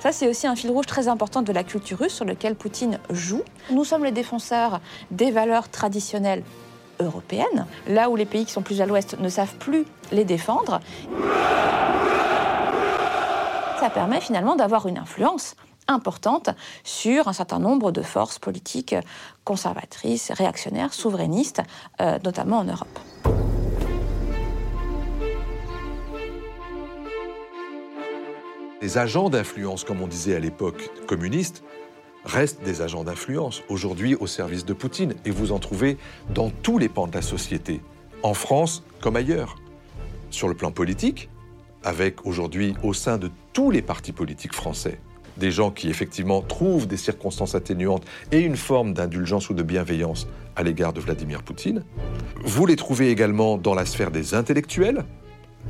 Ça, 0.00 0.12
c'est 0.12 0.28
aussi 0.28 0.46
un 0.46 0.56
fil 0.56 0.70
rouge 0.70 0.86
très 0.86 1.08
important 1.08 1.42
de 1.42 1.52
la 1.52 1.62
culture 1.62 1.98
russe 1.98 2.14
sur 2.14 2.24
lequel 2.24 2.54
Poutine 2.54 2.98
joue. 3.10 3.42
Nous 3.70 3.84
sommes 3.84 4.02
les 4.02 4.12
défenseurs 4.12 4.80
des 5.10 5.30
valeurs 5.30 5.68
traditionnelles 5.68 6.42
européennes, 7.00 7.66
là 7.86 8.08
où 8.08 8.16
les 8.16 8.24
pays 8.24 8.46
qui 8.46 8.52
sont 8.52 8.62
plus 8.62 8.80
à 8.80 8.86
l'ouest 8.86 9.18
ne 9.18 9.28
savent 9.28 9.54
plus 9.56 9.84
les 10.10 10.24
défendre. 10.24 10.80
Ça 13.78 13.90
permet 13.90 14.20
finalement 14.20 14.56
d'avoir 14.56 14.86
une 14.86 14.98
influence 14.98 15.54
importante 15.86 16.50
sur 16.82 17.28
un 17.28 17.32
certain 17.34 17.58
nombre 17.58 17.92
de 17.92 18.00
forces 18.00 18.38
politiques 18.38 18.94
conservatrices, 19.44 20.30
réactionnaires, 20.30 20.94
souverainistes, 20.94 21.62
euh, 22.00 22.18
notamment 22.24 22.58
en 22.58 22.64
Europe. 22.64 23.39
Les 28.82 28.96
agents 28.96 29.28
d'influence, 29.28 29.84
comme 29.84 30.00
on 30.00 30.06
disait 30.06 30.34
à 30.34 30.38
l'époque 30.38 30.90
communiste, 31.06 31.62
restent 32.24 32.62
des 32.62 32.80
agents 32.80 33.04
d'influence, 33.04 33.62
aujourd'hui 33.68 34.14
au 34.14 34.26
service 34.26 34.64
de 34.64 34.72
Poutine. 34.72 35.14
Et 35.26 35.30
vous 35.30 35.52
en 35.52 35.58
trouvez 35.58 35.98
dans 36.32 36.48
tous 36.48 36.78
les 36.78 36.88
pans 36.88 37.06
de 37.06 37.14
la 37.14 37.20
société, 37.20 37.82
en 38.22 38.32
France 38.32 38.82
comme 39.00 39.16
ailleurs. 39.16 39.56
Sur 40.30 40.48
le 40.48 40.54
plan 40.54 40.70
politique, 40.70 41.28
avec 41.84 42.24
aujourd'hui 42.26 42.74
au 42.82 42.94
sein 42.94 43.18
de 43.18 43.30
tous 43.52 43.70
les 43.70 43.82
partis 43.82 44.12
politiques 44.12 44.54
français, 44.54 44.98
des 45.36 45.50
gens 45.50 45.70
qui 45.70 45.90
effectivement 45.90 46.40
trouvent 46.40 46.86
des 46.86 46.96
circonstances 46.96 47.54
atténuantes 47.54 48.06
et 48.32 48.40
une 48.40 48.56
forme 48.56 48.94
d'indulgence 48.94 49.50
ou 49.50 49.54
de 49.54 49.62
bienveillance 49.62 50.26
à 50.56 50.62
l'égard 50.62 50.94
de 50.94 51.00
Vladimir 51.00 51.42
Poutine. 51.42 51.84
Vous 52.44 52.64
les 52.64 52.76
trouvez 52.76 53.10
également 53.10 53.58
dans 53.58 53.74
la 53.74 53.84
sphère 53.84 54.10
des 54.10 54.34
intellectuels, 54.34 55.04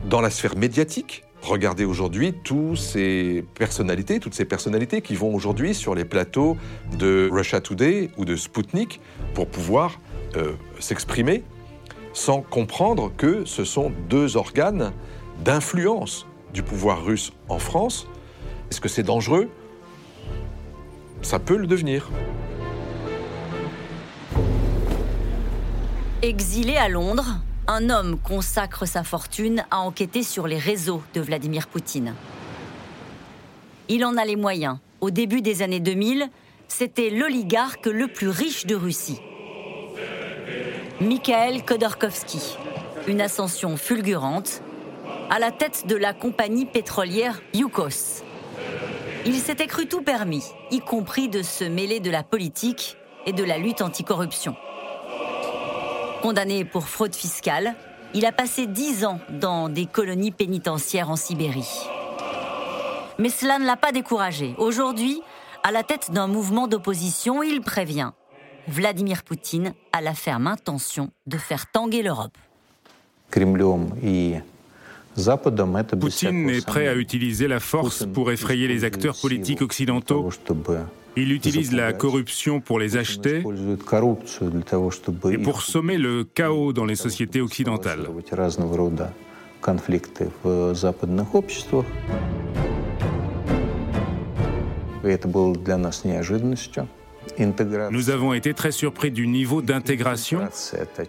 dans 0.09 0.21
la 0.21 0.31
sphère 0.31 0.57
médiatique. 0.57 1.25
Regardez 1.43 1.85
aujourd'hui 1.85 2.33
toutes 2.33 2.77
ces 2.77 3.45
personnalités, 3.55 4.21
toutes 4.21 4.35
ces 4.35 4.45
personnalités 4.45 5.01
qui 5.01 5.15
vont 5.15 5.35
aujourd'hui 5.35 5.75
sur 5.75 5.95
les 5.95 6.05
plateaux 6.05 6.57
de 6.99 7.29
Russia 7.33 7.61
Today 7.61 8.11
ou 8.17 8.25
de 8.25 8.37
Sputnik 8.37 9.01
pour 9.35 9.47
pouvoir 9.47 10.01
euh, 10.37 10.53
s'exprimer 10.79 11.43
sans 12.13 12.43
comprendre 12.43 13.13
que 13.17 13.45
ce 13.45 13.65
sont 13.65 13.93
deux 14.09 14.37
organes 14.37 14.93
d'influence 15.45 16.27
du 16.53 16.63
pouvoir 16.63 17.05
russe 17.05 17.33
en 17.49 17.59
France 17.59 18.07
est-ce 18.71 18.81
que 18.81 18.89
c'est 18.89 19.03
dangereux? 19.03 19.51
Ça 21.23 21.41
peut 21.41 21.57
le 21.57 21.67
devenir. 21.67 22.09
Exilé 26.23 26.77
à 26.77 26.89
Londres, 26.89 27.41
un 27.71 27.89
homme 27.89 28.19
consacre 28.19 28.85
sa 28.85 29.05
fortune 29.05 29.65
à 29.71 29.79
enquêter 29.79 30.25
sur 30.25 30.49
les 30.49 30.59
réseaux 30.59 31.05
de 31.15 31.21
Vladimir 31.21 31.69
Poutine. 31.69 32.17
Il 33.89 34.05
en 34.05 34.17
a 34.17 34.25
les 34.25 34.35
moyens. 34.35 34.79
Au 35.01 35.11
début 35.11 35.41
des 35.41 35.63
années 35.63 35.79
2000, 35.79 36.29
c'était 36.67 37.11
l'oligarque 37.11 37.87
le 37.87 38.09
plus 38.09 38.29
riche 38.29 38.67
de 38.67 38.75
Russie. 38.75 39.21
Mikhail 41.01 41.63
Khodorkovsky. 41.63 42.59
Une 43.07 43.21
ascension 43.21 43.77
fulgurante 43.77 44.63
à 45.31 45.39
la 45.39 45.53
tête 45.53 45.87
de 45.87 45.95
la 45.95 46.13
compagnie 46.13 46.67
pétrolière 46.67 47.41
Yukos. 47.55 48.25
Il 49.27 49.37
s'était 49.37 49.69
cru 49.69 49.87
tout 49.87 50.03
permis, 50.03 50.43
y 50.73 50.81
compris 50.81 51.29
de 51.29 51.43
se 51.43 51.63
mêler 51.63 52.01
de 52.01 52.11
la 52.11 52.25
politique 52.25 52.97
et 53.27 53.33
de 53.33 53.45
la 53.45 53.59
lutte 53.59 53.81
anticorruption. 53.81 54.57
Condamné 56.23 56.67
pour 56.67 56.87
fraude 56.87 57.15
fiscale, 57.15 57.75
il 58.13 58.27
a 58.27 58.33
passé 58.33 58.67
dix 58.67 59.05
ans 59.07 59.21
dans 59.31 59.69
des 59.69 59.87
colonies 59.87 60.33
pénitentiaires 60.33 61.09
en 61.09 61.17
Sibérie. 61.17 61.87
Mais 63.19 63.31
cela 63.31 63.59
ne 63.59 63.65
l'a 63.65 63.77
pas 63.77 63.93
découragé. 63.93 64.55
Aujourd'hui, 64.59 65.23
à 65.63 65.73
la 65.73 65.83
tête 65.83 66.11
d'un 66.11 66.27
mouvement 66.27 66.69
d'opposition, 66.69 67.43
il 67.43 67.63
prévient. 67.63 68.11
Vladimir 68.69 69.23
Poutine 69.23 69.73
a 69.93 70.01
la 70.01 70.15
ferme 70.15 70.47
intention 70.47 71.11
de 71.27 71.39
faire 71.39 71.71
tanguer 71.71 72.03
l'Europe. 72.03 72.37
Poutine 76.01 76.51
est 76.51 76.67
prêt 76.67 76.89
à 76.89 76.95
utiliser 76.95 77.49
la 77.49 77.61
force 77.61 78.07
pour 78.07 78.31
effrayer 78.31 78.69
les 78.69 78.85
acteurs 78.85 79.17
politiques 79.21 79.63
occidentaux. 79.63 80.31
Il 81.17 81.33
utilise 81.33 81.73
la 81.73 81.93
corruption 81.93 82.61
pour 82.61 82.79
les 82.79 82.97
acheter 82.97 83.43
et 85.31 85.39
pour 85.39 85.63
sommer 85.63 85.99
le 85.99 86.25
chaos 86.25 86.73
dans 86.73 86.85
les 86.85 86.97
sociétés 86.97 87.41
occidentales. 87.41 88.07
Nous 97.91 98.11
avons 98.11 98.33
été 98.33 98.55
très 98.55 98.73
surpris 98.73 99.11
du 99.11 99.27
niveau 99.27 99.63
d'intégration, 99.63 100.41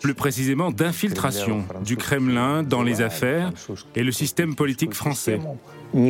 plus 0.02 0.14
précisément 0.14 0.72
d'infiltration 0.72 1.64
du 1.84 1.98
Kremlin 1.98 2.64
dans 2.64 2.84
les 2.84 3.02
affaires 3.02 3.52
et 3.96 4.04
le 4.04 4.12
système 4.12 4.56
politique 4.56 4.94
français. 4.94 5.40
Il 5.94 6.10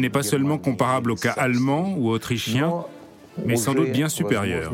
n'est 0.00 0.10
pas 0.10 0.22
seulement 0.22 0.58
comparable 0.58 1.10
au 1.10 1.16
cas 1.16 1.32
allemand 1.32 1.94
ou 1.96 2.10
autrichien, 2.10 2.72
mais 3.44 3.56
sans 3.56 3.74
doute 3.74 3.92
bien 3.92 4.08
supérieur. 4.08 4.72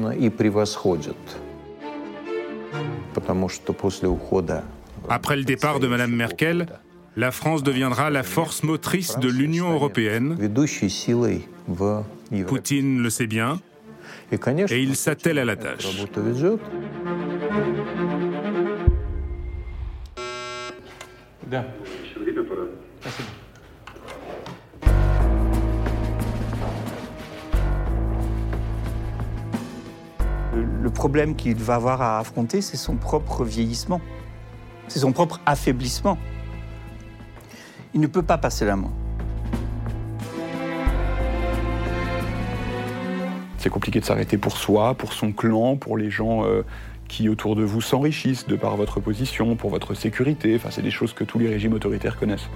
Après 5.09 5.37
le 5.37 5.45
départ 5.45 5.81
de 5.81 5.87
Mme 5.87 6.15
Merkel, 6.15 6.67
la 7.19 7.33
France 7.33 7.65
deviendra 7.65 8.11
la 8.11 8.23
force 8.23 8.63
motrice 8.63 9.19
de 9.19 9.29
l'Union 9.29 9.73
européenne. 9.73 10.39
Poutine 12.47 13.03
le 13.03 13.11
sait 13.11 13.27
bien 13.27 13.59
et 14.31 14.81
il 14.81 14.95
s'attelle 14.95 15.41
à 15.41 15.45
la 15.45 15.57
tâche. 15.57 15.89
Le 30.81 30.91
problème 30.91 31.35
qu'il 31.35 31.57
va 31.57 31.75
avoir 31.75 32.01
à 32.01 32.21
affronter, 32.21 32.61
c'est 32.61 32.77
son 32.77 32.95
propre 32.95 33.45
vieillissement, 33.45 34.01
c'est 34.87 35.01
son 35.01 35.11
propre 35.11 35.41
affaiblissement. 35.47 36.17
Il 37.95 38.01
ne 38.01 38.07
peut 38.07 38.23
pas 38.23 38.39
passer 38.39 38.65
la 38.65 38.77
main. 38.77 38.91
C'est 43.59 43.71
compliqué 43.71 43.99
de 44.01 44.05
s'arrêter 44.05 44.39
pour 44.39 44.57
soi, 44.57 44.95
pour 44.95 45.13
son 45.13 45.33
clan, 45.33 45.77
pour 45.77 45.97
les 45.97 46.11
gens 46.11 46.45
euh, 46.45 46.63
qui 47.09 47.29
autour 47.29 47.57
de 47.57 47.65
vous 47.65 47.81
s'enrichissent 47.81 48.47
de 48.47 48.57
par 48.57 48.77
votre 48.77 49.01
position, 49.01 49.57
pour 49.57 49.71
votre 49.71 49.95
sécurité. 49.95 50.55
Enfin, 50.57 50.69
c'est 50.71 50.83
des 50.83 50.91
choses 50.91 51.13
que 51.13 51.25
tous 51.25 51.39
les 51.39 51.49
régimes 51.49 51.73
autoritaires 51.73 52.19
connaissent. 52.19 52.49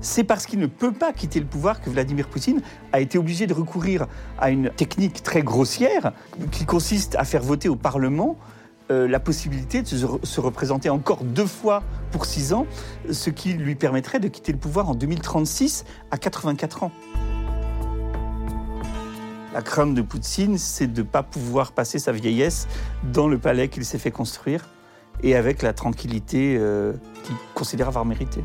C'est 0.00 0.24
parce 0.24 0.46
qu'il 0.46 0.60
ne 0.60 0.66
peut 0.66 0.92
pas 0.92 1.12
quitter 1.12 1.40
le 1.40 1.46
pouvoir 1.46 1.80
que 1.80 1.90
Vladimir 1.90 2.28
Poutine 2.28 2.60
a 2.92 3.00
été 3.00 3.18
obligé 3.18 3.46
de 3.46 3.52
recourir 3.52 4.06
à 4.38 4.50
une 4.50 4.70
technique 4.70 5.22
très 5.22 5.42
grossière 5.42 6.12
qui 6.52 6.64
consiste 6.64 7.16
à 7.16 7.24
faire 7.24 7.42
voter 7.42 7.68
au 7.68 7.76
Parlement 7.76 8.36
euh, 8.90 9.08
la 9.08 9.18
possibilité 9.18 9.82
de 9.82 9.86
se, 9.86 10.40
représenter 10.40 10.90
encore 10.90 11.24
deux 11.24 11.46
fois 11.46 11.82
pour 12.12 12.24
six 12.24 12.52
ans, 12.52 12.66
ce 13.10 13.30
qui 13.30 13.52
lui 13.54 13.74
permettrait 13.74 14.20
de 14.20 14.28
quitter 14.28 14.52
le 14.52 14.58
pouvoir 14.58 14.88
en 14.88 14.94
2036 14.94 15.84
à 16.12 16.18
84 16.18 16.84
ans. 16.84 16.92
La 19.52 19.62
crainte 19.62 19.94
de 19.94 20.02
Poutine, 20.02 20.56
c'est 20.56 20.86
de 20.86 21.02
ne 21.02 21.06
pas 21.06 21.22
pouvoir 21.22 21.72
passer 21.72 21.98
sa 21.98 22.12
vieillesse 22.12 22.68
dans 23.12 23.26
le 23.26 23.38
palais 23.38 23.68
qu'il 23.68 23.84
s'est 23.84 23.98
fait 23.98 24.10
construire 24.12 24.68
et 25.22 25.34
avec 25.34 25.62
la 25.62 25.72
tranquillité 25.72 26.56
euh, 26.58 26.92
qu'il 27.24 27.34
considère 27.54 27.88
avoir 27.88 28.04
mérité. 28.04 28.44